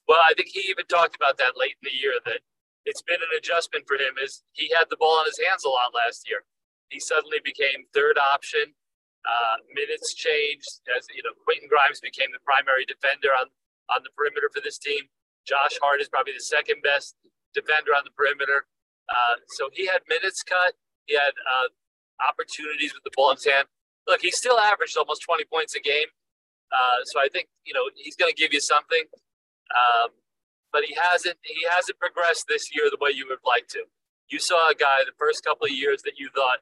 Well, 0.09 0.20
I 0.22 0.34
think 0.34 0.49
he 0.53 0.70
even 0.70 0.86
talked 0.86 1.16
about 1.16 1.38
that 1.38 1.57
late 1.57 1.74
in 1.82 1.90
the 1.90 1.97
year 1.97 2.14
that 2.24 2.40
it's 2.84 3.03
been 3.03 3.18
an 3.18 3.34
adjustment 3.36 3.84
for 3.86 3.99
him 3.99 4.14
as 4.22 4.42
he 4.53 4.70
had 4.78 4.86
the 4.88 4.97
ball 4.97 5.18
in 5.20 5.26
his 5.26 5.40
hands 5.42 5.64
a 5.64 5.68
lot 5.68 5.90
last 5.92 6.30
year. 6.30 6.47
He 6.88 7.01
suddenly 7.01 7.38
became 7.42 7.90
third 7.92 8.16
option. 8.16 8.72
Uh, 9.26 9.59
minutes 9.74 10.14
changed 10.14 10.86
as 10.97 11.03
you 11.11 11.18
know. 11.26 11.34
Quentin 11.42 11.66
Grimes 11.66 11.99
became 11.99 12.30
the 12.30 12.38
primary 12.47 12.86
defender 12.86 13.34
on 13.34 13.51
on 13.90 14.07
the 14.07 14.14
perimeter 14.14 14.47
for 14.55 14.62
this 14.62 14.78
team. 14.78 15.03
Josh 15.47 15.78
Hart 15.82 16.01
is 16.01 16.09
probably 16.09 16.34
the 16.34 16.47
second 16.47 16.82
best 16.82 17.18
defender 17.55 17.90
on 17.90 18.07
the 18.07 18.14
perimeter. 18.14 18.66
Uh, 19.09 19.37
so 19.49 19.71
he 19.73 19.87
had 19.87 20.01
minutes 20.09 20.43
cut. 20.43 20.75
He 21.07 21.15
had 21.15 21.33
uh, 21.33 21.69
opportunities 22.29 22.93
with 22.95 23.05
the 23.05 23.11
ball 23.15 23.31
in 23.31 23.37
his 23.37 23.47
hand. 23.47 23.69
Look, 24.07 24.23
he 24.23 24.31
still 24.31 24.59
averaged 24.59 24.97
almost 24.97 25.23
20 25.23 25.45
points 25.45 25.75
a 25.75 25.81
game. 25.81 26.09
Uh, 26.73 27.05
so 27.05 27.21
I 27.21 27.29
think 27.29 27.49
you 27.65 27.75
know 27.75 27.87
he's 27.95 28.17
going 28.17 28.31
to 28.31 28.35
give 28.35 28.53
you 28.53 28.61
something. 28.61 29.05
Um, 29.71 30.11
but 30.73 30.85
he 30.85 30.95
hasn't 30.95 31.39
he 31.43 31.67
hasn't 31.71 31.99
progressed 31.99 32.47
this 32.49 32.75
year 32.75 32.91
the 32.91 32.99
way 33.01 33.11
you 33.15 33.27
would 33.29 33.43
like 33.47 33.69
to. 33.69 33.85
You 34.29 34.39
saw 34.39 34.71
a 34.71 34.75
guy 34.75 35.07
the 35.07 35.15
first 35.19 35.45
couple 35.45 35.67
of 35.67 35.73
years 35.73 36.03
that 36.03 36.19
you 36.19 36.29
thought 36.35 36.59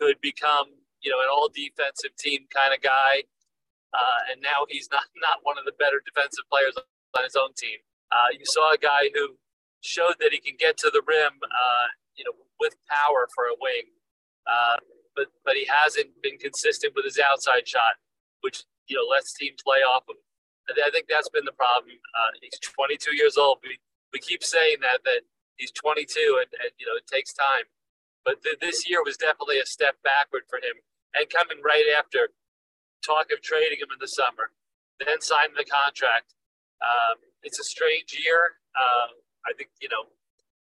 could 0.00 0.16
become 0.20 0.74
you 1.02 1.10
know 1.10 1.20
an 1.20 1.28
all 1.30 1.48
defensive 1.52 2.16
team 2.18 2.48
kind 2.48 2.72
of 2.74 2.80
guy, 2.80 3.24
uh, 3.92 4.32
and 4.32 4.40
now 4.40 4.66
he's 4.68 4.88
not 4.90 5.04
not 5.20 5.38
one 5.42 5.58
of 5.58 5.64
the 5.64 5.76
better 5.78 6.00
defensive 6.04 6.44
players 6.50 6.74
on 6.76 7.22
his 7.22 7.36
own 7.36 7.52
team. 7.54 7.78
Uh, 8.10 8.32
you 8.32 8.44
saw 8.44 8.72
a 8.72 8.78
guy 8.78 9.10
who 9.14 9.36
showed 9.84 10.16
that 10.20 10.32
he 10.32 10.40
can 10.40 10.56
get 10.58 10.78
to 10.78 10.90
the 10.92 11.02
rim, 11.06 11.34
uh, 11.44 11.86
you 12.16 12.24
know, 12.24 12.32
with 12.60 12.76
power 12.90 13.28
for 13.34 13.46
a 13.46 13.56
wing, 13.60 13.92
uh, 14.48 14.78
but 15.16 15.28
but 15.44 15.56
he 15.56 15.66
hasn't 15.66 16.10
been 16.22 16.38
consistent 16.38 16.94
with 16.96 17.06
his 17.06 17.20
outside 17.20 17.68
shot, 17.68 18.00
which 18.42 18.64
you 18.88 18.96
know 18.96 19.04
lets 19.10 19.34
teams 19.34 19.62
play 19.64 19.80
off 19.80 20.04
of. 20.10 20.16
I 20.70 20.90
think 20.92 21.06
that's 21.08 21.30
been 21.30 21.44
the 21.46 21.52
problem. 21.52 21.92
Uh, 21.92 22.32
he's 22.42 22.58
22 22.60 23.16
years 23.16 23.36
old. 23.38 23.58
We, 23.64 23.78
we 24.14 24.20
keep 24.20 24.44
saying 24.44 24.78
that 24.82 25.00
that 25.04 25.22
he's 25.56 25.72
22 25.72 26.40
and, 26.40 26.50
and 26.62 26.72
you 26.78 26.86
know 26.86 26.96
it 26.96 27.06
takes 27.08 27.34
time, 27.34 27.66
but 28.24 28.42
th- 28.44 28.60
this 28.60 28.88
year 28.90 29.02
was 29.04 29.16
definitely 29.18 29.60
a 29.60 29.66
step 29.66 29.96
backward 30.04 30.44
for 30.50 30.58
him. 30.58 30.76
And 31.14 31.28
coming 31.30 31.62
right 31.64 31.86
after 31.98 32.30
talk 33.04 33.30
of 33.32 33.42
trading 33.42 33.78
him 33.80 33.88
in 33.92 34.00
the 34.00 34.08
summer, 34.08 34.50
then 35.04 35.20
signing 35.20 35.54
the 35.56 35.66
contract. 35.66 36.34
Um, 36.82 37.18
it's 37.42 37.58
a 37.60 37.64
strange 37.64 38.14
year. 38.24 38.58
Uh, 38.74 39.08
I 39.46 39.52
think 39.56 39.70
you 39.80 39.88
know 39.88 40.08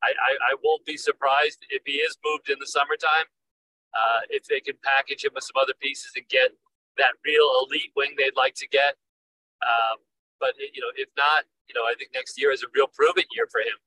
I, 0.04 0.10
I, 0.10 0.54
I, 0.54 0.56
won't 0.64 0.86
be 0.86 0.98
surprised 0.98 1.66
if 1.70 1.84
he 1.86 2.02
is 2.02 2.18
moved 2.26 2.50
in 2.50 2.58
the 2.60 2.68
summertime. 2.68 3.30
Uh, 3.94 4.22
if 4.30 4.46
they 4.46 4.62
can 4.62 4.76
package 4.84 5.26
him 5.26 5.32
with 5.36 5.44
some 5.44 5.62
other 5.62 5.74
pieces 5.82 6.12
and 6.16 6.26
get 6.30 6.52
that 6.98 7.14
real 7.26 7.44
elite 7.68 7.92
wing 7.96 8.16
they'd 8.18 8.36
like 8.38 8.56
to 8.56 8.68
get. 8.68 8.96
Um, 9.62 9.98
but 10.40 10.54
you 10.58 10.82
know, 10.82 10.92
if 10.96 11.10
not, 11.18 11.44
you 11.68 11.76
know, 11.76 11.82
I 11.82 11.94
think 11.98 12.12
next 12.14 12.40
year 12.40 12.52
is 12.52 12.64
a 12.64 12.68
real 12.74 12.88
prove-it 12.88 13.28
year 13.36 13.48
for 13.52 13.60
him. 13.60 13.78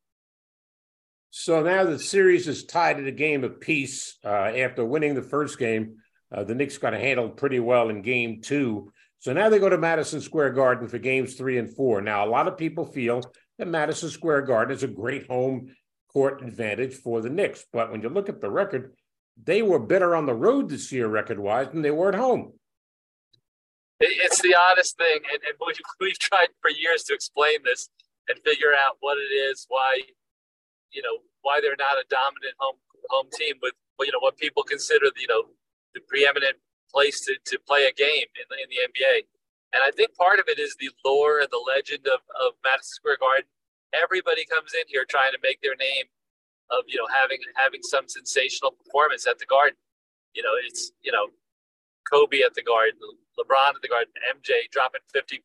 So 1.30 1.62
now 1.62 1.84
the 1.84 1.98
series 1.98 2.46
is 2.46 2.64
tied 2.64 3.00
at 3.00 3.06
a 3.06 3.12
game 3.12 3.42
of 3.42 3.60
peace. 3.60 4.18
Uh, 4.24 4.28
after 4.28 4.84
winning 4.84 5.14
the 5.14 5.22
first 5.22 5.58
game, 5.58 5.96
uh, 6.30 6.44
the 6.44 6.54
Knicks 6.54 6.78
got 6.78 6.92
handled 6.92 7.36
pretty 7.36 7.58
well 7.58 7.88
in 7.88 8.02
game 8.02 8.40
two. 8.40 8.92
So 9.18 9.32
now 9.32 9.48
they 9.48 9.58
go 9.58 9.68
to 9.68 9.78
Madison 9.78 10.20
Square 10.20 10.50
Garden 10.52 10.86
for 10.86 10.98
games 10.98 11.34
three 11.34 11.58
and 11.58 11.74
four. 11.74 12.00
Now, 12.00 12.24
a 12.24 12.30
lot 12.30 12.46
of 12.46 12.56
people 12.56 12.86
feel 12.86 13.22
that 13.58 13.68
Madison 13.68 14.10
Square 14.10 14.42
Garden 14.42 14.74
is 14.74 14.82
a 14.82 14.88
great 14.88 15.26
home 15.26 15.74
court 16.12 16.42
advantage 16.42 16.94
for 16.94 17.20
the 17.20 17.30
Knicks. 17.30 17.64
But 17.72 17.90
when 17.90 18.02
you 18.02 18.08
look 18.08 18.28
at 18.28 18.40
the 18.40 18.50
record, 18.50 18.94
they 19.42 19.62
were 19.62 19.78
better 19.78 20.14
on 20.14 20.26
the 20.26 20.34
road 20.34 20.68
this 20.68 20.92
year, 20.92 21.08
record 21.08 21.38
wise, 21.38 21.68
than 21.70 21.82
they 21.82 21.90
were 21.90 22.08
at 22.08 22.14
home 22.14 22.52
it's 24.00 24.42
the 24.42 24.54
oddest 24.54 24.96
thing, 24.96 25.20
and, 25.32 25.40
and 25.44 25.54
we've, 25.64 25.76
we've 26.00 26.18
tried 26.18 26.48
for 26.60 26.70
years 26.70 27.04
to 27.04 27.14
explain 27.14 27.58
this 27.64 27.88
and 28.28 28.38
figure 28.44 28.72
out 28.72 28.96
what 29.00 29.18
it 29.18 29.32
is, 29.32 29.66
why 29.68 30.00
you 30.90 31.02
know 31.02 31.18
why 31.42 31.60
they're 31.60 31.76
not 31.78 31.98
a 31.98 32.04
dominant 32.08 32.54
home 32.58 32.76
home 33.10 33.26
team 33.36 33.56
with 33.60 33.74
you 34.00 34.12
know 34.12 34.20
what 34.20 34.36
people 34.38 34.62
consider 34.62 35.06
you 35.16 35.26
know 35.28 35.44
the 35.94 36.00
preeminent 36.08 36.56
place 36.90 37.20
to, 37.24 37.34
to 37.44 37.58
play 37.66 37.84
a 37.84 37.92
game 37.92 38.26
in 38.36 38.46
in 38.62 38.68
the 38.70 38.80
NBA. 38.88 39.26
And 39.74 39.82
I 39.82 39.90
think 39.90 40.14
part 40.14 40.38
of 40.38 40.46
it 40.46 40.62
is 40.62 40.76
the 40.78 40.90
lore 41.04 41.42
and 41.42 41.50
the 41.50 41.58
legend 41.58 42.06
of, 42.06 42.22
of 42.38 42.54
Madison 42.62 42.94
Square 42.94 43.18
Garden. 43.18 43.50
Everybody 43.90 44.46
comes 44.46 44.70
in 44.70 44.86
here 44.86 45.02
trying 45.02 45.34
to 45.34 45.42
make 45.42 45.60
their 45.60 45.74
name 45.74 46.06
of 46.70 46.86
you 46.86 46.96
know 46.96 47.10
having 47.10 47.42
having 47.58 47.82
some 47.82 48.08
sensational 48.08 48.70
performance 48.70 49.26
at 49.26 49.38
the 49.38 49.46
Garden. 49.46 49.76
You 50.32 50.42
know, 50.42 50.54
it's 50.64 50.92
you 51.02 51.10
know 51.10 51.34
Kobe 52.06 52.42
at 52.46 52.54
the 52.54 52.62
Garden, 52.62 52.98
LeBron 53.38 53.74
at 53.74 53.82
the 53.82 53.90
Garden, 53.90 54.12
MJ 54.30 54.70
dropping 54.70 55.02
55, 55.12 55.42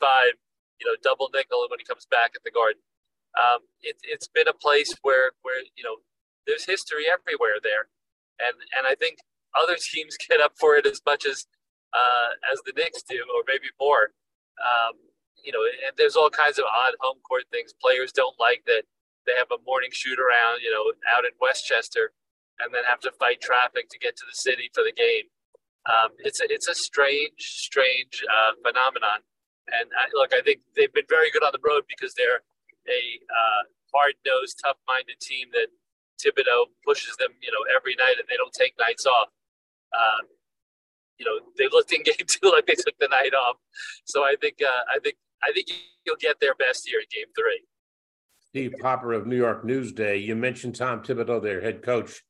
you 0.79 0.85
know, 0.85 0.95
double 1.01 1.29
nickel 1.33 1.65
when 1.69 1.79
he 1.79 1.85
comes 1.85 2.05
back 2.05 2.31
at 2.35 2.43
the 2.43 2.51
Garden. 2.51 2.81
Um, 3.37 3.65
it, 3.81 3.97
it's 4.03 4.27
been 4.27 4.47
a 4.47 4.53
place 4.53 4.93
where 5.01 5.31
where 5.41 5.61
you 5.75 5.83
know 5.83 6.05
there's 6.45 6.65
history 6.65 7.05
everywhere 7.09 7.57
there, 7.61 7.89
and 8.39 8.55
and 8.77 8.85
I 8.85 8.95
think 8.95 9.19
other 9.57 9.77
teams 9.77 10.17
get 10.29 10.41
up 10.41 10.53
for 10.59 10.75
it 10.75 10.85
as 10.85 11.01
much 11.05 11.25
as 11.25 11.45
uh, 11.93 12.29
as 12.51 12.59
the 12.65 12.73
Knicks 12.75 13.03
do, 13.03 13.19
or 13.35 13.43
maybe 13.47 13.67
more. 13.79 14.11
Um, 14.59 14.95
you 15.43 15.53
know, 15.53 15.63
and 15.63 15.95
there's 15.97 16.15
all 16.15 16.29
kinds 16.29 16.59
of 16.59 16.65
odd 16.65 16.93
home 16.99 17.19
court 17.27 17.43
things. 17.51 17.73
Players 17.81 18.11
don't 18.11 18.35
like 18.39 18.63
that 18.67 18.83
they 19.25 19.33
have 19.37 19.51
a 19.51 19.61
morning 19.65 19.89
shoot 19.93 20.19
around, 20.19 20.61
you 20.61 20.71
know, 20.71 20.91
out 21.15 21.23
in 21.23 21.31
Westchester, 21.39 22.11
and 22.59 22.73
then 22.73 22.83
have 22.83 22.99
to 23.01 23.11
fight 23.19 23.39
traffic 23.39 23.87
to 23.89 23.97
get 23.99 24.17
to 24.17 24.25
the 24.27 24.35
city 24.35 24.69
for 24.73 24.83
the 24.83 24.91
game 24.91 25.31
um, 25.89 26.11
it's 26.19 26.41
a, 26.41 26.45
it's 26.49 26.67
a 26.67 26.75
strange, 26.75 27.39
strange 27.39 28.23
uh, 28.27 28.53
phenomenon. 28.61 29.23
And 29.69 29.89
I, 29.97 30.09
look, 30.13 30.33
I 30.33 30.41
think 30.41 30.61
they've 30.75 30.93
been 30.93 31.09
very 31.09 31.31
good 31.31 31.43
on 31.43 31.53
the 31.53 31.63
road 31.63 31.83
because 31.87 32.13
they're 32.13 32.41
a 32.89 33.01
uh, 33.29 33.61
hard-nosed, 33.93 34.59
tough-minded 34.63 35.21
team 35.21 35.49
that 35.53 35.69
Thibodeau 36.19 36.73
pushes 36.85 37.15
them, 37.17 37.31
you 37.41 37.51
know, 37.53 37.63
every 37.73 37.95
night, 37.95 38.17
and 38.17 38.27
they 38.27 38.35
don't 38.35 38.53
take 38.53 38.73
nights 38.79 39.05
off. 39.05 39.29
Um, 39.93 40.27
you 41.19 41.25
know, 41.25 41.45
they 41.57 41.67
looked 41.71 41.91
in 41.91 42.03
game 42.03 42.15
two 42.27 42.49
like 42.49 42.65
they 42.65 42.75
took 42.75 42.97
the 42.99 43.07
night 43.09 43.33
off. 43.33 43.57
So 44.05 44.23
I 44.23 44.35
think, 44.41 44.57
uh, 44.63 44.95
I 44.95 44.99
think, 44.99 45.15
I 45.43 45.51
think 45.51 45.67
you'll 46.05 46.15
get 46.19 46.39
their 46.39 46.55
best 46.55 46.87
here 46.87 46.99
in 46.99 47.05
game 47.11 47.31
three. 47.35 47.61
Steve 48.49 48.73
Popper 48.81 49.13
of 49.13 49.27
New 49.27 49.37
York 49.37 49.63
Newsday. 49.63 50.23
You 50.23 50.35
mentioned 50.35 50.75
Tom 50.75 51.03
Thibodeau, 51.03 51.41
their 51.41 51.61
head 51.61 51.83
coach. 51.83 52.23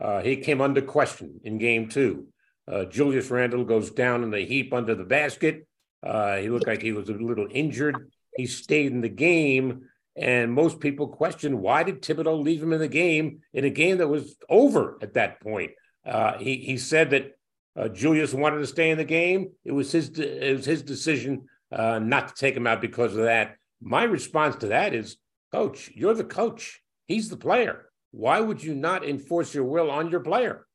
Uh, 0.00 0.22
he 0.22 0.36
came 0.36 0.60
under 0.60 0.80
question 0.80 1.40
in 1.44 1.58
game 1.58 1.88
two. 1.88 2.28
Uh, 2.70 2.84
Julius 2.84 3.30
Randle 3.30 3.64
goes 3.64 3.90
down 3.90 4.22
in 4.22 4.30
the 4.30 4.44
heap 4.44 4.72
under 4.72 4.94
the 4.94 5.04
basket. 5.04 5.66
Uh, 6.02 6.36
he 6.36 6.48
looked 6.48 6.66
like 6.66 6.82
he 6.82 6.92
was 6.92 7.08
a 7.08 7.14
little 7.14 7.46
injured. 7.50 8.10
He 8.36 8.46
stayed 8.46 8.92
in 8.92 9.00
the 9.00 9.08
game, 9.08 9.82
and 10.16 10.52
most 10.52 10.80
people 10.80 11.08
question 11.08 11.60
why 11.60 11.82
did 11.82 12.02
Thibodeau 12.02 12.42
leave 12.42 12.62
him 12.62 12.72
in 12.72 12.80
the 12.80 12.88
game 12.88 13.40
in 13.52 13.64
a 13.64 13.70
game 13.70 13.98
that 13.98 14.08
was 14.08 14.36
over 14.48 14.98
at 15.02 15.14
that 15.14 15.40
point. 15.40 15.72
Uh, 16.04 16.38
he 16.38 16.56
he 16.56 16.76
said 16.76 17.10
that 17.10 17.32
uh, 17.76 17.88
Julius 17.88 18.32
wanted 18.32 18.58
to 18.58 18.66
stay 18.66 18.90
in 18.90 18.98
the 18.98 19.04
game. 19.04 19.50
It 19.64 19.72
was 19.72 19.92
his 19.92 20.18
it 20.18 20.56
was 20.56 20.64
his 20.64 20.82
decision 20.82 21.48
uh, 21.72 21.98
not 21.98 22.28
to 22.28 22.34
take 22.34 22.56
him 22.56 22.66
out 22.66 22.80
because 22.80 23.16
of 23.16 23.24
that. 23.24 23.56
My 23.80 24.04
response 24.04 24.56
to 24.56 24.68
that 24.68 24.94
is, 24.94 25.16
Coach, 25.52 25.90
you're 25.94 26.14
the 26.14 26.24
coach. 26.24 26.82
He's 27.06 27.28
the 27.28 27.36
player. 27.36 27.90
Why 28.10 28.40
would 28.40 28.62
you 28.62 28.74
not 28.74 29.04
enforce 29.04 29.54
your 29.54 29.64
will 29.64 29.90
on 29.90 30.10
your 30.10 30.20
player? 30.20 30.66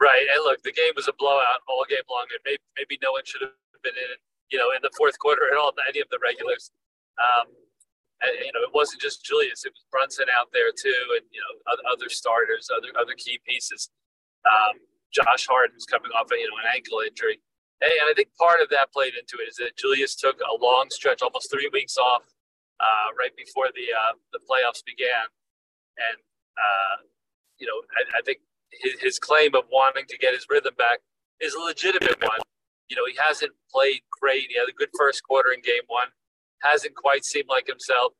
Right, 0.00 0.26
and 0.34 0.42
look, 0.44 0.62
the 0.62 0.72
game 0.72 0.92
was 0.96 1.08
a 1.08 1.12
blowout 1.12 1.60
all 1.68 1.84
game 1.88 2.04
long, 2.08 2.24
and 2.32 2.40
maybe, 2.44 2.64
maybe 2.76 2.98
no 3.02 3.12
one 3.12 3.22
should 3.24 3.42
have 3.42 3.52
been 3.82 3.92
in, 3.92 4.16
you 4.50 4.58
know, 4.58 4.72
in 4.72 4.80
the 4.82 4.90
fourth 4.96 5.18
quarter 5.18 5.42
at 5.52 5.56
all. 5.56 5.72
Any 5.88 6.00
of 6.00 6.08
the 6.08 6.18
regulars, 6.22 6.72
um, 7.20 7.52
and, 8.24 8.32
you 8.40 8.52
know, 8.52 8.64
it 8.64 8.72
wasn't 8.72 9.00
just 9.00 9.24
Julius; 9.24 9.64
it 9.64 9.72
was 9.76 9.84
Brunson 9.92 10.26
out 10.32 10.48
there 10.52 10.72
too, 10.72 11.04
and 11.20 11.24
you 11.30 11.40
know, 11.40 11.76
other 11.92 12.08
starters, 12.08 12.68
other 12.72 12.88
other 12.98 13.12
key 13.16 13.38
pieces. 13.46 13.90
Um, 14.48 14.80
Josh 15.12 15.46
Hart 15.46 15.70
who's 15.74 15.86
coming 15.86 16.10
off, 16.12 16.30
a, 16.32 16.36
you 16.36 16.48
know, 16.48 16.56
an 16.62 16.70
ankle 16.74 17.00
injury, 17.06 17.40
Hey, 17.80 17.96
and 17.98 18.10
I 18.10 18.14
think 18.14 18.28
part 18.36 18.60
of 18.60 18.68
that 18.70 18.92
played 18.92 19.14
into 19.16 19.40
it 19.40 19.48
is 19.48 19.56
that 19.56 19.72
Julius 19.78 20.14
took 20.14 20.36
a 20.40 20.54
long 20.62 20.88
stretch, 20.90 21.22
almost 21.22 21.50
three 21.50 21.70
weeks 21.72 21.96
off, 21.96 22.22
uh, 22.78 23.08
right 23.18 23.34
before 23.36 23.68
the 23.74 23.88
uh, 23.88 24.14
the 24.32 24.38
playoffs 24.44 24.84
began, 24.84 25.32
and 25.96 26.18
uh, 26.60 26.96
you 27.58 27.66
know, 27.66 27.80
I, 27.96 28.18
I 28.18 28.22
think 28.22 28.40
his, 28.70 29.00
his 29.00 29.18
claim 29.18 29.54
of 29.54 29.64
wanting 29.72 30.04
to 30.08 30.18
get 30.18 30.34
his 30.34 30.44
rhythm 30.50 30.74
back 30.76 31.00
is 31.40 31.54
a 31.54 31.60
legitimate 31.60 32.20
one. 32.20 32.40
you 32.90 32.96
know, 32.96 33.06
he 33.08 33.16
hasn't 33.16 33.52
played 33.72 34.02
great. 34.20 34.48
He 34.50 34.58
had 34.58 34.68
a 34.68 34.76
good 34.76 34.90
first 34.98 35.22
quarter 35.22 35.52
in 35.52 35.62
game 35.62 35.86
one, 35.86 36.08
hasn't 36.62 36.94
quite 36.96 37.24
seemed 37.24 37.48
like 37.48 37.66
himself. 37.66 38.12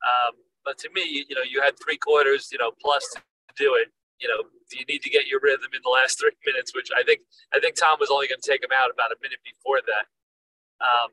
Um, 0.00 0.36
but 0.64 0.78
to 0.78 0.88
me, 0.94 1.26
you 1.28 1.34
know, 1.34 1.42
you 1.42 1.60
had 1.60 1.74
three 1.78 1.98
quarters, 1.98 2.48
you 2.52 2.58
know, 2.58 2.72
plus 2.80 3.04
to 3.12 3.20
do 3.56 3.74
it. 3.74 3.88
You 4.20 4.28
know, 4.28 4.48
you 4.72 4.84
need 4.88 5.02
to 5.02 5.10
get 5.10 5.26
your 5.26 5.40
rhythm 5.42 5.70
in 5.74 5.82
the 5.84 5.92
last 5.92 6.20
three 6.20 6.34
minutes, 6.46 6.74
which 6.74 6.88
I 6.96 7.02
think 7.02 7.20
I 7.52 7.60
think 7.60 7.76
Tom 7.76 8.00
was 8.00 8.08
only 8.10 8.28
going 8.28 8.40
to 8.40 8.48
take 8.48 8.62
him 8.62 8.72
out 8.72 8.88
about 8.88 9.12
a 9.12 9.18
minute 9.20 9.40
before 9.44 9.84
that. 9.84 10.06
Um, 10.80 11.10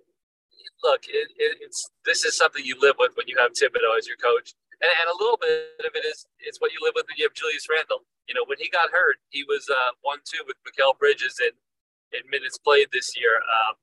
look, 0.83 1.03
it, 1.07 1.31
it, 1.35 1.59
it's 1.61 1.83
this 2.05 2.25
is 2.25 2.37
something 2.37 2.63
you 2.63 2.79
live 2.79 2.95
with 2.97 3.13
when 3.15 3.27
you 3.27 3.37
have 3.37 3.51
Thibodeau 3.51 3.97
as 3.97 4.07
your 4.07 4.17
coach, 4.17 4.55
and, 4.79 4.89
and, 4.89 5.07
a 5.09 5.17
little 5.17 5.37
bit 5.37 5.85
of 5.85 5.93
it 5.93 6.05
is 6.05 6.25
it's 6.39 6.59
what 6.59 6.71
you 6.71 6.79
live 6.81 6.95
with 6.95 7.05
when 7.07 7.17
you 7.17 7.25
have 7.25 7.35
Julius 7.35 7.67
Randle. 7.69 8.07
You 8.27 8.35
know, 8.35 8.45
when 8.47 8.57
he 8.59 8.69
got 8.69 8.91
hurt, 8.91 9.19
he 9.29 9.43
was 9.43 9.67
uh, 9.67 9.97
one 10.01 10.23
two 10.23 10.43
with 10.47 10.57
Mikal 10.63 10.97
Bridges 10.97 11.37
in 11.41 11.53
in 12.15 12.23
minutes 12.29 12.57
played 12.57 12.91
this 12.91 13.15
year. 13.15 13.39
Um, 13.39 13.75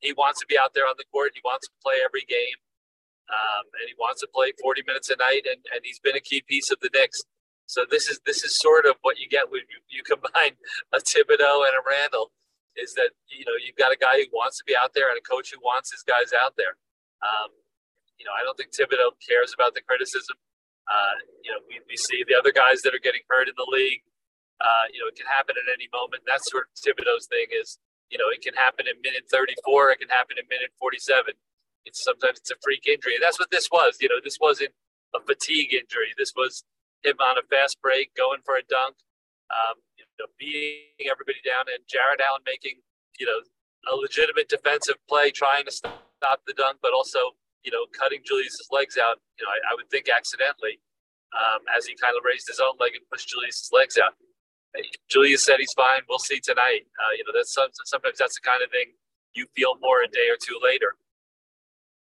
he 0.00 0.12
wants 0.16 0.40
to 0.40 0.46
be 0.48 0.56
out 0.56 0.72
there 0.72 0.88
on 0.88 0.96
the 0.96 1.04
court. 1.12 1.32
He 1.34 1.44
wants 1.44 1.68
to 1.68 1.74
play 1.84 2.00
every 2.04 2.24
game. 2.24 2.56
Um, 3.30 3.64
and 3.78 3.86
he 3.86 3.94
wants 3.94 4.20
to 4.22 4.28
play 4.32 4.50
40 4.58 4.82
minutes 4.88 5.08
a 5.08 5.14
night, 5.14 5.46
and, 5.46 5.62
and 5.70 5.80
he's 5.84 6.00
been 6.00 6.16
a 6.16 6.24
key 6.24 6.42
piece 6.42 6.72
of 6.72 6.80
the 6.82 6.90
Knicks. 6.92 7.22
So 7.70 7.86
this 7.86 8.10
is 8.10 8.18
this 8.26 8.42
is 8.42 8.58
sort 8.58 8.82
of 8.82 8.98
what 9.06 9.22
you 9.22 9.30
get 9.30 9.46
when 9.46 9.62
you, 9.70 9.78
you 9.86 10.02
combine 10.02 10.58
a 10.90 10.98
Thibodeau 10.98 11.62
and 11.62 11.74
a 11.78 11.82
Randle, 11.86 12.34
is 12.74 12.98
that 12.98 13.14
you 13.30 13.46
know 13.46 13.54
you've 13.62 13.78
got 13.78 13.94
a 13.94 13.98
guy 13.98 14.18
who 14.18 14.26
wants 14.34 14.58
to 14.58 14.66
be 14.66 14.74
out 14.74 14.90
there 14.90 15.06
and 15.06 15.14
a 15.14 15.22
coach 15.22 15.54
who 15.54 15.62
wants 15.62 15.94
his 15.94 16.02
guys 16.02 16.34
out 16.34 16.58
there. 16.58 16.74
Um, 17.22 17.54
you 18.18 18.26
know, 18.26 18.34
I 18.34 18.42
don't 18.42 18.58
think 18.58 18.74
Thibodeau 18.74 19.14
cares 19.22 19.54
about 19.54 19.78
the 19.78 19.86
criticism. 19.86 20.34
Uh, 20.90 21.14
you 21.46 21.54
know, 21.54 21.62
we, 21.70 21.78
we 21.86 21.94
see 21.94 22.26
the 22.26 22.34
other 22.34 22.50
guys 22.50 22.82
that 22.82 22.90
are 22.90 23.00
getting 23.02 23.22
hurt 23.30 23.46
in 23.46 23.54
the 23.54 23.68
league. 23.70 24.02
Uh, 24.58 24.90
you 24.90 24.98
know, 24.98 25.06
it 25.06 25.14
can 25.14 25.30
happen 25.30 25.54
at 25.54 25.70
any 25.70 25.86
moment. 25.94 26.26
That's 26.26 26.50
sort 26.50 26.66
of 26.66 26.74
Thibodeau's 26.74 27.30
thing 27.30 27.54
is, 27.54 27.78
you 28.10 28.18
know, 28.18 28.28
it 28.34 28.42
can 28.42 28.52
happen 28.58 28.90
in 28.90 28.98
minute 29.00 29.30
34. 29.30 29.94
It 29.94 30.02
can 30.02 30.10
happen 30.10 30.36
in 30.36 30.44
minute 30.50 30.74
47 30.76 31.38
it's 31.86 32.04
sometimes 32.04 32.38
it's 32.38 32.50
a 32.50 32.60
freak 32.62 32.84
injury. 32.86 33.14
And 33.16 33.22
that's 33.22 33.38
what 33.38 33.50
this 33.50 33.70
was. 33.72 33.96
You 34.00 34.08
know, 34.08 34.20
this 34.22 34.36
wasn't 34.40 34.74
a 35.14 35.20
fatigue 35.24 35.72
injury. 35.72 36.12
This 36.18 36.34
was 36.36 36.64
him 37.02 37.16
on 37.20 37.38
a 37.38 37.44
fast 37.48 37.80
break, 37.80 38.14
going 38.14 38.40
for 38.44 38.56
a 38.56 38.64
dunk, 38.68 38.96
um, 39.50 39.76
you 39.96 40.04
know, 40.18 40.26
beating 40.38 41.08
everybody 41.10 41.40
down, 41.44 41.66
and 41.72 41.82
Jarrett 41.88 42.20
Allen 42.20 42.42
making, 42.46 42.80
you 43.18 43.26
know, 43.26 43.40
a 43.92 43.96
legitimate 43.96 44.48
defensive 44.48 44.96
play, 45.08 45.30
trying 45.30 45.64
to 45.64 45.72
stop 45.72 46.40
the 46.46 46.52
dunk, 46.52 46.78
but 46.82 46.92
also, 46.92 47.32
you 47.64 47.72
know, 47.72 47.86
cutting 47.96 48.20
Julius's 48.24 48.68
legs 48.70 48.96
out. 48.96 49.16
You 49.38 49.44
know, 49.44 49.50
I, 49.50 49.72
I 49.72 49.74
would 49.76 49.88
think 49.90 50.08
accidentally, 50.08 50.78
um, 51.32 51.64
as 51.76 51.86
he 51.86 51.96
kind 51.96 52.16
of 52.16 52.24
raised 52.24 52.46
his 52.48 52.60
own 52.60 52.76
leg 52.78 52.92
and 52.94 53.04
pushed 53.10 53.28
Julius's 53.28 53.70
legs 53.72 53.96
out. 53.96 54.14
Julius 55.08 55.44
said 55.44 55.58
he's 55.58 55.72
fine. 55.72 56.06
We'll 56.08 56.22
see 56.22 56.38
tonight. 56.38 56.86
Uh, 56.94 57.12
you 57.18 57.24
know, 57.26 57.32
that's 57.34 57.52
sometimes 57.52 58.18
that's 58.18 58.38
the 58.38 58.44
kind 58.46 58.62
of 58.62 58.70
thing 58.70 58.94
you 59.34 59.46
feel 59.56 59.74
more 59.80 60.02
a 60.02 60.08
day 60.08 60.30
or 60.30 60.38
two 60.38 60.58
later. 60.62 60.94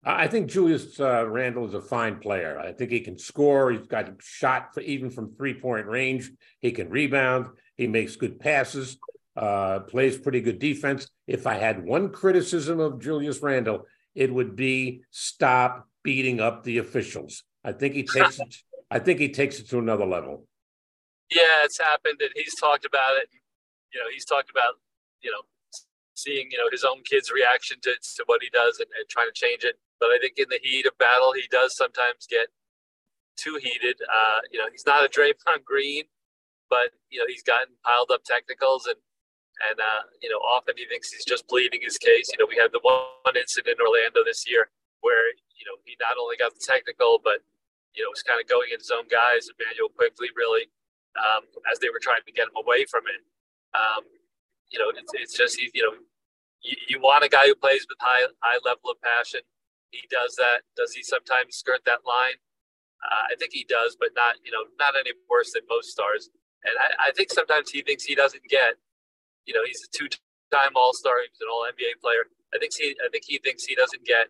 I 0.10 0.30
think 0.30 0.50
Julius 0.50 1.02
uh, 1.02 1.28
Randle 1.28 1.66
is 1.66 1.74
a 1.74 1.82
fine 1.82 2.20
player. 2.20 2.58
I 2.58 2.72
think 2.72 2.92
he 2.92 3.02
can 3.02 3.18
score. 3.18 3.72
He's 3.72 3.88
got 3.88 4.08
a 4.08 4.16
shot 4.22 4.74
for 4.74 4.80
even 4.80 5.10
from 5.10 5.36
three 5.36 5.54
point 5.54 5.86
range. 5.86 6.32
He 6.62 6.72
can 6.72 6.90
rebound. 6.90 7.48
He 7.76 7.88
makes 7.88 8.16
good 8.16 8.40
passes. 8.40 8.98
Uh, 9.36 9.82
plays 9.82 10.18
pretty 10.18 10.40
good 10.40 10.60
defense. 10.60 11.10
If 11.28 11.46
I 11.46 11.56
had 11.56 11.84
one 11.84 12.10
criticism 12.14 12.80
of 12.80 13.02
Julius 13.02 13.42
Randle, 13.42 13.86
it 14.16 14.34
would 14.34 14.56
be 14.56 15.02
stop 15.12 15.90
beating 16.04 16.40
up 16.40 16.64
the 16.64 16.78
officials. 16.78 17.44
I 17.66 17.74
think 17.74 17.94
he 17.94 18.04
takes 18.04 18.40
it. 18.40 18.56
I 18.90 19.00
think 19.00 19.20
he 19.20 19.30
takes 19.30 19.60
it 19.60 19.70
to 19.72 19.80
another 19.80 20.06
level. 20.06 20.48
Yeah, 21.30 21.66
it's 21.66 21.78
happened, 21.78 22.22
and 22.22 22.32
he's 22.34 22.56
talked 22.56 22.86
about 22.86 23.18
it. 23.18 23.28
You 23.94 24.00
know, 24.00 24.06
he's 24.14 24.24
talked 24.24 24.50
about 24.50 24.76
you 25.22 25.32
know 25.32 25.42
seeing 26.16 26.48
you 26.50 26.58
know 26.58 26.70
his 26.72 26.86
own 26.86 27.04
kids' 27.04 27.30
reaction 27.30 27.78
to, 27.82 27.94
to 28.16 28.24
what 28.28 28.42
he 28.42 28.50
does 28.50 28.80
and, 28.80 28.88
and 28.98 29.10
trying 29.10 29.28
to 29.28 29.34
change 29.34 29.66
it. 29.66 29.76
But 30.00 30.10
I 30.10 30.20
think 30.22 30.38
in 30.38 30.50
the 30.50 30.60
heat 30.62 30.86
of 30.86 30.98
battle, 30.98 31.34
he 31.34 31.48
does 31.50 31.76
sometimes 31.76 32.28
get 32.30 32.48
too 33.38 33.60
heated. 33.62 33.98
Uh, 34.02 34.40
you 34.52 34.60
know, 34.60 34.66
he's 34.72 34.86
not 34.86 35.06
a 35.06 35.10
Draymond 35.10 35.64
Green, 35.66 36.06
but 36.70 36.92
you 37.10 37.20
know 37.20 37.26
he's 37.28 37.44
gotten 37.44 37.74
piled 37.84 38.12
up 38.12 38.24
technicals 38.24 38.86
and 38.86 38.98
and 39.70 39.80
uh, 39.80 40.04
you 40.22 40.30
know 40.30 40.38
often 40.38 40.76
he 40.78 40.86
thinks 40.86 41.12
he's 41.12 41.26
just 41.26 41.48
pleading 41.48 41.82
his 41.82 41.98
case. 41.98 42.30
You 42.34 42.38
know, 42.40 42.50
we 42.50 42.58
had 42.58 42.72
the 42.72 42.82
one 42.84 43.38
incident 43.38 43.78
in 43.80 43.86
Orlando 43.86 44.22
this 44.26 44.46
year 44.50 44.70
where 45.02 45.34
you 45.58 45.66
know 45.66 45.78
he 45.86 45.96
not 46.02 46.18
only 46.20 46.38
got 46.38 46.54
the 46.54 46.62
technical, 46.62 47.22
but 47.24 47.42
you 47.96 48.04
know 48.04 48.10
was 48.10 48.22
kind 48.22 48.42
of 48.42 48.48
going 48.50 48.70
in 48.74 48.80
his 48.80 48.92
own 48.92 49.08
guys. 49.10 49.50
Immanuel 49.50 49.90
Quickley 49.96 50.30
really 50.36 50.70
um, 51.18 51.46
as 51.72 51.80
they 51.80 51.90
were 51.90 52.02
trying 52.02 52.22
to 52.26 52.34
get 52.34 52.50
him 52.50 52.58
away 52.58 52.86
from 52.86 53.06
it. 53.10 53.22
Um, 53.74 54.06
you 54.70 54.78
know, 54.80 54.92
it's, 54.94 55.14
it's 55.14 55.34
just 55.34 55.58
you 55.58 55.82
know 55.82 55.94
you, 56.62 56.76
you 56.90 56.98
want 57.00 57.24
a 57.24 57.30
guy 57.30 57.48
who 57.48 57.56
plays 57.56 57.86
with 57.90 57.98
high 58.02 58.28
high 58.42 58.60
level 58.66 58.92
of 58.92 59.02
passion 59.02 59.42
he 59.92 60.08
does 60.10 60.36
that. 60.36 60.62
Does 60.76 60.94
he 60.94 61.04
sometimes 61.04 61.56
skirt 61.56 61.82
that 61.86 62.06
line? 62.06 62.38
Uh, 63.04 63.34
I 63.34 63.36
think 63.38 63.54
he 63.54 63.66
does, 63.68 63.96
but 64.00 64.10
not 64.16 64.36
you 64.44 64.52
know 64.52 64.66
not 64.80 64.94
any 65.00 65.12
worse 65.30 65.54
than 65.54 65.64
most 65.70 65.90
stars. 65.90 66.30
And 66.64 66.74
I, 66.80 67.10
I 67.10 67.12
think 67.12 67.32
sometimes 67.32 67.70
he 67.70 67.82
thinks 67.82 68.04
he 68.04 68.16
doesn't 68.16 68.44
get. 68.50 68.76
You 69.46 69.54
know, 69.54 69.62
he's 69.66 69.80
a 69.80 69.98
two-time 69.98 70.76
All-Star. 70.76 71.14
He's 71.22 71.40
an 71.40 71.48
All-NBA 71.50 72.02
player. 72.02 72.28
I 72.54 72.58
think 72.58 72.74
he 72.78 72.96
I 73.04 73.10
think 73.12 73.24
he 73.28 73.38
thinks 73.40 73.66
he 73.66 73.76
doesn't 73.76 74.04
get 74.06 74.28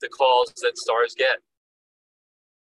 the 0.00 0.08
calls 0.08 0.52
that 0.62 0.76
stars 0.76 1.14
get. 1.16 1.38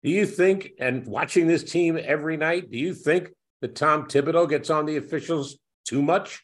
Do 0.04 0.10
you 0.10 0.26
think, 0.26 0.72
and 0.80 1.06
watching 1.06 1.48
this 1.48 1.64
team 1.64 1.98
every 2.02 2.36
night, 2.36 2.70
do 2.70 2.78
you 2.78 2.94
think 2.94 3.32
that 3.62 3.76
Tom 3.76 4.06
Thibodeau 4.06 4.50
gets 4.50 4.70
on 4.70 4.86
the 4.86 4.98
officials 4.98 5.58
too 5.88 6.02
much? 6.02 6.44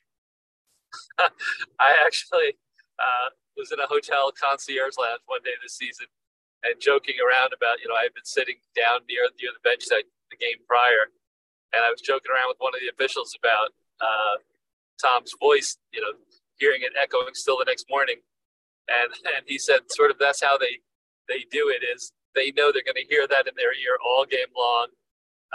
I 1.20 1.96
actually, 2.06 2.58
uh, 2.98 3.30
was 3.60 3.76
in 3.76 3.84
a 3.84 3.88
hotel 3.92 4.32
concierge 4.32 4.96
lounge 4.96 5.22
one 5.28 5.44
day 5.44 5.54
this 5.60 5.76
season 5.76 6.08
and 6.64 6.80
joking 6.80 7.16
around 7.20 7.52
about, 7.56 7.80
you 7.80 7.88
know, 7.88 7.96
I 7.96 8.08
had 8.08 8.16
been 8.16 8.28
sitting 8.28 8.60
down 8.76 9.04
near 9.08 9.28
near 9.40 9.52
the 9.52 9.64
bench 9.64 9.88
that 9.92 10.04
the 10.32 10.40
game 10.40 10.60
prior, 10.68 11.12
and 11.76 11.84
I 11.84 11.92
was 11.92 12.02
joking 12.02 12.32
around 12.32 12.52
with 12.52 12.60
one 12.60 12.76
of 12.76 12.82
the 12.84 12.92
officials 12.92 13.36
about 13.36 13.76
uh, 14.00 14.36
Tom's 15.00 15.36
voice, 15.40 15.78
you 15.92 16.02
know, 16.02 16.16
hearing 16.60 16.84
it 16.84 16.96
echoing 17.00 17.36
still 17.36 17.58
the 17.58 17.68
next 17.68 17.88
morning, 17.90 18.20
and 18.88 19.12
and 19.36 19.44
he 19.48 19.58
said, 19.58 19.88
sort 19.92 20.12
of 20.12 20.20
that's 20.20 20.44
how 20.44 20.58
they 20.58 20.84
they 21.28 21.46
do 21.52 21.72
it 21.72 21.86
is 21.86 22.12
they 22.36 22.52
know 22.56 22.72
they're 22.72 22.86
going 22.86 23.00
to 23.00 23.10
hear 23.10 23.28
that 23.28 23.48
in 23.48 23.54
their 23.56 23.74
ear 23.74 23.96
all 24.04 24.26
game 24.26 24.52
long, 24.56 24.88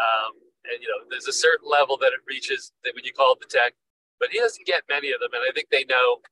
um, 0.00 0.32
and 0.72 0.80
you 0.80 0.88
know, 0.88 1.05
there's 1.11 1.28
a 1.28 1.36
certain 1.36 1.68
level 1.68 1.96
that 1.98 2.16
it 2.16 2.24
reaches 2.26 2.72
that 2.84 2.94
when 2.94 3.05
you 3.05 3.12
call 3.12 3.36
the 3.36 3.48
tech, 3.48 3.74
but 4.18 4.30
he 4.32 4.38
doesn't 4.40 4.66
get 4.66 4.82
many 4.88 5.12
of 5.12 5.20
them, 5.20 5.30
and 5.36 5.44
I 5.44 5.52
think 5.52 5.68
they 5.68 5.84
know 5.84 6.24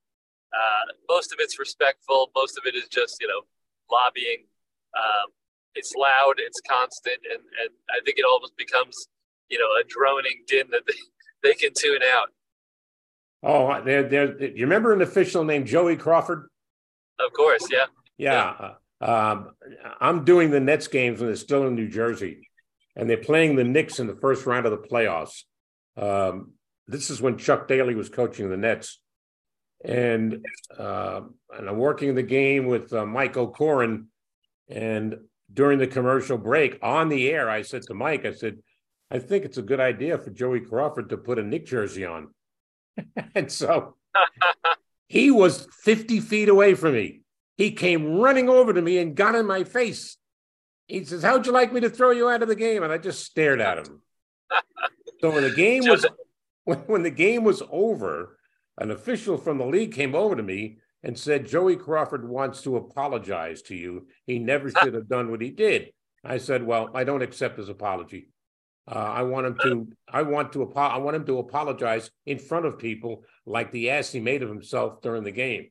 uh, 0.53 0.93
most 1.09 1.33
of 1.33 1.39
it's 1.41 1.59
respectful. 1.59 2.31
Most 2.35 2.59
of 2.59 2.65
it 2.67 2.75
is 2.75 2.89
just 2.89 3.17
you 3.21 3.29
know 3.29 3.43
lobbying. 3.91 4.45
Um, 4.97 5.33
it's 5.75 5.95
loud. 5.95 6.35
It's 6.39 6.61
constant, 6.69 7.19
and 7.31 7.41
and 7.63 7.71
I 7.91 8.05
think 8.05 8.19
it 8.19 8.25
almost 8.25 8.57
becomes 8.57 9.09
you 9.49 9.59
know 9.59 9.69
a 9.81 9.85
droning 9.87 10.45
din 10.47 10.67
that 10.71 10.83
they, 10.87 10.95
they 11.43 11.55
can 11.55 11.71
tune 11.77 12.03
out. 12.13 12.29
Oh, 13.43 13.83
there, 13.83 14.05
there. 14.09 14.41
You 14.41 14.65
remember 14.67 14.93
an 14.93 15.03
official 15.03 15.45
named 15.45 15.67
Joey 15.67 15.97
Crawford? 15.97 16.49
Of 17.19 17.33
course, 17.33 17.67
yeah. 17.71 17.87
Yeah. 18.17 18.55
yeah. 18.61 18.73
Um, 19.03 19.51
I'm 20.01 20.25
doing 20.25 20.51
the 20.51 20.61
Nets 20.61 20.87
games 20.87 21.19
when 21.19 21.27
they're 21.27 21.37
still 21.37 21.67
in 21.67 21.75
New 21.75 21.89
Jersey, 21.89 22.49
and 22.95 23.11
they're 23.11 23.17
playing 23.17 23.57
the 23.57 23.65
Knicks 23.65 23.99
in 23.99 24.07
the 24.07 24.15
first 24.15 24.47
round 24.47 24.65
of 24.65 24.71
the 24.71 24.79
playoffs. 24.79 25.43
Um, 25.97 26.53
this 26.87 27.11
is 27.11 27.21
when 27.21 27.37
Chuck 27.37 27.67
Daly 27.67 27.97
was 27.97 28.09
coaching 28.09 28.49
the 28.49 28.57
Nets, 28.57 29.01
and 29.85 30.47
uh, 30.78 31.22
and 31.57 31.68
I'm 31.68 31.78
working 31.78 32.14
the 32.14 32.22
game 32.22 32.66
with 32.66 32.93
uh, 32.93 33.05
Mike 33.07 33.37
O'Koren. 33.37 34.07
And 34.68 35.16
during 35.53 35.78
the 35.78 35.87
commercial 35.87 36.39
break 36.39 36.78
on 36.83 37.09
the 37.09 37.28
air, 37.30 37.51
I 37.51 37.62
said 37.62 37.83
to 37.83 37.95
Mike, 37.95 38.24
I 38.24 38.33
said, 38.33 38.59
I 39.11 39.18
think 39.18 39.45
it's 39.45 39.59
a 39.59 39.62
good 39.62 39.80
idea 39.80 40.16
for 40.16 40.30
Joey 40.30 40.61
Crawford 40.61 41.11
to 41.11 41.18
put 41.18 41.39
a 41.39 41.43
Knick 41.43 41.66
jersey 41.66 42.07
on. 42.07 42.28
and 43.35 43.51
so 43.51 43.97
he 45.09 45.30
was 45.30 45.66
50 45.83 46.20
feet 46.20 46.49
away 46.49 46.74
from 46.74 46.95
me. 46.95 47.20
He 47.59 47.72
came 47.72 48.16
running 48.16 48.49
over 48.49 48.72
to 48.72 48.80
me 48.80 48.99
and 48.99 49.14
got 49.14 49.35
in 49.35 49.47
my 49.47 49.64
face. 49.64 50.16
He 50.87 51.05
says, 51.05 51.22
How'd 51.22 51.47
you 51.47 51.53
like 51.53 51.72
me 51.72 51.80
to 51.80 51.91
throw 51.91 52.11
you 52.11 52.28
out 52.28 52.43
of 52.43 52.49
the 52.49 52.57
game? 52.57 52.83
And 52.83 52.93
I 52.93 52.99
just 52.99 53.24
stared 53.24 53.61
at 53.61 53.78
him. 53.78 54.01
so 55.20 55.30
when 55.30 55.43
the 55.43 55.55
game 55.55 55.85
was 55.87 56.07
when 56.87 57.03
the 57.03 57.11
game 57.11 57.45
was 57.45 57.62
over, 57.70 58.39
an 58.79 58.91
official 58.91 59.37
from 59.37 59.59
the 59.59 59.66
league 59.66 59.93
came 59.93 60.14
over 60.14 60.35
to 60.35 60.43
me 60.43 60.79
and 61.03 61.18
said, 61.18 61.47
Joey 61.47 61.77
Crawford 61.77 62.29
wants 62.29 62.62
to 62.62 62.77
apologize 62.77 63.62
to 63.62 63.75
you. 63.75 64.07
He 64.27 64.39
never 64.39 64.70
should 64.70 64.95
have 64.95 65.09
done 65.09 65.31
what 65.31 65.43
he 65.43 65.51
did. 65.51 65.93
I 66.25 66.39
said, 66.39 66.64
Well, 66.64 66.91
I 66.95 67.05
don't 67.05 67.23
accept 67.23 67.59
his 67.59 67.68
apology. 67.68 68.29
Uh, 68.91 68.95
I 68.95 69.23
want 69.23 69.47
him 69.47 69.59
to. 69.62 69.89
I 70.09 70.23
want 70.23 70.53
to. 70.55 70.73
I 70.75 70.99
want 70.99 71.16
him 71.16 71.25
to 71.27 71.39
apologize 71.39 72.11
in 72.27 72.39
front 72.39 72.66
of 72.66 72.79
people, 72.79 73.25
like 73.47 73.70
the 73.70 73.91
ass 73.91 74.11
he 74.11 74.18
made 74.18 74.43
of 74.43 74.49
himself 74.49 75.01
during 75.03 75.23
the 75.23 75.31
game. 75.31 75.68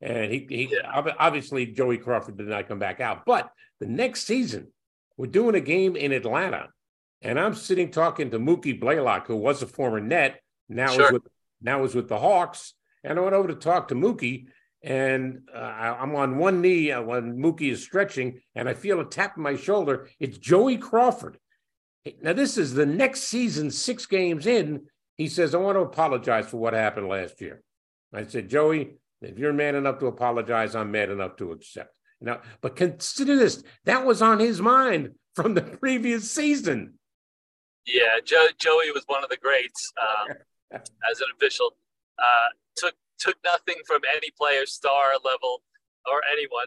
And 0.00 0.32
he, 0.32 0.46
he 0.48 0.68
yeah. 0.72 1.12
obviously 1.18 1.66
Joey 1.66 1.98
Crawford 1.98 2.36
did 2.36 2.48
not 2.48 2.68
come 2.68 2.78
back 2.78 3.00
out. 3.00 3.24
But 3.26 3.50
the 3.80 3.86
next 3.86 4.26
season, 4.26 4.68
we're 5.16 5.26
doing 5.26 5.56
a 5.56 5.60
game 5.60 5.96
in 5.96 6.12
Atlanta, 6.12 6.68
and 7.20 7.38
I'm 7.38 7.54
sitting 7.54 7.90
talking 7.90 8.30
to 8.30 8.38
Mookie 8.38 8.78
Blaylock, 8.78 9.26
who 9.26 9.36
was 9.36 9.62
a 9.62 9.66
former 9.66 10.00
net, 10.00 10.40
now 10.68 10.92
sure. 10.92 11.06
is 11.06 11.12
with 11.12 11.22
now 11.62 11.84
is 11.84 11.94
with 11.94 12.08
the 12.08 12.18
Hawks. 12.18 12.74
and 13.04 13.18
I 13.18 13.22
went 13.22 13.34
over 13.34 13.48
to 13.48 13.54
talk 13.54 13.88
to 13.88 13.94
Mookie, 13.94 14.46
and 14.82 15.42
uh, 15.54 15.58
I'm 15.58 16.14
on 16.16 16.38
one 16.38 16.60
knee 16.60 16.90
uh, 16.90 17.02
when 17.02 17.38
Mookie 17.38 17.70
is 17.70 17.82
stretching, 17.82 18.40
and 18.54 18.68
I 18.68 18.74
feel 18.74 19.00
a 19.00 19.04
tap 19.04 19.36
on 19.36 19.42
my 19.42 19.56
shoulder. 19.56 20.08
It's 20.18 20.38
Joey 20.38 20.76
Crawford. 20.76 21.38
Now, 22.20 22.32
this 22.32 22.58
is 22.58 22.74
the 22.74 22.86
next 22.86 23.24
season, 23.24 23.70
six 23.70 24.06
games 24.06 24.46
in. 24.46 24.86
He 25.18 25.28
says, 25.28 25.54
I 25.54 25.58
want 25.58 25.76
to 25.76 25.82
apologize 25.82 26.48
for 26.48 26.56
what 26.56 26.72
happened 26.72 27.08
last 27.08 27.40
year. 27.40 27.62
I 28.12 28.24
said, 28.24 28.48
Joey, 28.48 28.96
if 29.20 29.38
you're 29.38 29.52
man 29.52 29.76
enough 29.76 30.00
to 30.00 30.06
apologize, 30.06 30.74
I'm 30.74 30.90
man 30.90 31.10
enough 31.10 31.36
to 31.36 31.52
accept. 31.52 31.94
Now, 32.20 32.40
but 32.60 32.76
consider 32.76 33.36
this 33.36 33.62
that 33.84 34.06
was 34.06 34.22
on 34.22 34.38
his 34.38 34.60
mind 34.60 35.12
from 35.34 35.54
the 35.54 35.62
previous 35.62 36.30
season. 36.30 36.94
Yeah, 37.86 38.20
Joe, 38.24 38.46
Joey 38.58 38.92
was 38.92 39.02
one 39.06 39.24
of 39.24 39.30
the 39.30 39.36
greats 39.36 39.92
um, 40.00 40.36
as 41.10 41.20
an 41.20 41.28
official. 41.36 41.76
Uh, 42.18 42.50
took 42.76 42.94
took 43.18 43.36
nothing 43.44 43.76
from 43.86 44.00
any 44.16 44.30
player, 44.38 44.66
star 44.66 45.12
level, 45.24 45.62
or 46.10 46.22
anyone, 46.32 46.66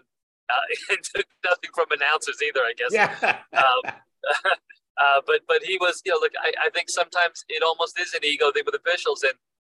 uh, 0.49 0.65
and 0.89 0.99
took 1.03 1.25
nothing 1.43 1.69
from 1.73 1.87
announcers 1.91 2.37
either. 2.41 2.61
I 2.61 2.73
guess. 2.77 2.93
Yeah. 2.93 3.39
um, 3.53 3.81
uh, 4.97 5.21
but 5.25 5.41
but 5.47 5.63
he 5.63 5.77
was, 5.77 6.01
you 6.05 6.11
know, 6.11 6.19
look, 6.19 6.33
I, 6.41 6.67
I 6.67 6.69
think 6.69 6.89
sometimes 6.89 7.45
it 7.49 7.63
almost 7.63 7.99
is 7.99 8.13
an 8.13 8.21
ego 8.23 8.51
thing 8.51 8.63
with 8.65 8.75
officials, 8.75 9.23
and 9.23 9.33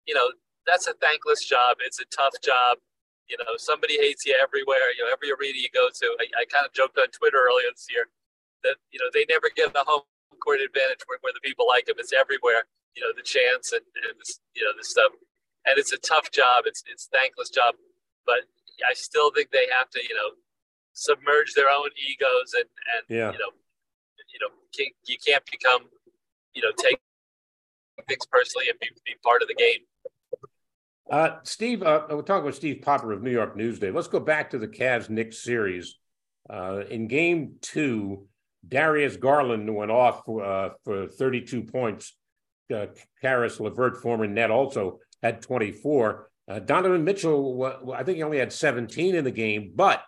you 0.06 0.14
know 0.14 0.30
that's 0.66 0.86
a 0.86 0.94
thankless 0.94 1.44
job. 1.44 1.78
It's 1.80 2.00
a 2.00 2.06
tough 2.14 2.34
job. 2.42 2.78
You 3.28 3.36
know, 3.38 3.58
somebody 3.58 3.98
hates 3.98 4.24
you 4.24 4.38
everywhere. 4.40 4.94
You 4.96 5.04
know, 5.04 5.10
every 5.10 5.30
arena 5.32 5.58
you 5.58 5.70
go 5.74 5.88
to. 5.90 6.06
I, 6.20 6.42
I 6.42 6.44
kind 6.46 6.66
of 6.66 6.72
joked 6.72 6.98
on 6.98 7.10
Twitter 7.10 7.42
earlier 7.42 7.70
this 7.74 7.86
year 7.90 8.06
that 8.62 8.76
you 8.92 8.98
know 8.98 9.10
they 9.12 9.26
never 9.28 9.50
get 9.54 9.72
the 9.72 9.82
home 9.86 10.06
court 10.42 10.60
advantage 10.60 11.02
where, 11.06 11.18
where 11.22 11.32
the 11.32 11.42
people 11.42 11.66
like 11.66 11.86
them. 11.86 11.96
It's 11.98 12.12
everywhere. 12.12 12.66
You 12.96 13.02
know, 13.02 13.12
the 13.14 13.22
chance 13.22 13.72
and, 13.72 13.84
and 14.08 14.18
this, 14.18 14.40
you 14.54 14.64
know 14.64 14.72
this 14.76 14.88
stuff 14.88 15.12
and 15.66 15.78
it's 15.78 15.92
a 15.92 15.98
tough 15.98 16.30
job. 16.30 16.64
It's 16.66 16.82
it's 16.90 17.08
thankless 17.12 17.50
job, 17.50 17.74
but 18.24 18.46
I 18.88 18.94
still 18.94 19.30
think 19.32 19.50
they 19.50 19.66
have 19.76 19.90
to 19.90 20.00
you 20.02 20.14
know 20.14 20.30
submerge 20.92 21.52
their 21.54 21.68
own 21.68 21.90
egos 22.08 22.54
and 22.54 22.64
and 22.94 23.18
yeah. 23.18 23.32
you 23.32 23.38
know 23.38 23.50
you 24.32 24.38
know 24.40 24.48
can't, 24.76 24.94
you 25.06 25.16
can't 25.24 25.44
become 25.50 25.82
you 26.54 26.62
know 26.62 26.70
take 26.76 26.98
things 28.08 28.26
personally 28.30 28.68
and 28.68 28.78
be, 28.78 28.88
be 29.04 29.14
part 29.22 29.42
of 29.42 29.48
the 29.48 29.54
game. 29.54 29.80
Uh, 31.10 31.38
Steve, 31.44 31.82
uh, 31.82 32.04
we're 32.10 32.22
talking 32.22 32.44
with 32.44 32.56
Steve 32.56 32.82
Popper 32.82 33.12
of 33.12 33.22
New 33.22 33.30
York 33.30 33.56
Newsday. 33.56 33.94
Let's 33.94 34.08
go 34.08 34.18
back 34.18 34.50
to 34.50 34.58
the 34.58 34.66
Cavs 34.66 35.08
Knicks 35.08 35.42
series. 35.42 35.96
Uh, 36.50 36.82
in 36.90 37.06
game 37.06 37.56
two, 37.60 38.26
Darius 38.66 39.16
Garland 39.16 39.72
went 39.72 39.92
off 39.92 40.28
uh, 40.28 40.70
for 40.84 41.06
32 41.06 41.62
points. 41.62 42.12
Uh, 42.74 42.86
Caris 43.20 43.60
LeVert, 43.60 43.96
former 44.02 44.26
net, 44.26 44.50
also 44.50 44.98
had 45.22 45.42
24. 45.42 46.28
Uh, 46.48 46.58
Donovan 46.60 47.04
Mitchell, 47.04 47.92
I 47.94 48.02
think 48.02 48.16
he 48.16 48.22
only 48.22 48.38
had 48.38 48.52
17 48.52 49.14
in 49.14 49.24
the 49.24 49.30
game, 49.30 49.72
but 49.74 50.02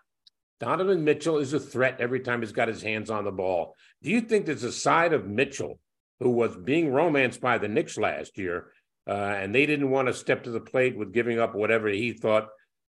Donovan 0.61 1.05
Mitchell 1.05 1.39
is 1.39 1.53
a 1.53 1.61
threat 1.61 2.01
every 2.01 2.21
time 2.21 2.41
he's 2.41 2.53
got 2.53 2.69
his 2.69 2.83
hands 2.83 3.11
on 3.11 3.25
the 3.25 3.33
ball. 3.33 3.75
Do 4.03 4.11
you 4.11 4.21
think 4.21 4.47
there's 4.47 4.65
a 4.65 4.73
side 4.73 5.13
of 5.13 5.27
Mitchell 5.27 5.79
who 6.21 6.31
was 6.31 6.57
being 6.57 6.93
romanced 6.93 7.41
by 7.41 7.59
the 7.59 7.69
Knicks 7.69 7.97
last 7.97 8.39
year, 8.39 8.73
uh, 9.09 9.13
and 9.13 9.55
they 9.55 9.67
didn't 9.67 9.91
want 9.91 10.09
to 10.09 10.15
step 10.15 10.45
to 10.45 10.51
the 10.51 10.61
plate 10.61 10.97
with 10.97 11.13
giving 11.13 11.39
up 11.39 11.55
whatever 11.55 11.89
he 11.89 12.13
thought, 12.13 12.49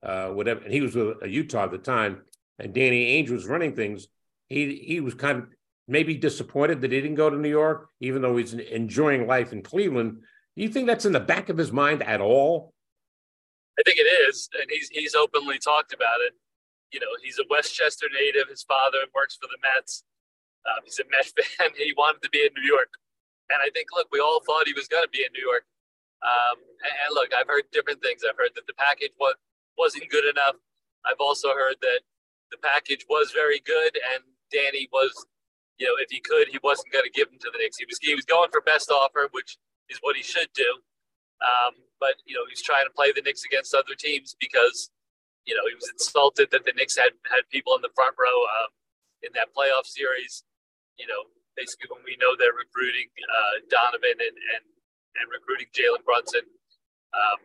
uh, 0.02 0.28
whatever. 0.28 0.60
And 0.60 0.72
he 0.72 0.80
was 0.80 0.94
with 0.94 1.18
Utah 1.24 1.64
at 1.64 1.70
the 1.70 1.78
time, 1.78 2.22
and 2.58 2.74
Danny 2.74 3.22
Ainge 3.22 3.30
was 3.30 3.46
running 3.46 3.74
things. 3.74 4.08
He 4.48 4.76
he 4.76 5.00
was 5.00 5.14
kind 5.14 5.38
of 5.38 5.44
maybe 5.88 6.14
disappointed 6.14 6.80
that 6.80 6.92
he 6.92 7.00
didn't 7.00 7.16
go 7.16 7.30
to 7.30 7.36
New 7.36 7.48
York, 7.48 7.88
even 8.00 8.22
though 8.22 8.36
he's 8.36 8.54
enjoying 8.54 9.26
life 9.26 9.52
in 9.52 9.62
Cleveland. 9.62 10.22
Do 10.56 10.62
you 10.62 10.68
think 10.68 10.86
that's 10.86 11.04
in 11.04 11.12
the 11.12 11.20
back 11.20 11.48
of 11.48 11.56
his 11.56 11.72
mind 11.72 12.02
at 12.02 12.20
all? 12.20 12.72
I 13.78 13.82
think 13.84 13.98
it 13.98 14.08
is, 14.28 14.48
and 14.60 14.68
he's 14.70 14.88
he's 14.90 15.14
openly 15.14 15.58
talked 15.58 15.94
about 15.94 16.20
it. 16.26 16.34
You 16.92 17.00
know, 17.00 17.08
he's 17.22 17.38
a 17.38 17.44
Westchester 17.48 18.06
native. 18.12 18.48
His 18.50 18.62
father 18.62 18.98
works 19.14 19.36
for 19.40 19.48
the 19.48 19.56
Mets. 19.62 20.04
Um, 20.68 20.84
he's 20.84 21.00
a 21.00 21.04
Mets 21.10 21.32
fan. 21.56 21.70
he 21.76 21.94
wanted 21.96 22.22
to 22.22 22.30
be 22.30 22.40
in 22.40 22.52
New 22.54 22.68
York, 22.68 22.92
and 23.48 23.58
I 23.64 23.70
think, 23.70 23.88
look, 23.96 24.08
we 24.12 24.20
all 24.20 24.42
thought 24.44 24.66
he 24.66 24.74
was 24.74 24.88
going 24.88 25.04
to 25.04 25.08
be 25.08 25.24
in 25.24 25.32
New 25.32 25.44
York. 25.44 25.64
Um, 26.22 26.62
and, 26.86 26.94
and, 27.06 27.10
look, 27.14 27.34
I've 27.34 27.48
heard 27.48 27.66
different 27.72 28.00
things. 28.00 28.22
I've 28.22 28.38
heard 28.38 28.54
that 28.54 28.66
the 28.70 28.78
package 28.78 29.10
was, 29.18 29.34
wasn't 29.76 30.08
good 30.08 30.24
enough. 30.24 30.54
I've 31.04 31.18
also 31.18 31.50
heard 31.50 31.74
that 31.82 32.00
the 32.54 32.58
package 32.62 33.06
was 33.10 33.32
very 33.34 33.58
good, 33.66 33.98
and 34.14 34.22
Danny 34.52 34.86
was, 34.92 35.10
you 35.78 35.86
know, 35.86 35.96
if 35.98 36.10
he 36.10 36.20
could, 36.20 36.48
he 36.48 36.58
wasn't 36.62 36.92
going 36.92 37.04
to 37.04 37.10
give 37.10 37.28
him 37.28 37.38
to 37.40 37.50
the 37.52 37.58
Knicks. 37.58 37.78
He 37.78 37.86
was 37.86 37.98
he 38.00 38.14
was 38.14 38.24
going 38.24 38.50
for 38.50 38.60
best 38.60 38.90
offer, 38.90 39.28
which 39.32 39.56
is 39.88 39.98
what 40.00 40.16
he 40.16 40.22
should 40.22 40.48
do. 40.54 40.68
Um, 41.42 41.74
but 41.98 42.20
you 42.26 42.34
know, 42.34 42.44
he's 42.48 42.62
trying 42.62 42.86
to 42.86 42.94
play 42.94 43.12
the 43.12 43.22
Knicks 43.22 43.44
against 43.44 43.74
other 43.74 43.96
teams 43.96 44.36
because 44.38 44.90
you 45.46 45.54
know 45.54 45.64
he 45.68 45.74
was 45.74 45.88
insulted 45.90 46.50
that 46.52 46.64
the 46.64 46.72
Knicks 46.76 46.96
had 46.96 47.16
had 47.26 47.48
people 47.50 47.74
in 47.74 47.82
the 47.82 47.92
front 47.94 48.14
row 48.18 48.38
um, 48.60 48.70
in 49.22 49.32
that 49.34 49.50
playoff 49.56 49.86
series. 49.88 50.44
You 51.00 51.08
know, 51.08 51.24
basically 51.56 51.88
when 51.90 52.04
we 52.04 52.16
know 52.20 52.36
they're 52.36 52.56
recruiting 52.56 53.08
uh, 53.22 53.64
Donovan 53.68 54.18
and 54.20 54.36
and 54.36 54.64
and 55.20 55.26
recruiting 55.28 55.68
Jalen 55.72 56.04
Brunson. 56.04 56.46
Um, 57.12 57.40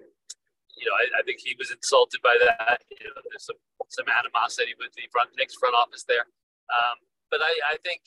you 0.77 0.85
know, 0.85 0.95
I, 0.95 1.19
I, 1.19 1.21
think 1.25 1.41
he 1.41 1.57
was 1.59 1.73
insulted 1.73 2.21
by 2.21 2.37
that. 2.39 2.79
You 2.87 3.09
know, 3.09 3.19
there's 3.27 3.43
some 3.43 3.59
some 3.89 4.07
animosity 4.07 4.77
with 4.79 4.93
the 4.95 5.09
front 5.11 5.33
Knicks 5.35 5.57
front 5.57 5.75
office 5.75 6.05
there. 6.07 6.23
Um, 6.71 7.01
but 7.31 7.43
I, 7.43 7.51
I 7.73 7.75
think, 7.83 8.01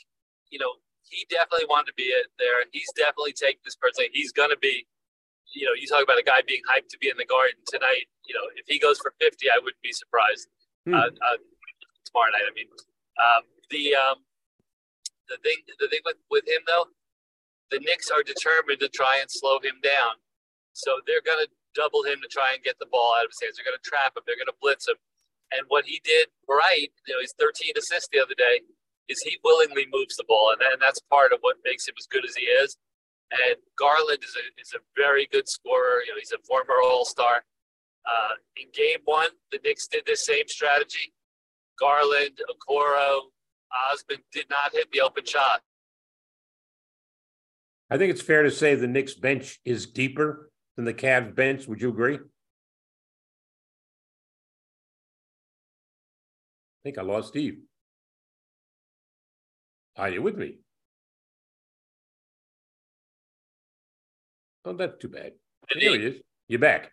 you 0.51 0.59
know, 0.59 0.78
he 1.11 1.26
definitely 1.30 1.66
wanted 1.66 1.90
to 1.90 1.96
be 1.96 2.11
it 2.14 2.30
there. 2.38 2.62
He's 2.70 2.90
definitely 2.94 3.32
taking 3.32 3.62
this 3.64 3.74
personally. 3.74 4.11
He's 4.12 4.30
going 4.30 4.51
to 4.51 4.61
be, 4.61 4.86
you 5.55 5.66
know, 5.66 5.74
you 5.74 5.86
talk 5.86 6.03
about 6.03 6.18
a 6.18 6.26
guy 6.26 6.42
being 6.46 6.62
hyped 6.66 6.90
to 6.94 6.98
be 6.98 7.11
in 7.11 7.18
the 7.18 7.26
garden 7.26 7.59
tonight. 7.66 8.07
You 8.26 8.34
know, 8.34 8.46
if 8.55 8.66
he 8.70 8.78
goes 8.78 8.98
for 8.98 9.14
50, 9.18 9.51
I 9.51 9.59
wouldn't 9.59 9.82
be 9.82 9.92
surprised. 9.92 10.46
Hmm. 10.86 10.94
Uh, 10.94 11.11
uh, 11.11 11.38
tomorrow 12.07 12.30
night, 12.30 12.46
I 12.46 12.55
mean. 12.55 12.70
Um, 13.18 13.42
the 13.70 13.94
um, 13.94 14.18
the 15.28 15.38
thing 15.42 15.59
the 15.78 15.88
thing 15.90 16.01
with, 16.07 16.18
with 16.30 16.46
him 16.46 16.62
though, 16.66 16.90
the 17.70 17.78
Knicks 17.82 18.11
are 18.11 18.22
determined 18.22 18.80
to 18.80 18.88
try 18.88 19.18
and 19.20 19.30
slow 19.30 19.59
him 19.62 19.78
down. 19.82 20.18
So 20.72 21.03
they're 21.07 21.22
going 21.22 21.42
to 21.42 21.51
double 21.74 22.03
him 22.03 22.22
to 22.22 22.30
try 22.30 22.55
and 22.55 22.62
get 22.62 22.78
the 22.78 22.86
ball 22.90 23.14
out 23.18 23.26
of 23.26 23.34
his 23.34 23.42
hands. 23.42 23.59
They're 23.59 23.66
going 23.66 23.78
to 23.78 23.86
trap 23.86 24.14
him. 24.14 24.22
They're 24.26 24.38
going 24.38 24.51
to 24.51 24.61
blitz 24.62 24.86
him. 24.86 24.98
And 25.51 25.66
what 25.66 25.84
he 25.84 26.01
did 26.07 26.30
right, 26.46 26.90
you 27.07 27.14
know, 27.14 27.20
he's 27.20 27.34
13 27.34 27.74
assists 27.74 28.09
the 28.11 28.22
other 28.22 28.38
day 28.38 28.62
is 29.11 29.20
he 29.22 29.36
willingly 29.42 29.86
moves 29.92 30.16
the 30.16 30.24
ball, 30.28 30.52
and, 30.52 30.62
and 30.72 30.80
that's 30.80 31.00
part 31.11 31.32
of 31.32 31.38
what 31.40 31.56
makes 31.64 31.88
him 31.88 31.94
as 31.98 32.06
good 32.06 32.24
as 32.24 32.36
he 32.36 32.44
is. 32.44 32.76
And 33.32 33.56
Garland 33.78 34.18
is 34.22 34.36
a 34.36 34.61
is 34.61 34.72
a 34.74 34.78
very 34.96 35.28
good 35.30 35.48
scorer. 35.48 36.02
You 36.06 36.12
know, 36.12 36.18
he's 36.18 36.32
a 36.32 36.38
former 36.46 36.80
All 36.82 37.04
Star. 37.04 37.42
Uh, 38.06 38.34
in 38.56 38.68
Game 38.72 39.00
One, 39.04 39.28
the 39.52 39.61
Knicks 39.62 39.86
did 39.86 40.04
the 40.06 40.16
same 40.16 40.48
strategy. 40.48 41.12
Garland, 41.78 42.40
Okoro, 42.50 43.20
Osman 43.92 44.18
did 44.32 44.46
not 44.50 44.72
hit 44.72 44.90
the 44.92 45.00
open 45.00 45.24
shot. 45.24 45.61
I 47.90 47.98
think 47.98 48.12
it's 48.12 48.22
fair 48.22 48.42
to 48.42 48.50
say 48.50 48.74
the 48.74 48.86
Knicks 48.86 49.14
bench 49.14 49.61
is 49.64 49.86
deeper 49.86 50.50
than 50.76 50.84
the 50.84 50.94
Cavs 50.94 51.34
bench. 51.34 51.66
Would 51.66 51.82
you 51.82 51.90
agree? 51.90 52.14
I 52.14 52.18
think 56.84 56.98
I 56.98 57.02
lost 57.02 57.28
Steve. 57.28 57.58
Are 59.97 60.09
you 60.09 60.22
with 60.22 60.36
me? 60.36 60.59
Oh, 64.64 64.72
that's 64.72 64.99
too 64.99 65.09
bad. 65.09 65.32
There 65.72 65.99
he 65.99 66.07
is. 66.07 66.20
You're 66.49 66.61
back. 66.61 66.93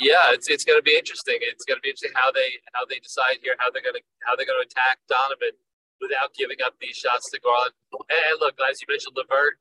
Yeah, 0.00 0.32
it's 0.32 0.48
it's 0.48 0.64
going 0.64 0.78
to 0.78 0.82
be 0.82 0.96
interesting. 0.96 1.38
It's 1.40 1.64
going 1.64 1.78
to 1.78 1.82
be 1.82 1.88
interesting 1.88 2.12
how 2.14 2.30
they 2.32 2.60
how 2.72 2.84
they 2.84 2.98
decide 3.00 3.40
here 3.42 3.56
how 3.58 3.70
they're 3.70 3.82
going 3.82 3.96
to 3.96 4.04
how 4.24 4.36
they're 4.36 4.46
going 4.46 4.60
to 4.60 4.68
attack 4.68 4.98
Donovan 5.08 5.56
without 6.00 6.34
giving 6.36 6.60
up 6.64 6.74
these 6.80 6.96
shots 6.96 7.30
to 7.32 7.40
Garland. 7.40 7.72
And 7.92 8.36
look, 8.40 8.56
as 8.60 8.80
you 8.80 8.86
mentioned, 8.88 9.16
LeVert, 9.16 9.56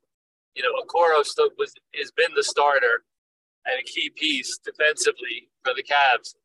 you 0.56 0.64
know, 0.64 0.76
Okoro 0.84 1.24
still 1.24 1.52
was 1.58 1.72
has 1.96 2.12
been 2.12 2.36
the 2.36 2.44
starter 2.44 3.08
and 3.66 3.80
a 3.80 3.84
key 3.84 4.12
piece 4.12 4.60
defensively 4.60 5.48
for 5.64 5.74
the 5.74 5.84
Cavs, 5.84 6.36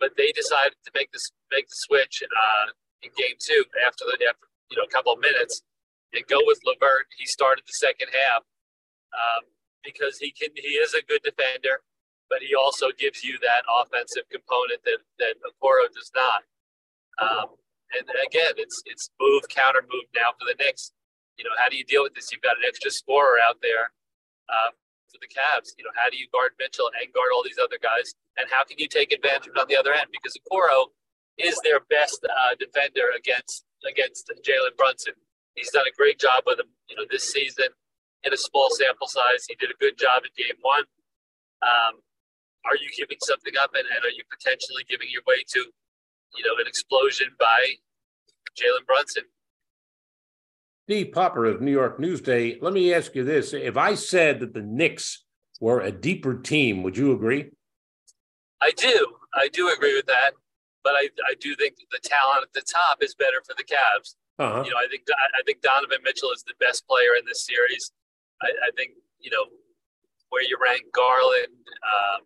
but 0.00 0.18
they 0.18 0.32
decided 0.32 0.74
to 0.84 0.90
make 0.94 1.12
this 1.12 1.30
make 1.50 1.68
the 1.68 1.78
switch 1.78 2.22
uh, 2.26 2.66
in 3.02 3.10
game 3.14 3.38
two 3.38 3.64
after 3.86 4.02
the 4.02 4.18
after 4.26 4.47
you 4.70 4.76
know 4.76 4.84
a 4.84 4.92
couple 4.92 5.12
of 5.12 5.20
minutes 5.20 5.62
and 6.12 6.24
go 6.26 6.40
with 6.44 6.60
LeVert. 6.64 7.06
He 7.16 7.26
started 7.26 7.64
the 7.66 7.76
second 7.76 8.08
half 8.12 8.42
um, 9.12 9.44
because 9.84 10.18
he 10.18 10.32
can. 10.32 10.50
He 10.56 10.80
is 10.80 10.94
a 10.94 11.02
good 11.04 11.22
defender, 11.22 11.82
but 12.30 12.40
he 12.40 12.54
also 12.54 12.88
gives 12.96 13.24
you 13.24 13.38
that 13.40 13.64
offensive 13.68 14.28
component 14.30 14.82
that 14.84 15.00
that 15.18 15.34
Okoro 15.44 15.88
does 15.92 16.10
not. 16.14 16.42
Um, 17.18 17.48
and 17.96 18.04
again, 18.26 18.54
it's 18.56 18.82
it's 18.86 19.10
move 19.20 19.48
counter 19.48 19.82
move 19.82 20.08
now 20.14 20.36
for 20.38 20.44
the 20.44 20.56
Knicks. 20.62 20.92
You 21.36 21.44
know, 21.44 21.54
how 21.56 21.68
do 21.68 21.76
you 21.76 21.84
deal 21.84 22.02
with 22.02 22.14
this? 22.14 22.32
You've 22.32 22.42
got 22.42 22.56
an 22.56 22.66
extra 22.66 22.90
scorer 22.90 23.38
out 23.38 23.62
there 23.62 23.94
uh, 24.50 24.74
for 25.06 25.18
the 25.22 25.30
Cavs. 25.30 25.72
You 25.78 25.84
know, 25.84 25.94
how 25.94 26.10
do 26.10 26.16
you 26.16 26.26
guard 26.32 26.52
Mitchell 26.58 26.90
and 27.00 27.12
guard 27.14 27.30
all 27.32 27.44
these 27.44 27.62
other 27.62 27.78
guys? 27.80 28.12
And 28.36 28.46
how 28.50 28.64
can 28.64 28.78
you 28.78 28.88
take 28.88 29.12
advantage 29.12 29.52
on 29.58 29.66
the 29.68 29.76
other 29.76 29.94
end? 29.94 30.10
Because 30.10 30.36
Okoro 30.36 30.90
is 31.38 31.58
their 31.62 31.80
best 31.88 32.26
uh, 32.26 32.54
defender 32.58 33.14
against 33.16 33.64
against 33.86 34.30
Jalen 34.42 34.76
Brunson. 34.76 35.14
He's 35.54 35.70
done 35.70 35.86
a 35.86 35.94
great 35.96 36.18
job 36.18 36.44
with 36.46 36.58
him, 36.58 36.70
you 36.88 36.96
know, 36.96 37.04
this 37.10 37.30
season 37.30 37.68
in 38.24 38.32
a 38.32 38.36
small 38.36 38.70
sample 38.70 39.06
size. 39.06 39.46
He 39.48 39.54
did 39.56 39.70
a 39.70 39.78
good 39.80 39.98
job 39.98 40.22
in 40.24 40.30
game 40.36 40.56
one. 40.62 40.84
Um, 41.62 42.00
are 42.64 42.76
you 42.76 42.88
giving 42.96 43.18
something 43.22 43.54
up 43.60 43.70
and, 43.74 43.84
and 43.84 44.04
are 44.04 44.14
you 44.14 44.22
potentially 44.30 44.84
giving 44.88 45.08
your 45.10 45.22
way 45.26 45.42
to, 45.54 45.60
you 45.60 46.44
know, 46.44 46.54
an 46.60 46.66
explosion 46.66 47.28
by 47.38 47.74
Jalen 48.58 48.86
Brunson? 48.86 49.24
Steve 50.88 51.12
Popper 51.12 51.44
of 51.44 51.60
New 51.60 51.72
York 51.72 51.98
Newsday. 51.98 52.60
Let 52.62 52.72
me 52.72 52.94
ask 52.94 53.14
you 53.14 53.24
this. 53.24 53.52
If 53.52 53.76
I 53.76 53.94
said 53.94 54.40
that 54.40 54.54
the 54.54 54.62
Knicks 54.62 55.24
were 55.60 55.80
a 55.80 55.92
deeper 55.92 56.34
team, 56.38 56.82
would 56.82 56.96
you 56.96 57.12
agree? 57.12 57.50
I 58.60 58.70
do. 58.72 59.06
I 59.34 59.48
do 59.48 59.70
agree 59.70 59.94
with 59.94 60.06
that. 60.06 60.32
But 60.84 60.94
I, 60.94 61.10
I 61.28 61.34
do 61.40 61.54
think 61.56 61.76
the 61.90 62.00
talent 62.02 62.44
at 62.44 62.52
the 62.54 62.62
top 62.62 63.02
is 63.02 63.14
better 63.14 63.42
for 63.44 63.54
the 63.56 63.64
Cavs. 63.64 64.14
Uh-huh. 64.38 64.62
You 64.64 64.70
know, 64.70 64.78
I 64.78 64.86
think 64.88 65.02
I 65.10 65.42
think 65.44 65.62
Donovan 65.62 65.98
Mitchell 66.04 66.30
is 66.30 66.44
the 66.46 66.54
best 66.60 66.86
player 66.86 67.18
in 67.18 67.26
this 67.26 67.44
series. 67.44 67.90
I, 68.40 68.46
I 68.46 68.70
think 68.76 68.92
you 69.18 69.30
know 69.30 69.44
where 70.30 70.42
you 70.42 70.56
rank 70.62 70.86
Garland, 70.94 71.58
um, 71.82 72.22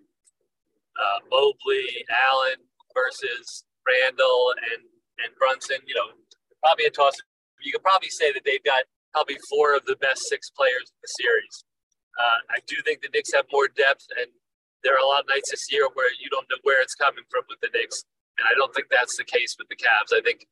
uh, 1.00 1.18
Mobley, 1.30 2.04
Allen 2.12 2.60
versus 2.92 3.64
Randle 3.88 4.52
and 4.72 4.84
and 5.24 5.32
Brunson. 5.40 5.80
You 5.86 5.94
know, 5.94 6.12
probably 6.60 6.84
a 6.84 6.92
toss. 6.92 7.16
You 7.64 7.72
could 7.72 7.82
probably 7.82 8.10
say 8.10 8.32
that 8.32 8.44
they've 8.44 8.64
got 8.64 8.84
probably 9.12 9.38
four 9.48 9.76
of 9.76 9.84
the 9.86 9.96
best 9.96 10.28
six 10.28 10.50
players 10.50 10.92
in 10.92 10.98
the 11.00 11.12
series. 11.16 11.64
Uh, 12.20 12.38
I 12.50 12.58
do 12.66 12.76
think 12.84 13.00
the 13.00 13.08
Knicks 13.12 13.32
have 13.32 13.46
more 13.52 13.68
depth, 13.68 14.04
and 14.20 14.28
there 14.84 14.94
are 14.94 15.00
a 15.00 15.06
lot 15.06 15.20
of 15.20 15.28
nights 15.28 15.50
this 15.50 15.72
year 15.72 15.88
where 15.94 16.10
you 16.20 16.28
don't 16.28 16.48
know 16.50 16.60
where 16.62 16.82
it's 16.82 16.94
coming 16.94 17.24
from 17.30 17.44
with 17.48 17.60
the 17.60 17.70
Knicks, 17.72 18.04
and 18.38 18.46
I 18.48 18.54
don't 18.56 18.74
think 18.74 18.88
that's 18.90 19.16
the 19.16 19.24
case 19.24 19.56
with 19.58 19.68
the 19.68 19.76
Cavs. 19.76 20.16
I 20.16 20.20
think 20.22 20.46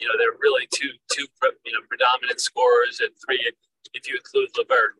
you 0.00 0.06
know 0.06 0.14
they're 0.18 0.38
really 0.40 0.66
two 0.72 0.90
two 1.10 1.26
you 1.64 1.72
know 1.72 1.80
predominant 1.88 2.40
scorers 2.40 3.00
and 3.00 3.10
three 3.26 3.52
if 3.94 4.08
you 4.08 4.16
include 4.16 4.48
LeVert. 4.56 4.94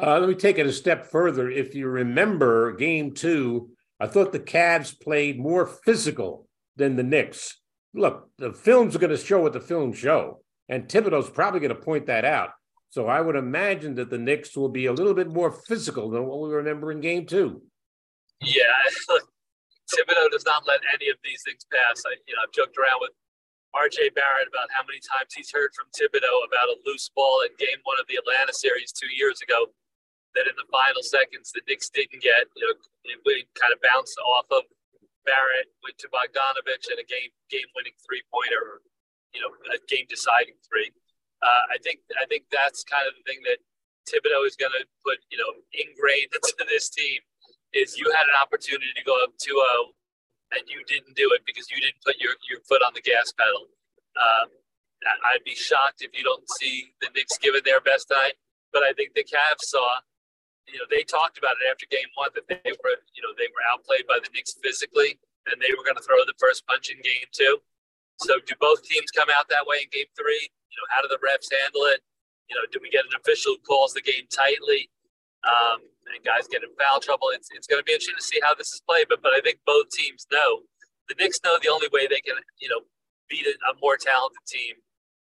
Uh, 0.00 0.20
let 0.20 0.28
me 0.28 0.34
take 0.34 0.58
it 0.58 0.66
a 0.66 0.72
step 0.72 1.06
further. 1.06 1.50
If 1.50 1.74
you 1.74 1.88
remember 1.88 2.72
game 2.72 3.14
two, 3.14 3.70
I 3.98 4.06
thought 4.06 4.32
the 4.32 4.38
Cavs 4.38 4.98
played 4.98 5.40
more 5.40 5.66
physical 5.66 6.46
than 6.76 6.94
the 6.94 7.02
Knicks. 7.02 7.58
Look, 7.94 8.30
the 8.38 8.52
films 8.52 8.94
are 8.94 9.00
going 9.00 9.10
to 9.10 9.16
show 9.16 9.40
what 9.40 9.54
the 9.54 9.60
films 9.60 9.98
show, 9.98 10.42
and 10.68 10.86
Thibodeau's 10.86 11.30
probably 11.30 11.58
going 11.60 11.74
to 11.74 11.82
point 11.82 12.06
that 12.06 12.24
out. 12.24 12.50
So 12.90 13.06
I 13.06 13.20
would 13.20 13.34
imagine 13.34 13.96
that 13.96 14.08
the 14.08 14.18
Knicks 14.18 14.56
will 14.56 14.68
be 14.68 14.86
a 14.86 14.92
little 14.92 15.14
bit 15.14 15.28
more 15.28 15.50
physical 15.50 16.10
than 16.10 16.26
what 16.26 16.40
we 16.40 16.54
remember 16.54 16.92
in 16.92 17.00
game 17.00 17.26
two. 17.26 17.62
Yeah, 18.40 18.72
Thibodeau 19.92 20.30
does 20.30 20.44
not 20.44 20.66
let 20.66 20.80
any 20.92 21.08
of 21.08 21.16
these 21.24 21.42
things 21.42 21.64
pass. 21.72 22.04
I, 22.04 22.16
you 22.28 22.36
know, 22.36 22.44
I've 22.44 22.52
joked 22.52 22.76
around 22.76 23.00
with 23.00 23.16
RJ 23.76 24.16
Barrett 24.16 24.48
about 24.48 24.72
how 24.72 24.84
many 24.84 25.00
times 25.00 25.32
he's 25.36 25.52
heard 25.52 25.72
from 25.76 25.88
Thibodeau 25.92 26.44
about 26.48 26.72
a 26.72 26.76
loose 26.88 27.08
ball 27.12 27.44
in 27.44 27.52
game 27.60 27.80
one 27.84 28.00
of 28.00 28.08
the 28.08 28.16
Atlanta 28.16 28.52
series 28.52 28.92
two 28.92 29.10
years 29.12 29.40
ago 29.44 29.68
that 30.36 30.48
in 30.48 30.56
the 30.56 30.68
final 30.68 31.04
seconds 31.04 31.52
the 31.52 31.64
Knicks 31.68 31.88
didn't 31.92 32.20
get. 32.20 32.48
You 32.56 32.68
know, 32.68 32.74
it 32.76 33.48
kind 33.56 33.72
of 33.72 33.80
bounced 33.84 34.16
off 34.20 34.48
of 34.52 34.64
Barrett, 35.28 35.68
went 35.84 36.00
to 36.00 36.08
Bogdanovich 36.08 36.88
and 36.88 37.00
a 37.00 37.06
game 37.08 37.32
game 37.52 37.68
winning 37.76 37.96
three 38.00 38.24
pointer, 38.32 38.80
you 39.36 39.40
know, 39.44 39.52
a 39.68 39.76
game 39.88 40.08
deciding 40.08 40.56
three. 40.64 40.88
Uh, 41.44 41.64
I 41.72 41.78
think 41.84 42.00
I 42.16 42.24
think 42.24 42.48
that's 42.48 42.84
kind 42.84 43.04
of 43.04 43.12
the 43.20 43.24
thing 43.28 43.44
that 43.44 43.60
Thibodeau 44.08 44.48
is 44.48 44.56
going 44.56 44.72
to 44.72 44.84
put, 45.04 45.20
you 45.28 45.36
know, 45.36 45.52
ingrained 45.76 46.32
into 46.36 46.64
this 46.72 46.88
team 46.88 47.20
is 47.72 47.96
you 47.96 48.08
had 48.16 48.26
an 48.28 48.36
opportunity 48.40 48.92
to 48.96 49.04
go 49.04 49.14
up 49.22 49.36
2 49.38 49.52
0 49.52 49.62
and 50.56 50.64
you 50.68 50.80
didn't 50.88 51.16
do 51.16 51.28
it 51.36 51.44
because 51.44 51.68
you 51.68 51.76
didn't 51.80 52.00
put 52.04 52.16
your, 52.16 52.32
your 52.48 52.60
foot 52.64 52.80
on 52.80 52.92
the 52.96 53.04
gas 53.04 53.32
pedal. 53.36 53.68
Um, 54.16 54.48
I'd 55.04 55.44
be 55.44 55.54
shocked 55.54 56.02
if 56.02 56.10
you 56.16 56.24
don't 56.24 56.42
see 56.58 56.90
the 57.00 57.08
Knicks 57.14 57.38
give 57.38 57.54
it 57.54 57.64
their 57.64 57.80
best 57.80 58.10
night. 58.10 58.34
But 58.72 58.82
I 58.82 58.92
think 58.92 59.14
the 59.14 59.24
Cavs 59.24 59.68
saw, 59.68 60.00
you 60.66 60.76
know, 60.80 60.88
they 60.90 61.04
talked 61.04 61.38
about 61.38 61.56
it 61.60 61.68
after 61.70 61.86
game 61.88 62.08
one 62.16 62.32
that 62.34 62.48
they 62.48 62.72
were, 62.82 62.96
you 63.14 63.22
know, 63.22 63.32
they 63.36 63.48
were 63.52 63.64
outplayed 63.72 64.08
by 64.08 64.18
the 64.20 64.28
Knicks 64.34 64.56
physically 64.60 65.20
and 65.48 65.60
they 65.60 65.72
were 65.72 65.84
going 65.84 65.96
to 65.96 66.04
throw 66.04 66.20
the 66.24 66.36
first 66.36 66.66
punch 66.66 66.90
in 66.90 67.00
game 67.00 67.28
two. 67.32 67.60
So 68.20 68.40
do 68.44 68.54
both 68.60 68.82
teams 68.84 69.12
come 69.14 69.28
out 69.32 69.48
that 69.48 69.64
way 69.64 69.86
in 69.86 69.88
game 69.92 70.10
three? 70.18 70.50
You 70.72 70.76
know, 70.76 70.88
how 70.90 71.00
do 71.00 71.08
the 71.08 71.20
refs 71.22 71.48
handle 71.48 71.86
it? 71.94 72.02
You 72.50 72.56
know, 72.56 72.66
do 72.72 72.80
we 72.82 72.90
get 72.90 73.06
an 73.06 73.14
official 73.16 73.56
who 73.56 73.62
calls 73.62 73.94
the 73.94 74.02
game 74.02 74.26
tightly? 74.28 74.90
Um, 75.46 75.86
and 76.14 76.24
guys 76.24 76.48
get 76.48 76.62
in 76.62 76.70
foul 76.78 77.00
trouble. 77.00 77.28
It's, 77.32 77.48
it's 77.52 77.66
going 77.66 77.80
to 77.80 77.86
be 77.86 77.92
interesting 77.92 78.18
to 78.18 78.24
see 78.24 78.40
how 78.42 78.54
this 78.54 78.72
is 78.72 78.80
played. 78.84 79.06
But 79.08 79.22
but 79.22 79.32
I 79.32 79.40
think 79.40 79.60
both 79.66 79.90
teams 79.90 80.26
know 80.32 80.64
the 81.08 81.16
Knicks 81.18 81.40
know 81.44 81.56
the 81.60 81.72
only 81.72 81.88
way 81.92 82.06
they 82.06 82.20
can 82.20 82.36
you 82.60 82.68
know 82.68 82.82
beat 83.28 83.44
a, 83.44 83.72
more 83.80 83.96
talented 83.96 84.40
team 84.48 84.76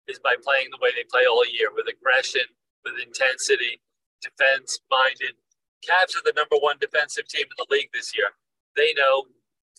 is 0.08 0.20
by 0.20 0.36
playing 0.40 0.70
the 0.72 0.80
way 0.82 0.94
they 0.94 1.04
play 1.10 1.26
all 1.26 1.44
year 1.46 1.74
with 1.74 1.90
aggression, 1.90 2.46
with 2.86 2.94
intensity, 3.02 3.82
defense 4.22 4.80
minded. 4.90 5.34
Cavs 5.82 6.16
are 6.18 6.26
the 6.26 6.34
number 6.38 6.58
one 6.58 6.78
defensive 6.80 7.28
team 7.28 7.46
in 7.46 7.58
the 7.58 7.68
league 7.70 7.90
this 7.94 8.16
year. 8.16 8.34
They 8.76 8.94
know 8.94 9.26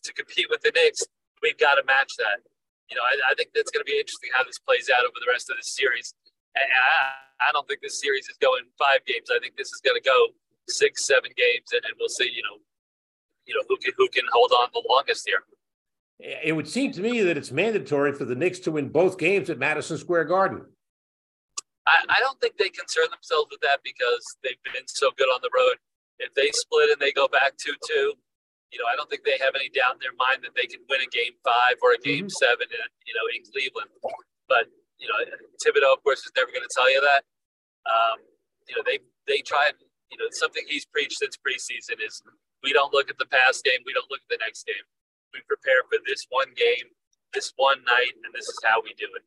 to 0.05 0.13
compete 0.13 0.47
with 0.51 0.63
the 0.63 0.71
Knicks, 0.75 1.03
we've 1.43 1.59
got 1.59 1.75
to 1.77 1.85
match 1.87 2.13
that. 2.19 2.43
You 2.91 2.97
know, 2.97 3.05
I, 3.05 3.33
I 3.33 3.35
think 3.35 3.51
that's 3.55 3.71
going 3.71 3.85
to 3.85 3.89
be 3.89 3.99
interesting 3.99 4.31
how 4.33 4.45
this 4.45 4.59
plays 4.59 4.91
out 4.91 5.05
over 5.05 5.19
the 5.21 5.31
rest 5.31 5.51
of 5.51 5.57
the 5.57 5.67
series. 5.67 6.15
And 6.57 6.65
I, 6.65 7.49
I 7.49 7.53
don't 7.53 7.67
think 7.69 7.81
this 7.81 8.01
series 8.01 8.27
is 8.29 8.37
going 8.41 8.65
five 8.79 9.05
games. 9.07 9.29
I 9.31 9.39
think 9.39 9.57
this 9.57 9.71
is 9.71 9.81
going 9.85 9.99
to 9.99 10.05
go 10.05 10.35
six, 10.69 11.07
seven 11.07 11.31
games, 11.37 11.67
and, 11.73 11.83
and 11.85 11.95
we'll 11.99 12.09
see. 12.09 12.31
You 12.31 12.43
know, 12.43 12.59
you 13.47 13.55
know 13.55 13.63
who 13.69 13.77
can 13.79 13.93
who 13.97 14.09
can 14.09 14.25
hold 14.33 14.53
on 14.53 14.69
the 14.73 14.83
longest 14.89 15.27
here. 15.27 15.43
It 16.21 16.55
would 16.55 16.69
seem 16.69 16.91
to 16.93 17.01
me 17.01 17.23
that 17.23 17.37
it's 17.37 17.53
mandatory 17.53 18.13
for 18.13 18.25
the 18.25 18.35
Knicks 18.35 18.59
to 18.61 18.73
win 18.73 18.89
both 18.89 19.19
games 19.19 19.51
at 19.51 19.59
Madison 19.59 19.99
Square 19.99 20.25
Garden. 20.25 20.67
I, 21.87 22.05
I 22.09 22.21
don't 22.21 22.41
think 22.41 22.59
they 22.59 22.69
concern 22.69 23.07
themselves 23.11 23.49
with 23.51 23.61
that 23.63 23.81
because 23.85 24.25
they've 24.43 24.59
been 24.75 24.87
so 24.87 25.11
good 25.17 25.31
on 25.31 25.41
the 25.43 25.51
road. 25.55 25.79
If 26.19 26.35
they 26.35 26.51
split 26.53 26.91
and 26.91 27.01
they 27.01 27.13
go 27.13 27.29
back 27.29 27.57
two 27.57 27.75
two, 27.87 28.19
you 28.73 28.79
know, 28.79 28.85
I 28.91 28.97
don't 28.97 29.09
think 29.09 29.25
they 29.25 29.39
have 29.39 29.55
any 29.55 29.71
doubt 29.71 29.97
in 29.97 30.03
their 30.03 30.17
mind 30.19 30.43
that 30.43 30.53
they 30.59 30.67
can 30.67 30.83
win 30.91 31.01
a 31.01 31.09
game 31.09 31.39
five 31.45 31.79
or 31.81 31.95
a 31.95 32.01
game 32.03 32.27
mm-hmm. 32.29 32.43
seven, 32.43 32.67
in, 32.69 32.83
you 33.07 33.15
know, 33.15 33.25
in 33.33 33.41
Cleveland. 33.47 33.89
But 34.51 34.67
you 34.99 35.07
know, 35.07 35.17
Thibodeau, 35.63 35.95
of 35.95 36.03
course, 36.03 36.21
is 36.27 36.33
never 36.35 36.51
going 36.51 36.67
to 36.67 36.75
tell 36.75 36.91
you 36.91 37.01
that. 37.01 37.23
Um, 37.87 38.19
you 38.69 38.75
know, 38.77 38.83
they 38.85 38.99
they 39.31 39.41
tried 39.41 39.79
you 40.11 40.19
know, 40.19 40.25
something 40.31 40.63
he's 40.69 40.87
preached 40.87 41.19
since 41.19 41.37
preseason 41.37 42.05
is 42.05 42.23
we 42.63 42.73
don't 42.73 42.93
look 42.93 43.11
at 43.11 43.19
the 43.19 43.27
past 43.27 43.65
game, 43.65 43.81
we 43.87 43.93
don't 43.93 44.11
look 44.11 44.21
at 44.21 44.39
the 44.39 44.45
next 44.45 44.67
game. 44.67 44.87
We 45.33 45.41
prepare 45.47 45.83
for 45.91 45.99
this 46.07 46.27
one 46.31 46.49
game, 46.57 46.87
this 47.35 47.53
one 47.57 47.85
night, 47.85 48.13
and 48.25 48.33
this 48.35 48.47
is 48.47 48.59
how 48.65 48.81
we 48.83 48.95
do 48.95 49.07
it. 49.17 49.23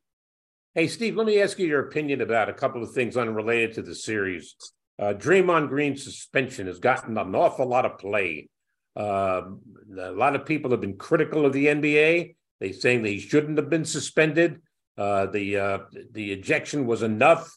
Hey, 0.74 0.88
Steve, 0.88 1.16
let 1.16 1.26
me 1.26 1.40
ask 1.40 1.58
you 1.58 1.66
your 1.66 1.86
opinion 1.86 2.20
about 2.20 2.48
a 2.48 2.54
couple 2.54 2.82
of 2.82 2.92
things 2.92 3.16
unrelated 3.16 3.74
to 3.74 3.82
the 3.82 3.94
series. 3.94 4.56
Uh, 4.98 5.12
Draymond 5.14 5.68
Green's 5.68 6.02
suspension 6.02 6.66
has 6.66 6.78
gotten 6.78 7.18
an 7.18 7.34
awful 7.34 7.66
lot 7.66 7.86
of 7.86 7.98
play. 7.98 8.48
Uh, 8.96 9.42
a 9.98 10.12
lot 10.12 10.34
of 10.34 10.46
people 10.46 10.70
have 10.70 10.80
been 10.80 10.96
critical 10.96 11.46
of 11.46 11.52
the 11.52 11.66
NBA. 11.66 12.36
They 12.60 12.72
saying 12.72 13.02
that 13.02 13.08
he 13.08 13.18
shouldn't 13.18 13.58
have 13.58 13.70
been 13.70 13.84
suspended. 13.84 14.60
Uh, 14.96 15.26
the 15.26 15.56
uh, 15.56 15.78
the 16.12 16.32
ejection 16.32 16.86
was 16.86 17.02
enough. 17.02 17.50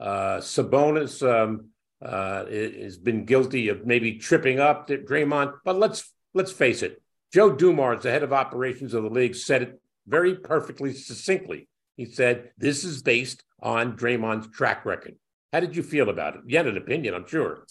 Uh, 0.00 0.38
Sabonis 0.38 1.22
um, 1.22 1.68
uh, 2.00 2.46
has 2.46 2.96
been 2.96 3.24
guilty 3.24 3.68
of 3.68 3.86
maybe 3.86 4.14
tripping 4.14 4.60
up 4.60 4.88
Draymond. 4.88 5.54
But 5.64 5.78
let's 5.78 6.12
let's 6.34 6.52
face 6.52 6.82
it, 6.82 7.02
Joe 7.32 7.50
Dumars, 7.50 8.02
the 8.02 8.10
head 8.10 8.22
of 8.22 8.32
operations 8.32 8.94
of 8.94 9.02
the 9.02 9.10
league, 9.10 9.34
said 9.34 9.62
it 9.62 9.80
very 10.06 10.36
perfectly 10.36 10.92
succinctly. 10.94 11.68
He 11.96 12.04
said 12.04 12.50
this 12.56 12.84
is 12.84 13.02
based 13.02 13.42
on 13.60 13.96
Draymond's 13.96 14.48
track 14.48 14.84
record. 14.84 15.16
How 15.52 15.60
did 15.60 15.74
you 15.74 15.82
feel 15.82 16.08
about 16.08 16.36
it? 16.36 16.42
You 16.46 16.56
had 16.56 16.66
an 16.66 16.76
opinion, 16.76 17.14
I'm 17.14 17.26
sure. 17.26 17.64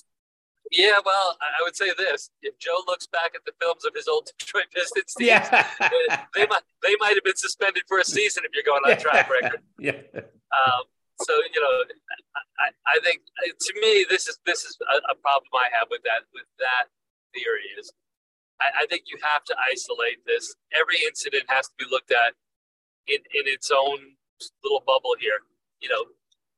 Yeah, 0.72 1.00
well, 1.06 1.38
I 1.40 1.64
would 1.64 1.76
say 1.76 1.92
this: 1.98 2.30
if 2.42 2.58
Joe 2.60 2.82
looks 2.88 3.08
back 3.08 3.32
at 3.36 3.46
the 3.46 3.54
films 3.62 3.86
of 3.86 3.94
his 3.96 4.08
old 4.08 4.30
Detroit 4.40 4.66
Pistons 4.74 5.14
teams, 5.14 5.28
yeah. 5.28 5.68
they, 6.36 6.46
might 6.48 6.64
they 6.84 6.96
might 7.00 7.16
have 7.16 7.24
been 7.24 7.38
suspended 7.38 7.84
for 7.88 8.00
a 8.00 8.04
season 8.04 8.44
if 8.46 8.52
you're 8.54 8.64
going 8.64 8.82
on 8.86 8.98
track 9.02 9.30
record. 9.30 9.62
yeah. 9.80 9.94
Um, 10.14 10.84
so 11.22 11.34
you 11.54 11.62
know, 11.62 11.76
I, 12.60 12.70
I 12.86 13.00
think 13.04 13.22
to 13.38 13.74
me 13.82 14.06
this 14.10 14.28
is 14.28 14.40
this 14.46 14.64
is 14.64 14.78
a, 14.82 15.14
a, 15.14 15.16
problem 15.16 15.50
I 15.56 15.70
have 15.74 15.88
with 15.90 16.04
that 16.04 16.30
with 16.34 16.46
that 16.60 16.94
theory 17.34 17.66
is 17.80 17.92
I, 18.62 18.84
I, 18.84 18.86
think 18.88 19.04
you 19.08 19.18
have 19.24 19.44
to 19.46 19.56
isolate 19.72 20.26
this. 20.26 20.56
Every 20.74 20.98
incident 21.06 21.46
has 21.50 21.68
to 21.68 21.76
be 21.78 21.86
looked 21.90 22.12
at 22.12 22.34
in, 23.08 23.22
in 23.34 23.46
its 23.46 23.72
own 23.72 24.18
little 24.64 24.84
bubble 24.86 25.16
here. 25.20 25.42
You 25.82 25.90
know, 25.90 26.06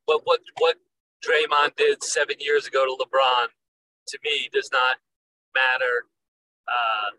what 0.06 0.22
what 0.26 0.42
what 0.58 0.76
Draymond 1.24 1.76
did 1.76 2.04
seven 2.04 2.36
years 2.40 2.68
ago 2.68 2.86
to 2.86 2.94
LeBron 3.00 3.48
to 4.08 4.20
me 4.24 4.50
does 4.52 4.70
not 4.72 4.98
matter. 5.56 6.08
Uh, 6.68 7.16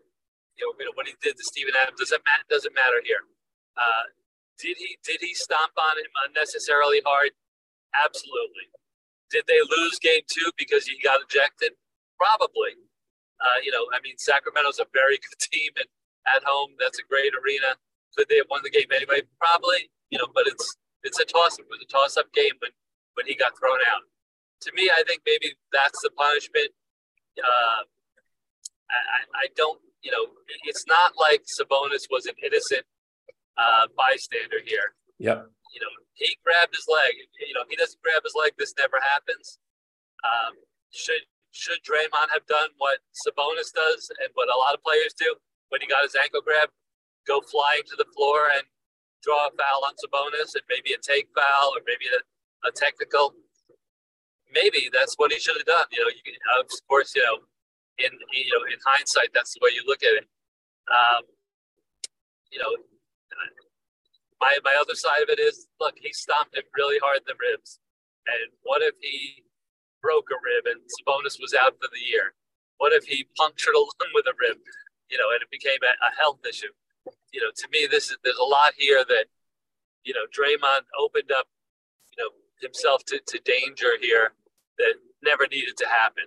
you 0.57 0.65
know, 0.65 0.91
what 0.93 1.07
he 1.07 1.13
did 1.21 1.37
to 1.37 1.43
Steven 1.43 1.73
Adams 1.81 1.99
doesn't 1.99 2.21
matter. 2.25 2.43
Doesn't 2.49 2.75
matter 2.75 3.01
here. 3.03 3.25
Uh, 3.77 4.05
did 4.61 4.77
he 4.77 4.97
did 5.03 5.19
he 5.19 5.33
stomp 5.33 5.73
on 5.73 5.97
him 5.97 6.13
unnecessarily 6.29 7.01
hard? 7.03 7.33
Absolutely. 7.97 8.69
Did 9.33 9.45
they 9.47 9.59
lose 9.65 9.97
game 9.99 10.21
two 10.29 10.51
because 10.57 10.85
he 10.85 11.01
got 11.01 11.19
ejected? 11.25 11.73
Probably. 12.17 12.77
Uh, 13.41 13.57
you 13.65 13.71
know, 13.73 13.89
I 13.89 13.97
mean, 14.05 14.15
Sacramento's 14.21 14.77
a 14.77 14.85
very 14.93 15.17
good 15.25 15.39
team, 15.41 15.71
and 15.81 15.89
at 16.29 16.45
home, 16.45 16.77
that's 16.77 16.99
a 16.99 17.05
great 17.09 17.33
arena. 17.33 17.73
Could 18.15 18.29
they 18.29 18.37
have 18.37 18.51
won 18.51 18.61
the 18.61 18.69
game 18.69 18.91
anyway? 18.93 19.25
Probably. 19.41 19.89
You 20.13 20.19
know, 20.19 20.29
but 20.33 20.45
it's 20.45 20.77
it's 21.03 21.19
a 21.19 21.25
toss 21.25 21.57
up. 21.57 21.65
It 21.65 21.71
was 21.71 21.81
a 21.81 21.89
toss 21.89 22.17
up 22.17 22.31
game 22.33 22.53
when 22.61 22.71
when 23.15 23.25
he 23.25 23.35
got 23.35 23.57
thrown 23.57 23.81
out. 23.89 24.05
To 24.67 24.69
me, 24.77 24.91
I 24.93 25.01
think 25.07 25.25
maybe 25.25 25.57
that's 25.73 25.99
the 26.03 26.11
punishment. 26.13 26.69
Uh, 27.41 27.81
I, 28.91 29.47
I 29.47 29.47
don't, 29.55 29.79
you 30.03 30.11
know, 30.11 30.27
it's 30.65 30.85
not 30.85 31.13
like 31.17 31.41
Sabonis 31.47 32.05
was 32.11 32.27
an 32.27 32.35
innocent 32.43 32.85
uh, 33.57 33.87
bystander 33.97 34.59
here. 34.65 34.95
Yep. 35.19 35.47
You 35.73 35.79
know, 35.81 35.93
he 36.13 36.37
grabbed 36.43 36.75
his 36.75 36.87
leg. 36.87 37.13
You 37.39 37.53
know, 37.53 37.63
he 37.69 37.75
doesn't 37.75 38.01
grab 38.01 38.23
his 38.23 38.35
leg. 38.35 38.53
This 38.57 38.73
never 38.77 38.99
happens. 38.99 39.59
Um, 40.21 40.53
should 40.91 41.25
should 41.51 41.83
Draymond 41.83 42.31
have 42.31 42.47
done 42.47 42.71
what 42.77 42.99
Sabonis 43.11 43.75
does 43.75 44.07
and 44.23 44.31
what 44.35 44.47
a 44.47 44.55
lot 44.55 44.73
of 44.73 44.83
players 44.83 45.13
do 45.13 45.35
when 45.69 45.81
he 45.81 45.87
got 45.87 46.03
his 46.03 46.15
ankle 46.15 46.41
grabbed? 46.41 46.71
Go 47.27 47.41
flying 47.41 47.83
to 47.91 47.95
the 47.97 48.07
floor 48.15 48.47
and 48.55 48.63
draw 49.21 49.47
a 49.47 49.51
foul 49.51 49.85
on 49.85 49.93
Sabonis 49.99 50.55
and 50.55 50.63
maybe 50.69 50.93
a 50.93 50.99
take 50.99 51.27
foul 51.35 51.75
or 51.75 51.81
maybe 51.85 52.07
a, 52.09 52.19
a 52.67 52.71
technical. 52.71 53.35
Maybe 54.51 54.89
that's 54.91 55.15
what 55.15 55.31
he 55.31 55.39
should 55.39 55.57
have 55.57 55.67
done. 55.67 55.85
You 55.91 56.03
know, 56.03 56.11
you, 56.11 56.33
of 56.59 56.67
course, 56.87 57.15
you 57.15 57.23
know, 57.23 57.39
in 57.99 58.11
you 58.11 58.51
know 58.51 58.63
in 58.67 58.79
hindsight, 58.85 59.29
that's 59.33 59.53
the 59.53 59.59
way 59.63 59.71
you 59.75 59.83
look 59.85 60.03
at 60.03 60.23
it. 60.23 60.27
Um, 60.91 61.23
you 62.51 62.59
know, 62.59 62.75
my 64.39 64.57
my 64.63 64.75
other 64.79 64.95
side 64.95 65.21
of 65.21 65.29
it 65.29 65.39
is, 65.39 65.67
look, 65.79 65.95
he 65.97 66.11
stomped 66.13 66.55
him 66.55 66.63
really 66.75 66.97
hard 66.99 67.19
in 67.19 67.27
the 67.27 67.37
ribs, 67.39 67.79
and 68.27 68.51
what 68.63 68.81
if 68.81 68.95
he 68.99 69.43
broke 70.01 70.29
a 70.31 70.39
rib 70.41 70.65
and 70.65 70.81
Sabonis 70.89 71.39
was 71.39 71.53
out 71.53 71.77
for 71.77 71.87
the 71.93 72.01
year? 72.01 72.33
What 72.77 72.91
if 72.91 73.05
he 73.05 73.29
punctured 73.37 73.75
a 73.75 73.79
lung 73.85 74.11
with 74.13 74.25
a 74.25 74.33
rib, 74.41 74.57
you 75.09 75.17
know, 75.17 75.29
and 75.29 75.41
it 75.41 75.51
became 75.51 75.79
a, 75.85 75.93
a 76.01 76.11
health 76.17 76.41
issue? 76.47 76.73
You 77.31 77.41
know, 77.41 77.53
to 77.55 77.67
me, 77.71 77.87
this 77.89 78.09
is 78.09 78.17
there's 78.23 78.41
a 78.41 78.43
lot 78.43 78.73
here 78.77 79.05
that, 79.07 79.25
you 80.03 80.13
know, 80.13 80.25
Draymond 80.33 80.89
opened 80.99 81.31
up, 81.31 81.47
you 82.11 82.23
know, 82.23 82.29
himself 82.59 83.05
to, 83.05 83.19
to 83.19 83.39
danger 83.45 83.97
here 84.01 84.33
that 84.77 84.95
never 85.23 85.47
needed 85.47 85.77
to 85.77 85.87
happen. 85.87 86.25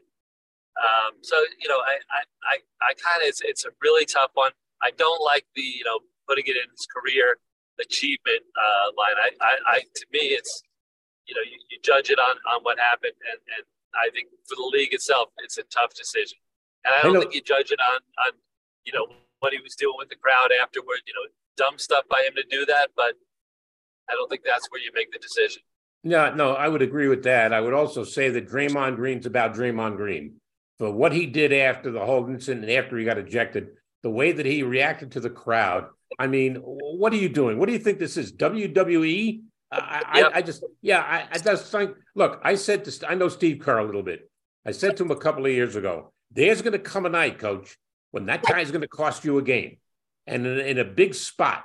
Um, 0.79 1.15
so 1.23 1.37
you 1.61 1.69
know, 1.69 1.79
I 1.79 1.99
I 2.11 2.23
I, 2.43 2.57
I 2.83 2.95
kind 2.95 3.23
of 3.23 3.29
it's 3.29 3.43
it's 3.43 3.65
a 3.65 3.71
really 3.83 4.05
tough 4.05 4.31
one. 4.35 4.53
I 4.83 4.91
don't 4.91 5.23
like 5.23 5.47
the 5.55 5.63
you 5.63 5.85
know 5.85 6.01
putting 6.29 6.45
it 6.47 6.57
in 6.57 6.69
his 6.71 6.87
career 6.87 7.39
achievement 7.81 8.43
uh, 8.55 8.87
line. 8.97 9.19
I, 9.19 9.31
I, 9.41 9.53
I 9.67 9.79
to 9.81 10.05
me 10.13 10.35
it's 10.35 10.63
you 11.27 11.35
know 11.35 11.43
you, 11.43 11.59
you 11.71 11.79
judge 11.83 12.11
it 12.11 12.19
on 12.19 12.37
on 12.55 12.63
what 12.63 12.79
happened, 12.79 13.17
and 13.19 13.41
and 13.57 13.65
I 13.95 14.11
think 14.11 14.29
for 14.49 14.57
the 14.57 14.69
league 14.73 14.93
itself, 14.93 15.29
it's 15.39 15.59
a 15.59 15.65
tough 15.65 15.95
decision. 15.95 16.39
And 16.85 16.95
I 16.95 17.03
don't 17.03 17.21
think 17.21 17.35
you 17.35 17.41
judge 17.41 17.71
it 17.71 17.81
on 17.81 18.01
on 18.27 18.33
you 18.85 18.93
know 18.93 19.07
what 19.41 19.53
he 19.53 19.61
was 19.61 19.75
doing 19.75 19.95
with 19.99 20.09
the 20.09 20.17
crowd 20.17 20.51
afterward. 20.63 21.01
You 21.07 21.15
know, 21.15 21.27
dumb 21.57 21.79
stuff 21.79 22.05
by 22.11 22.23
him 22.27 22.35
to 22.37 22.45
do 22.51 22.67
that, 22.67 22.91
but 22.97 23.15
I 24.09 24.15
don't 24.15 24.29
think 24.29 24.43
that's 24.45 24.71
where 24.71 24.81
you 24.81 24.91
make 24.95 25.13
the 25.13 25.19
decision. 25.19 25.63
No, 26.03 26.35
no, 26.35 26.53
I 26.53 26.69
would 26.69 26.83
agree 26.83 27.09
with 27.09 27.23
that. 27.25 27.55
I 27.55 27.61
would 27.61 27.73
also 27.73 28.05
say 28.05 28.29
that 28.29 28.49
Draymond 28.49 28.97
Green's 28.97 29.25
about 29.25 29.55
Draymond 29.55 29.97
Green 29.97 30.35
for 30.79 30.91
what 30.91 31.13
he 31.13 31.25
did 31.25 31.53
after 31.53 31.91
the 31.91 32.05
whole 32.05 32.29
incident 32.29 32.65
and 32.65 32.73
after 32.73 32.99
he 32.99 33.07
got 33.07 33.17
ejected, 33.17 33.69
the 34.03 34.11
way 34.11 34.33
that 34.33 34.45
he 34.45 34.63
reacted 34.63 35.13
to 35.13 35.21
the 35.21 35.31
crowd. 35.31 35.87
I 36.19 36.27
mean, 36.27 36.57
what 36.57 37.13
are 37.13 37.17
you 37.17 37.29
doing? 37.29 37.59
What 37.59 37.67
do 37.67 37.73
you 37.73 37.79
think 37.79 37.99
this 37.99 38.17
is? 38.17 38.33
WWE? 38.33 39.43
I, 39.73 40.13
yep. 40.15 40.31
I, 40.35 40.39
I, 40.39 40.43
just, 40.43 40.65
yeah, 40.83 41.01
I, 41.01 41.27
I 41.33 41.39
just 41.39 41.71
think, 41.73 41.97
look, 42.15 42.41
I 42.45 42.55
said 42.55 42.85
to, 42.85 43.11
I 43.11 43.15
know 43.15 43.29
Steve 43.29 43.61
Kerr 43.61 43.79
a 43.79 43.85
little 43.85 44.05
bit. 44.05 44.31
I 44.65 44.71
said 44.71 44.97
to 44.97 45.05
him 45.05 45.11
a 45.11 45.17
couple 45.17 45.45
of 45.45 45.53
years 45.53 45.75
ago, 45.75 46.13
there's 46.31 46.63
going 46.63 46.73
to 46.73 46.79
come 46.79 47.07
a 47.07 47.09
night, 47.09 47.39
coach, 47.39 47.77
when 48.13 48.27
that 48.27 48.43
guy's 48.43 48.71
going 48.71 48.83
to 48.83 48.89
cost 48.89 49.25
you 49.25 49.39
a 49.39 49.43
game 49.43 49.79
and 50.27 50.47
in, 50.47 50.61
in 50.61 50.79
a 50.79 50.85
big 50.85 51.15
spot. 51.15 51.65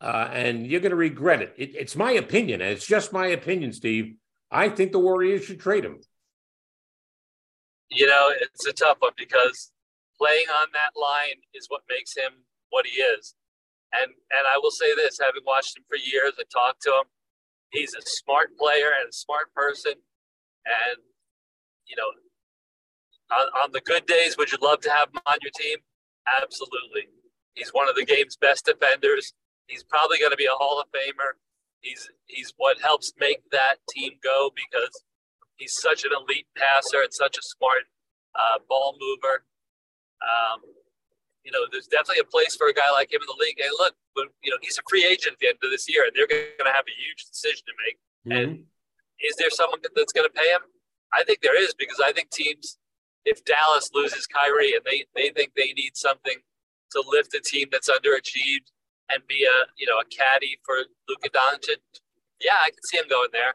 Uh, 0.00 0.28
and 0.32 0.66
you're 0.66 0.80
going 0.80 0.90
to 0.90 0.96
regret 0.96 1.42
it. 1.42 1.54
it. 1.56 1.74
It's 1.74 1.96
my 1.96 2.12
opinion, 2.12 2.60
and 2.60 2.70
it's 2.70 2.86
just 2.86 3.12
my 3.12 3.28
opinion, 3.28 3.72
Steve. 3.72 4.14
I 4.50 4.68
think 4.68 4.92
the 4.92 4.98
Warriors 4.98 5.44
should 5.44 5.60
trade 5.60 5.84
him 5.84 5.98
you 7.90 8.06
know, 8.06 8.30
it's 8.40 8.66
a 8.66 8.72
tough 8.72 8.98
one 9.00 9.12
because 9.16 9.70
playing 10.18 10.46
on 10.60 10.68
that 10.72 10.98
line 10.98 11.40
is 11.54 11.66
what 11.68 11.82
makes 11.88 12.16
him 12.16 12.32
what 12.70 12.86
he 12.86 13.00
is. 13.00 13.34
And 13.92 14.12
and 14.12 14.44
I 14.46 14.58
will 14.60 14.70
say 14.70 14.94
this, 14.94 15.18
having 15.20 15.42
watched 15.46 15.76
him 15.76 15.84
for 15.88 15.96
years 15.96 16.34
and 16.38 16.46
talked 16.50 16.82
to 16.82 16.90
him, 16.90 17.08
he's 17.70 17.94
a 17.94 18.02
smart 18.04 18.56
player 18.58 18.92
and 19.00 19.08
a 19.08 19.12
smart 19.12 19.52
person. 19.54 19.94
And 20.66 20.98
you 21.86 21.96
know, 21.96 22.10
on, 23.32 23.46
on 23.64 23.72
the 23.72 23.80
good 23.80 24.06
days, 24.06 24.36
would 24.36 24.52
you 24.52 24.58
love 24.60 24.80
to 24.82 24.90
have 24.90 25.08
him 25.08 25.20
on 25.26 25.38
your 25.40 25.52
team? 25.56 25.78
Absolutely. 26.42 27.08
He's 27.54 27.70
one 27.70 27.88
of 27.88 27.96
the 27.96 28.04
game's 28.04 28.36
best 28.36 28.66
defenders. 28.66 29.32
He's 29.66 29.82
probably 29.84 30.18
going 30.18 30.30
to 30.30 30.36
be 30.36 30.46
a 30.46 30.56
Hall 30.56 30.80
of 30.80 30.86
Famer. 30.88 31.36
He's 31.80 32.08
he's 32.26 32.52
what 32.56 32.80
helps 32.80 33.12
make 33.18 33.38
that 33.52 33.76
team 33.90 34.12
go 34.22 34.50
because 34.54 34.90
he's 35.56 35.74
such 35.74 36.04
an 36.04 36.10
elite 36.12 36.46
passer 36.56 37.02
and 37.02 37.12
such 37.12 37.36
a 37.38 37.42
smart 37.42 37.84
uh, 38.34 38.58
ball 38.68 38.96
mover. 38.98 39.44
Um, 40.22 40.60
you 41.44 41.52
know, 41.52 41.64
there's 41.70 41.86
definitely 41.86 42.20
a 42.20 42.28
place 42.28 42.56
for 42.56 42.68
a 42.68 42.74
guy 42.74 42.90
like 42.92 43.12
him 43.12 43.20
in 43.22 43.28
the 43.28 43.40
league. 43.40 43.58
And 43.60 43.70
look, 43.78 43.94
when, 44.14 44.26
you 44.42 44.50
know, 44.50 44.58
he's 44.60 44.78
a 44.78 44.84
free 44.88 45.04
agent 45.04 45.34
at 45.34 45.38
the 45.38 45.48
end 45.48 45.58
of 45.62 45.70
this 45.70 45.88
year, 45.88 46.04
and 46.04 46.12
they're 46.14 46.28
going 46.28 46.44
to 46.58 46.74
have 46.74 46.84
a 46.84 46.96
huge 46.96 47.24
decision 47.24 47.64
to 47.66 47.74
make. 47.80 47.96
Mm-hmm. 48.26 48.32
And 48.36 48.50
is 49.20 49.36
there 49.36 49.50
someone 49.50 49.80
that's 49.82 50.12
going 50.12 50.28
to 50.28 50.34
pay 50.34 50.50
him? 50.50 50.62
I 51.12 51.24
think 51.24 51.40
there 51.40 51.56
is 51.56 51.74
because 51.74 52.00
I 52.04 52.12
think 52.12 52.30
teams, 52.30 52.78
if 53.24 53.44
Dallas 53.44 53.90
loses 53.94 54.26
Kyrie 54.26 54.74
and 54.74 54.84
they 54.84 55.06
they 55.14 55.30
think 55.30 55.52
they 55.56 55.72
need 55.72 55.96
something 55.96 56.36
to 56.92 57.04
lift 57.08 57.34
a 57.34 57.40
team 57.40 57.68
that's 57.72 57.88
underachieved 57.88 58.68
and 59.10 59.22
be 59.26 59.44
a 59.44 59.56
you 59.76 59.86
know 59.86 59.98
a 59.98 60.04
caddy 60.04 60.60
for 60.64 60.84
Luka 61.08 61.30
Doncic, 61.30 61.80
yeah, 62.40 62.60
I 62.60 62.70
can 62.70 62.82
see 62.84 62.98
him 62.98 63.08
going 63.08 63.30
there. 63.32 63.54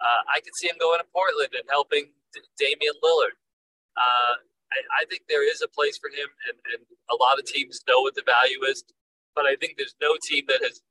Uh, 0.00 0.22
I 0.30 0.40
could 0.40 0.54
see 0.54 0.68
him 0.68 0.76
going 0.78 1.00
to 1.00 1.06
Portland 1.12 1.50
and 1.54 1.64
helping 1.70 2.12
D- 2.32 2.40
Damian 2.58 2.94
Lillard. 3.02 3.36
Uh, 3.96 4.34
I, 4.74 5.02
I, 5.02 5.04
think 5.06 5.22
there 5.28 5.46
is 5.46 5.62
a 5.62 5.68
place 5.68 5.98
for 5.98 6.10
him, 6.10 6.28
and, 6.50 6.58
and 6.74 6.82
a 7.10 7.16
lot 7.16 7.38
of 7.38 7.46
teams 7.46 7.80
know 7.86 8.02
what 8.02 8.14
the 8.14 8.26
value 8.26 8.62
is. 8.66 8.84
But 9.34 9.46
I 9.46 9.56
think 9.56 9.76
there's 9.76 9.94
no 10.02 10.16
team 10.22 10.44
that 10.48 10.62
has 10.62 10.82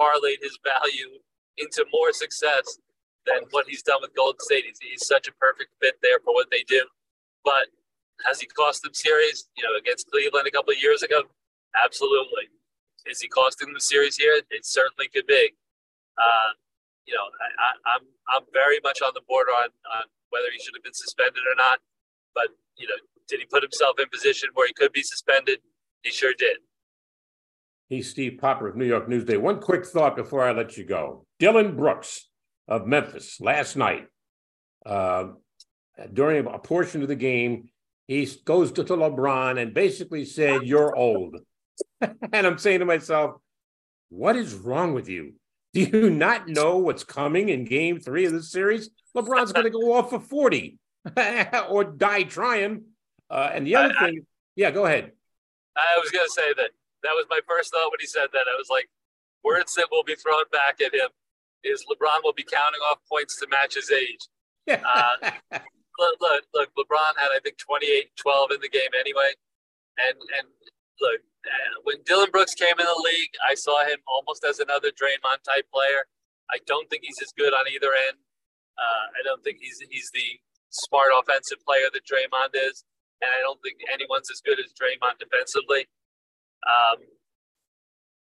parlayed 0.00 0.40
his 0.42 0.58
value 0.64 1.20
into 1.56 1.84
more 1.92 2.12
success 2.12 2.78
than 3.26 3.44
what 3.50 3.66
he's 3.68 3.82
done 3.82 4.00
with 4.00 4.14
Golden 4.14 4.40
State. 4.40 4.64
He's, 4.64 4.78
he's 4.80 5.06
such 5.06 5.28
a 5.28 5.32
perfect 5.36 5.70
fit 5.80 5.96
there 6.02 6.20
for 6.24 6.32
what 6.32 6.48
they 6.50 6.64
do. 6.68 6.86
But 7.44 7.68
has 8.26 8.40
he 8.40 8.46
cost 8.46 8.82
them 8.82 8.94
series? 8.94 9.48
You 9.56 9.64
know, 9.64 9.76
against 9.78 10.10
Cleveland 10.10 10.46
a 10.46 10.50
couple 10.50 10.72
of 10.72 10.82
years 10.82 11.02
ago, 11.02 11.22
absolutely. 11.76 12.48
Is 13.06 13.20
he 13.20 13.28
costing 13.28 13.68
them 13.68 13.74
the 13.74 13.80
series 13.80 14.16
here? 14.16 14.40
It 14.50 14.64
certainly 14.64 15.08
could 15.08 15.26
be. 15.26 15.54
Uh, 16.18 16.50
you 17.06 17.14
know, 17.14 17.24
I, 17.24 17.96
am 17.96 18.04
I'm, 18.04 18.04
I'm 18.28 18.46
very 18.52 18.80
much 18.82 19.00
on 19.00 19.12
the 19.14 19.24
border 19.26 19.52
on, 19.52 19.70
on 19.96 20.04
whether 20.30 20.52
he 20.52 20.60
should 20.60 20.76
have 20.76 20.84
been 20.84 20.96
suspended 20.96 21.42
or 21.48 21.56
not. 21.56 21.80
But 22.34 22.52
you 22.78 22.86
know, 22.86 22.94
did 23.28 23.40
he 23.40 23.46
put 23.46 23.62
himself 23.62 23.98
in 23.98 24.06
position 24.08 24.48
where 24.54 24.66
he 24.66 24.72
could 24.72 24.92
be 24.92 25.02
suspended? 25.02 25.58
He 26.02 26.10
sure 26.10 26.32
did. 26.38 26.58
He's 27.88 28.10
Steve 28.10 28.38
Popper 28.40 28.68
of 28.68 28.76
New 28.76 28.84
York 28.84 29.08
Newsday. 29.08 29.40
One 29.40 29.60
quick 29.60 29.86
thought 29.86 30.16
before 30.16 30.44
I 30.44 30.52
let 30.52 30.76
you 30.76 30.84
go. 30.84 31.26
Dillon 31.38 31.76
Brooks 31.76 32.28
of 32.66 32.86
Memphis 32.86 33.40
last 33.40 33.76
night, 33.76 34.06
uh, 34.84 35.28
during 36.12 36.46
a 36.46 36.58
portion 36.58 37.02
of 37.02 37.08
the 37.08 37.16
game, 37.16 37.70
he 38.06 38.28
goes 38.44 38.72
to, 38.72 38.84
to 38.84 38.94
LeBron 38.94 39.60
and 39.60 39.74
basically 39.74 40.24
said, 40.24 40.62
"You're 40.64 40.94
old." 40.94 41.36
and 42.00 42.46
I'm 42.46 42.58
saying 42.58 42.80
to 42.80 42.84
myself, 42.84 43.36
"What 44.10 44.36
is 44.36 44.54
wrong 44.54 44.92
with 44.92 45.08
you? 45.08 45.34
Do 45.72 45.80
you 45.80 46.10
not 46.10 46.48
know 46.48 46.78
what's 46.78 47.04
coming 47.04 47.48
in 47.48 47.64
game 47.64 48.00
three 48.00 48.26
of 48.26 48.32
this 48.32 48.50
series? 48.50 48.90
LeBron's 49.16 49.52
going 49.52 49.64
to 49.64 49.70
go 49.70 49.92
off 49.94 50.10
for 50.10 50.20
40 50.20 50.78
or 51.68 51.84
die 51.84 52.24
trying. 52.24 52.84
Uh, 53.30 53.50
and 53.52 53.66
the 53.66 53.76
other 53.76 53.94
I, 53.98 54.06
thing, 54.06 54.18
I, 54.20 54.26
yeah, 54.56 54.70
go 54.70 54.86
ahead. 54.86 55.12
I 55.76 55.98
was 56.00 56.10
going 56.10 56.26
to 56.26 56.32
say 56.32 56.52
that 56.56 56.70
that 57.02 57.14
was 57.14 57.26
my 57.30 57.40
first 57.46 57.72
thought 57.72 57.90
when 57.90 58.00
he 58.00 58.06
said 58.06 58.28
that. 58.32 58.46
I 58.48 58.56
was 58.56 58.68
like, 58.70 58.88
words 59.44 59.74
that 59.74 59.88
will 59.90 60.04
be 60.04 60.14
thrown 60.16 60.44
back 60.50 60.80
at 60.80 60.94
him 60.94 61.08
is 61.64 61.84
LeBron 61.90 62.24
will 62.24 62.32
be 62.32 62.44
counting 62.44 62.80
off 62.90 62.98
points 63.08 63.38
to 63.40 63.46
match 63.48 63.74
his 63.74 63.90
age. 63.90 64.26
Uh, 64.84 65.32
look, 65.98 66.16
look, 66.20 66.44
look, 66.52 66.68
LeBron 66.76 67.16
had, 67.16 67.32
I 67.34 67.40
think, 67.42 67.56
28 67.56 68.10
12 68.16 68.50
in 68.52 68.60
the 68.60 68.68
game 68.68 68.92
anyway. 69.00 69.32
And, 69.96 70.12
and 70.12 70.46
look, 71.00 71.20
when 71.84 71.96
Dillon 72.04 72.30
Brooks 72.30 72.54
came 72.54 72.78
in 72.78 72.84
the 72.84 73.02
league, 73.02 73.32
I 73.48 73.54
saw 73.54 73.84
him 73.84 73.98
almost 74.06 74.44
as 74.44 74.58
another 74.58 74.88
Draymond 74.88 75.42
type 75.42 75.66
player. 75.72 76.06
I 76.50 76.58
don't 76.66 76.88
think 76.90 77.04
he's 77.04 77.20
as 77.22 77.32
good 77.32 77.52
on 77.52 77.64
either 77.72 77.88
end. 78.08 78.18
Uh, 78.78 79.04
I 79.18 79.20
don't 79.24 79.42
think 79.42 79.58
he's 79.60 79.80
he's 79.90 80.10
the 80.12 80.38
smart 80.70 81.10
offensive 81.16 81.58
player 81.64 81.88
that 81.92 82.04
Draymond 82.04 82.54
is, 82.54 82.84
and 83.20 83.30
I 83.30 83.40
don't 83.40 83.60
think 83.62 83.78
anyone's 83.92 84.30
as 84.30 84.40
good 84.40 84.58
as 84.58 84.72
Draymond 84.72 85.18
defensively. 85.18 85.86
Um, 86.66 87.04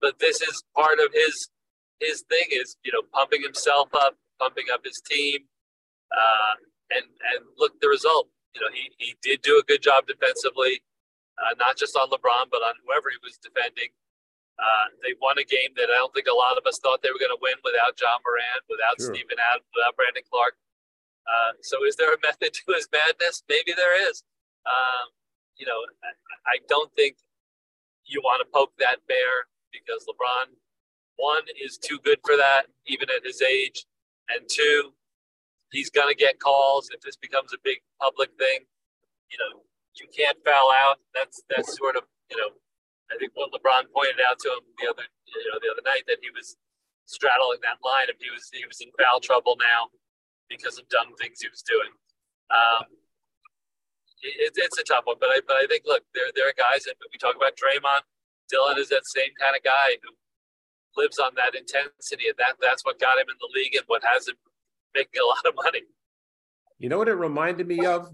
but 0.01 0.19
this 0.19 0.41
is 0.41 0.63
part 0.75 0.99
of 0.99 1.13
his 1.13 1.49
his 1.99 2.23
thing 2.29 2.49
is 2.51 2.77
you 2.83 2.91
know 2.91 3.01
pumping 3.13 3.41
himself 3.41 3.89
up, 3.93 4.15
pumping 4.39 4.65
up 4.73 4.81
his 4.83 5.01
team, 5.05 5.45
uh, 6.11 6.55
and 6.91 7.05
and 7.05 7.45
look 7.57 7.79
the 7.81 7.89
result. 7.89 8.27
You 8.55 8.61
know 8.61 8.71
he 8.73 8.91
he 8.97 9.15
did 9.21 9.41
do 9.41 9.59
a 9.59 9.63
good 9.63 9.81
job 9.81 10.07
defensively 10.07 10.81
uh, 11.41 11.53
not 11.57 11.77
just 11.77 11.97
on 11.97 12.09
LeBron, 12.13 12.53
but 12.53 12.61
on 12.61 12.77
whoever 12.85 13.09
he 13.09 13.17
was 13.25 13.37
defending. 13.41 13.89
Uh, 14.61 14.93
they 15.01 15.17
won 15.17 15.41
a 15.41 15.47
game 15.47 15.73
that 15.73 15.89
I 15.89 15.97
don't 15.97 16.13
think 16.13 16.29
a 16.29 16.37
lot 16.37 16.53
of 16.53 16.63
us 16.69 16.77
thought 16.77 17.01
they 17.01 17.09
were 17.09 17.21
going 17.21 17.33
to 17.33 17.41
win 17.41 17.57
without 17.65 17.97
Ja 17.97 18.21
Morant, 18.21 18.61
without 18.69 18.93
sure. 19.01 19.09
Steven 19.09 19.41
Adams, 19.41 19.65
without 19.73 19.97
Brandon 19.97 20.21
Clarke. 20.29 20.53
Uh, 21.27 21.53
so, 21.61 21.85
is 21.85 21.95
there 21.95 22.13
a 22.13 22.17
method 22.23 22.53
to 22.53 22.73
his 22.73 22.87
madness? 22.91 23.43
Maybe 23.47 23.73
there 23.75 23.95
is. 24.09 24.23
Um, 24.65 25.13
you 25.57 25.65
know, 25.65 25.79
I, 26.03 26.55
I 26.55 26.57
don't 26.67 26.91
think 26.95 27.17
you 28.05 28.21
want 28.21 28.41
to 28.41 28.47
poke 28.51 28.73
that 28.79 28.97
bear 29.07 29.47
because 29.71 30.05
LeBron, 30.09 30.53
one, 31.15 31.43
is 31.61 31.77
too 31.77 31.99
good 32.03 32.19
for 32.25 32.35
that, 32.35 32.63
even 32.87 33.07
at 33.09 33.25
his 33.25 33.41
age. 33.41 33.85
And 34.29 34.47
two, 34.49 34.93
he's 35.71 35.89
going 35.89 36.09
to 36.09 36.17
get 36.17 36.39
calls 36.39 36.89
if 36.91 37.01
this 37.01 37.15
becomes 37.15 37.53
a 37.53 37.57
big 37.63 37.79
public 38.01 38.29
thing. 38.37 38.65
You 39.31 39.37
know, 39.39 39.61
you 39.95 40.07
can't 40.11 40.37
foul 40.43 40.71
out. 40.71 40.97
That's 41.15 41.43
that's 41.49 41.77
sort 41.77 41.95
of 41.95 42.03
you 42.29 42.37
know, 42.37 42.55
I 43.11 43.19
think 43.19 43.31
what 43.35 43.51
LeBron 43.51 43.91
pointed 43.91 44.23
out 44.23 44.39
to 44.39 44.49
him 44.49 44.63
the 44.79 44.87
other 44.87 45.05
you 45.27 45.51
know 45.51 45.59
the 45.59 45.71
other 45.71 45.83
night 45.83 46.07
that 46.07 46.23
he 46.23 46.31
was 46.31 46.55
straddling 47.05 47.59
that 47.63 47.79
line 47.83 48.07
if 48.07 48.15
he 48.23 48.31
was 48.31 48.47
he 48.51 48.63
was 48.63 48.79
in 48.79 48.87
foul 48.95 49.19
trouble 49.19 49.59
now 49.59 49.91
because 50.51 50.77
of 50.77 50.87
dumb 50.89 51.15
things 51.15 51.39
he 51.39 51.47
was 51.47 51.63
doing. 51.63 51.95
Um, 52.51 52.83
it, 54.21 54.51
it's 54.55 54.77
a 54.77 54.83
tough 54.83 55.07
one, 55.07 55.15
but 55.19 55.29
I 55.29 55.39
but 55.47 55.55
I 55.55 55.65
think 55.67 55.83
look, 55.87 56.03
there 56.13 56.27
there 56.35 56.49
are 56.49 56.57
guys 56.59 56.85
and 56.85 56.95
we 57.11 57.17
talk 57.17 57.35
about 57.35 57.55
Draymond. 57.55 58.03
Dillon 58.49 58.77
is 58.77 58.89
that 58.89 59.07
same 59.07 59.31
kind 59.39 59.55
of 59.55 59.63
guy 59.63 59.95
who 60.03 60.11
lives 61.01 61.17
on 61.17 61.31
that 61.35 61.55
intensity, 61.55 62.27
and 62.27 62.37
that 62.37 62.59
that's 62.61 62.83
what 62.83 62.99
got 62.99 63.17
him 63.17 63.27
in 63.31 63.39
the 63.39 63.49
league 63.55 63.75
and 63.75 63.85
what 63.87 64.03
has 64.03 64.27
him 64.27 64.35
making 64.93 65.21
a 65.23 65.25
lot 65.25 65.45
of 65.47 65.55
money. 65.55 65.81
You 66.77 66.89
know 66.89 66.97
what 66.97 67.07
it 67.07 67.13
reminded 67.13 67.67
me 67.67 67.85
of? 67.85 68.09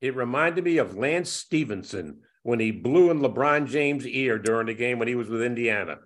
It 0.00 0.14
reminded 0.14 0.64
me 0.64 0.76
of 0.76 0.96
Lance 0.96 1.30
Stephenson 1.30 2.20
when 2.42 2.60
he 2.60 2.70
blew 2.70 3.10
in 3.10 3.20
LeBron 3.20 3.66
James' 3.66 4.06
ear 4.06 4.38
during 4.38 4.66
the 4.66 4.74
game 4.74 4.98
when 4.98 5.08
he 5.08 5.14
was 5.14 5.28
with 5.28 5.42
Indiana. 5.42 5.98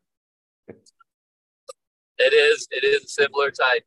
It 2.19 2.35
is. 2.35 2.69
It 2.71 2.85
is 2.85 3.05
a 3.05 3.09
similar 3.09 3.51
type. 3.51 3.85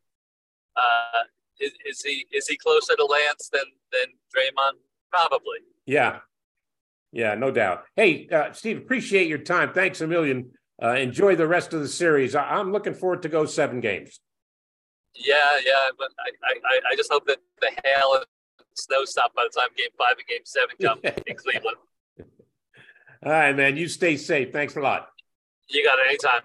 Uh, 0.76 1.24
is, 1.60 1.72
is, 1.86 2.02
he 2.02 2.26
is 2.32 2.48
he 2.48 2.58
closer 2.58 2.96
to 2.96 3.06
Lance 3.06 3.50
than 3.52 3.66
than 3.92 4.08
Draymond? 4.36 4.78
Probably. 5.12 5.60
Yeah, 5.86 6.20
yeah, 7.12 7.36
no 7.36 7.52
doubt. 7.52 7.84
Hey, 7.96 8.28
uh, 8.30 8.52
Steve, 8.54 8.78
appreciate 8.78 9.28
your 9.28 9.38
time. 9.38 9.72
Thanks 9.72 10.02
a 10.02 10.08
million. 10.08 10.52
Uh, 10.82 10.96
enjoy 10.96 11.36
the 11.36 11.48
rest 11.48 11.74
of 11.74 11.82
the 11.82 11.88
series. 11.88 12.36
I- 12.36 12.60
am 12.60 12.72
looking 12.72 12.96
forward 12.96 13.22
to 13.22 13.30
go 13.30 13.46
seven 13.46 13.80
games. 13.80 14.20
Yeah, 15.16 15.36
yeah, 15.64 15.90
but 15.98 16.10
I, 16.20 16.56
I, 16.66 16.80
I 16.92 16.96
just 16.96 17.12
hope 17.12 17.28
that 17.28 17.38
the 17.62 17.70
hail 17.84 18.16
and 18.16 18.26
snow 18.74 19.06
stop 19.06 19.36
by 19.36 19.44
the 19.44 19.60
time 19.60 19.70
Game 19.78 19.90
Five 19.96 20.16
and 20.18 20.28
Game 20.28 20.42
Seven 20.44 20.76
come 20.82 21.00
in 21.28 21.36
Cleveland. 21.36 21.78
All 23.24 23.32
right, 23.32 23.56
man. 23.56 23.78
You 23.78 23.88
stay 23.88 24.18
safe. 24.18 24.52
Thanks 24.52 24.76
a 24.76 24.82
lot. 24.82 25.08
You 25.70 25.86
got 25.86 26.00
it 26.00 26.08
anytime. 26.10 26.42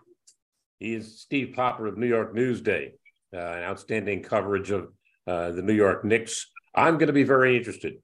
He 0.78 0.94
is 0.94 1.20
Steve 1.20 1.54
Popper 1.56 1.86
of 1.86 1.96
New 1.96 2.06
York 2.06 2.36
Newsday, 2.36 2.92
uh, 3.34 3.38
an 3.38 3.64
outstanding 3.64 4.22
coverage 4.22 4.70
of 4.70 4.92
uh, 5.28 5.50
the 5.50 5.62
New 5.62 5.74
York 5.74 6.04
Knicks. 6.04 6.50
I'm 6.74 6.94
going 6.94 7.08
to 7.08 7.12
be 7.12 7.22
very 7.22 7.56
interested 7.56 7.94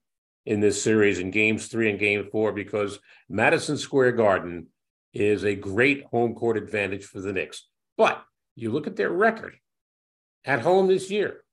in 0.45 0.59
this 0.59 0.81
series 0.81 1.17
in 1.17 1.31
games 1.31 1.67
three 1.67 1.89
and 1.89 1.99
game 1.99 2.27
four 2.31 2.51
because 2.51 2.99
Madison 3.27 3.77
Square 3.77 4.11
Garden 4.11 4.67
is 5.11 5.43
a 5.43 5.55
great 5.55 6.05
home 6.11 6.35
court 6.35 6.55
advantage 6.55 7.03
for 7.03 7.19
the 7.21 7.33
Knicks. 7.33 7.67
But 7.97 8.23
you 8.55 8.71
look 8.71 8.85
at 8.85 8.95
their 8.95 9.09
record 9.09 9.55
at 10.45 10.61
home 10.61 10.87
this 10.87 11.09
year, 11.09 11.43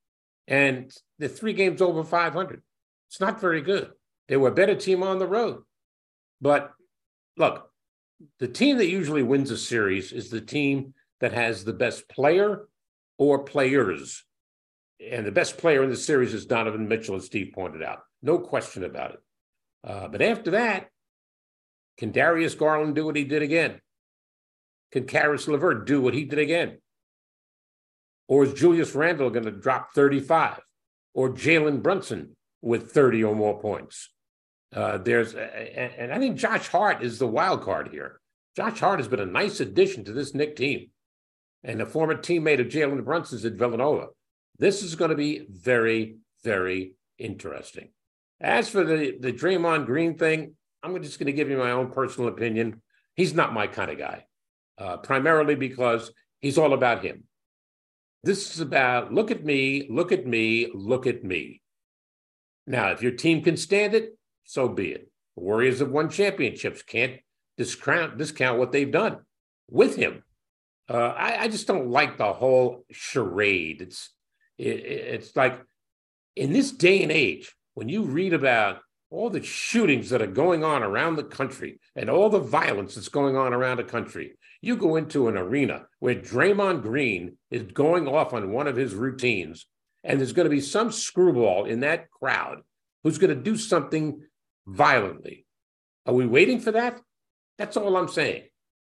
and 0.47 0.93
the 1.19 1.29
three 1.29 1.55
games 1.55 1.81
over 1.81 2.05
500. 2.05 2.63
It's 3.09 3.21
not 3.21 3.41
very 3.41 3.63
good. 3.63 3.93
They 4.29 4.37
were 4.37 4.49
a 4.49 4.55
better 4.55 4.75
team 4.75 5.03
on 5.03 5.19
the 5.19 5.27
road. 5.27 5.63
But 6.41 6.73
look, 7.39 7.71
the 8.39 8.49
team 8.49 8.77
that 8.79 8.91
usually 8.91 9.23
wins 9.23 9.51
a 9.51 9.57
series 9.57 10.13
is 10.13 10.29
the 10.29 10.41
team 10.41 10.93
that 11.21 11.33
has 11.33 11.65
the 11.65 11.73
best 11.73 12.09
player 12.09 12.69
or 13.17 13.45
players. 13.45 14.25
And 15.11 15.27
the 15.27 15.33
best 15.33 15.59
player 15.59 15.83
in 15.83 15.91
the 15.91 15.97
series 15.97 16.35
is 16.35 16.47
Donovan 16.47 16.89
Mitchell, 16.89 17.17
as 17.17 17.27
Steve 17.27 17.53
pointed 17.55 17.83
out. 17.83 18.01
No 18.23 18.39
question 18.39 18.85
about 18.85 19.13
it. 19.13 19.21
Uh, 19.85 20.09
but 20.09 20.23
after 20.23 20.53
that, 20.53 20.89
can 21.99 22.13
Darius 22.13 22.55
Garland 22.55 22.95
do 22.95 23.05
what 23.05 23.17
he 23.17 23.25
did 23.25 23.43
again? 23.43 23.81
Can 24.93 25.07
Caris 25.07 25.49
LeVert 25.49 25.87
do 25.87 26.01
what 26.01 26.15
he 26.15 26.25
did 26.25 26.39
again? 26.39 26.79
Or 28.29 28.45
is 28.45 28.55
Julius 28.55 28.95
Randle 28.95 29.31
going 29.31 29.45
to 29.45 29.51
drop 29.51 29.93
35? 29.93 30.61
Or 31.15 31.31
Jalen 31.31 31.83
Brunson 31.83 32.37
with 32.61 32.93
30 32.93 33.25
or 33.25 33.35
more 33.35 33.61
points? 33.61 34.11
Uh, 34.75 34.99
there's, 34.99 35.35
and 35.35 36.13
I 36.13 36.19
think 36.19 36.39
Josh 36.39 36.69
Hart 36.69 37.03
is 37.03 37.19
the 37.19 37.27
wild 37.27 37.63
card 37.63 37.89
here. 37.91 38.21
Josh 38.57 38.81
Hart 38.81 39.01
has 39.01 39.09
been 39.09 39.21
a 39.21 39.27
nice 39.27 39.61
addition 39.61 40.05
to 40.05 40.13
this 40.13 40.35
Knick 40.35 40.57
team 40.57 40.91
and 41.63 41.81
a 41.81 41.87
former 41.87 42.15
teammate 42.15 42.61
of 42.61 42.69
Jalen 42.69 43.05
Brunson's 43.05 43.45
at 43.45 43.55
Villanova. 43.55 44.09
This 44.63 44.85
is 44.85 44.95
going 44.95 45.09
to 45.09 45.17
be 45.17 45.45
very, 45.51 46.19
very 46.45 46.95
interesting. 47.19 47.89
As 48.41 48.69
for 48.69 48.85
the, 48.85 49.19
the 49.19 49.33
Draymond 49.33 49.87
Green 49.87 50.17
thing, 50.17 50.55
I'm 50.85 51.03
just 51.03 51.19
going 51.19 51.27
to 51.27 51.33
give 51.33 51.51
you 51.51 51.57
my 51.57 51.73
own 51.73 51.91
personal 51.91 52.29
opinion. 52.29 52.81
He's 53.17 53.35
not 53.35 53.53
my 53.53 53.67
kind 53.67 53.91
of 53.91 53.99
guy, 53.99 54.25
uh, 54.79 54.99
primarily 54.99 55.57
because 55.57 56.13
he's 56.39 56.59
all 56.59 56.75
about 56.75 57.03
him. 57.03 57.25
This 58.23 58.55
is 58.55 58.61
about 58.61 59.13
look 59.13 59.33
at 59.33 59.45
me, 59.45 59.89
look 59.91 60.13
at 60.13 60.29
me, 60.29 60.71
look 60.73 61.09
at 61.09 61.25
me. 61.25 61.61
Now, 62.65 62.93
if 62.93 63.03
your 63.03 63.11
team 63.11 63.43
can 63.43 63.57
stand 63.57 63.97
it, 63.97 64.17
so 64.45 64.69
be 64.69 64.93
it. 64.93 65.11
The 65.35 65.43
Warriors 65.43 65.81
have 65.81 65.91
won 65.91 66.09
championships. 66.09 66.83
Can't 66.83 67.19
discount 67.57 68.17
discount 68.17 68.61
what 68.61 68.71
they've 68.71 68.93
done 68.93 69.23
with 69.69 69.97
him. 69.97 70.23
Uh, 70.89 71.15
I, 71.17 71.43
I, 71.43 71.49
just 71.49 71.67
don't 71.67 71.89
like 71.89 72.17
the 72.17 72.33
whole 72.33 72.85
charade. 72.93 73.83
It's 73.83 74.11
it, 74.59 74.65
it's 74.65 75.35
like 75.37 75.61
in 76.37 76.53
this 76.53 76.73
day 76.73 77.03
and 77.03 77.13
age 77.13 77.55
when 77.75 77.89
you 77.89 78.03
read 78.03 78.33
about 78.33 78.81
all 79.13 79.29
the 79.29 79.43
shootings 79.43 80.11
that 80.11 80.23
are 80.23 80.27
going 80.27 80.65
on 80.65 80.83
around 80.83 81.17
the 81.17 81.23
country 81.23 81.79
and 81.95 82.09
all 82.09 82.31
the 82.31 82.39
violence 82.39 82.95
that's 82.95 83.09
going 83.09 83.37
on 83.37 83.53
around 83.53 83.77
the 83.77 83.85
country. 83.85 84.33
You 84.63 84.77
go 84.77 84.97
into 84.97 85.29
an 85.29 85.37
arena 85.37 85.87
where 85.99 86.15
Draymond 86.15 86.83
Green 86.83 87.37
is 87.51 87.63
going 87.63 88.09
off 88.09 88.33
on 88.33 88.53
one 88.53 88.67
of 88.67 88.77
his 88.77 88.95
routines, 88.95 89.67
and 90.03 90.19
there's 90.19 90.33
going 90.33 90.47
to 90.47 90.51
be 90.51 90.61
some 90.61 90.91
screwball 90.91 91.67
in 91.67 91.81
that 91.81 92.11
crowd 92.11 92.63
who's 93.05 93.19
going 93.19 93.37
to 93.37 93.43
do 93.43 93.57
something 93.57 94.23
violently. 94.67 95.45
Are 96.07 96.15
we 96.15 96.27
waiting 96.27 96.61
for 96.61 96.73
that? 96.73 97.01
That's 97.59 97.77
all 97.77 97.97
I'm 97.97 98.09
saying. 98.09 98.45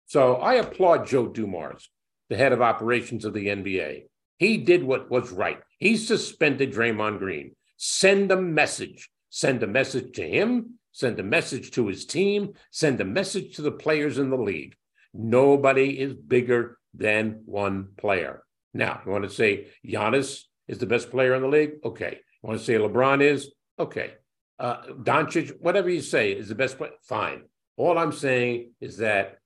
So 0.08 0.36
I 0.36 0.56
applaud 0.56 1.08
Joe 1.08 1.28
Dumars, 1.28 1.90
the 2.30 2.36
head 2.36 2.52
of 2.52 2.62
operations 2.62 3.26
of 3.26 3.34
the 3.34 3.48
NBA. 3.48 4.04
He 4.40 4.58
did 4.58 4.84
what 4.84 5.12
was 5.12 5.32
right. 5.32 5.60
He 5.78 5.96
suspended 5.96 6.74
Draymond 6.74 7.20
Green. 7.20 7.56
Send 7.78 8.32
a 8.32 8.42
message. 8.42 9.08
Send 9.30 9.62
a 9.62 9.68
message 9.68 10.16
to 10.16 10.28
him. 10.28 10.80
Send 10.92 11.20
a 11.20 11.24
message 11.24 11.70
to 11.72 11.86
his 11.86 12.08
team. 12.08 12.54
Send 12.72 13.00
a 13.00 13.06
message 13.06 13.56
to 13.58 13.62
the 13.62 13.72
players 13.72 14.18
in 14.18 14.32
the 14.32 14.38
league. 14.38 14.76
Nobody 15.14 16.00
is 16.00 16.16
bigger 16.16 16.80
than 16.96 17.44
one 17.46 17.90
player. 17.98 18.42
Now, 18.74 19.02
you 19.06 19.12
want 19.12 19.26
to 19.26 19.30
say 19.30 19.68
Giannis 19.86 20.46
is 20.68 20.80
the 20.80 20.88
best 20.88 21.12
player 21.12 21.36
in 21.36 21.44
the 21.44 21.48
league? 21.48 21.74
Okay. 21.86 22.18
You 22.42 22.48
want 22.48 22.58
to 22.60 22.66
say 22.66 22.74
LeBron 22.74 23.22
is? 23.22 23.52
Okay 23.78 24.14
uh, 24.60 24.82
Doncic, 25.02 25.54
whatever 25.60 25.90
you 25.90 26.02
say 26.02 26.32
is 26.32 26.50
the 26.50 26.56
best 26.56 26.78
player. 26.78 26.92
Fine. 27.04 27.44
All 27.78 27.98
I'm 27.98 28.12
saying 28.12 28.74
is 28.82 28.98
that, 28.98 29.39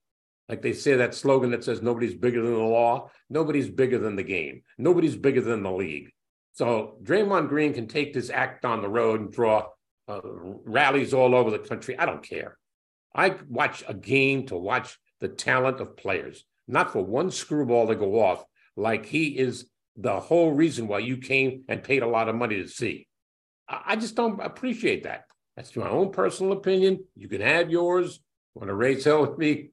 like 0.54 0.62
they 0.62 0.74
say 0.74 0.94
that 0.94 1.16
slogan 1.16 1.50
that 1.50 1.64
says 1.64 1.82
nobody's 1.82 2.14
bigger 2.14 2.40
than 2.40 2.54
the 2.54 2.60
law, 2.60 3.10
nobody's 3.28 3.72
bigger 3.72 3.98
than 3.98 4.16
the 4.16 4.22
game, 4.22 4.62
nobody's 4.78 5.16
bigger 5.16 5.42
than 5.42 5.64
the 5.64 5.72
league. 5.72 6.12
So 6.52 7.00
Draymond 7.02 7.50
Green 7.50 7.74
can 7.74 7.88
take 7.88 8.14
this 8.14 8.30
act 8.30 8.64
on 8.64 8.84
the 8.84 8.88
road 8.88 9.20
and 9.20 9.32
draw 9.32 9.66
uh, 10.08 10.22
rallies 10.24 11.12
all 11.12 11.34
over 11.34 11.50
the 11.50 11.58
country. 11.58 11.98
I 11.98 12.06
don't 12.06 12.22
care. 12.22 12.56
I 13.16 13.36
watch 13.50 13.84
a 13.88 13.96
game 13.96 14.46
to 14.46 14.56
watch 14.56 15.00
the 15.22 15.28
talent 15.28 15.80
of 15.80 15.98
players, 15.98 16.46
not 16.68 16.94
for 16.94 17.04
one 17.04 17.32
screwball 17.32 17.88
to 17.88 17.96
go 17.96 18.22
off 18.22 18.46
like 18.76 19.08
he 19.08 19.30
is 19.36 19.66
the 19.98 20.20
whole 20.20 20.52
reason 20.52 20.88
why 20.88 21.00
you 21.00 21.18
came 21.18 21.64
and 21.68 21.82
paid 21.82 22.04
a 22.04 22.08
lot 22.08 22.30
of 22.30 22.36
money 22.36 22.58
to 22.58 22.68
see. 22.68 23.08
I 23.68 23.96
just 23.96 24.14
don't 24.14 24.40
appreciate 24.40 25.06
that. 25.06 25.24
That's 25.56 25.76
my 25.76 25.90
own 25.90 26.12
personal 26.12 26.52
opinion. 26.52 27.06
You 27.16 27.28
can 27.28 27.42
have 27.42 27.72
yours. 27.72 28.20
Want 28.54 28.70
to 28.70 28.76
raise 28.76 29.04
hell 29.04 29.22
with 29.26 29.40
me? 29.40 29.72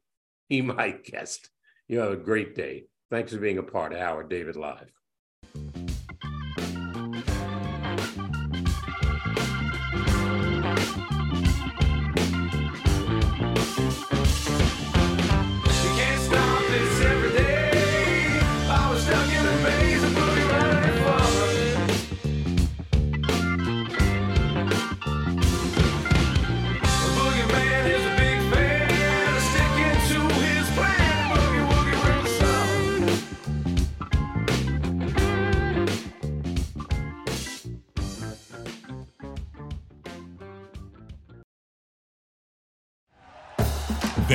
Be 0.59 0.63
my 0.63 0.91
guest. 0.91 1.49
You 1.87 2.01
have 2.01 2.11
a 2.11 2.17
great 2.17 2.57
day. 2.57 2.87
Thanks 3.09 3.33
for 3.33 3.39
being 3.39 3.59
a 3.59 3.63
part 3.63 3.93
of 3.93 4.01
Howard 4.01 4.29
David 4.29 4.57
Live. 4.57 4.91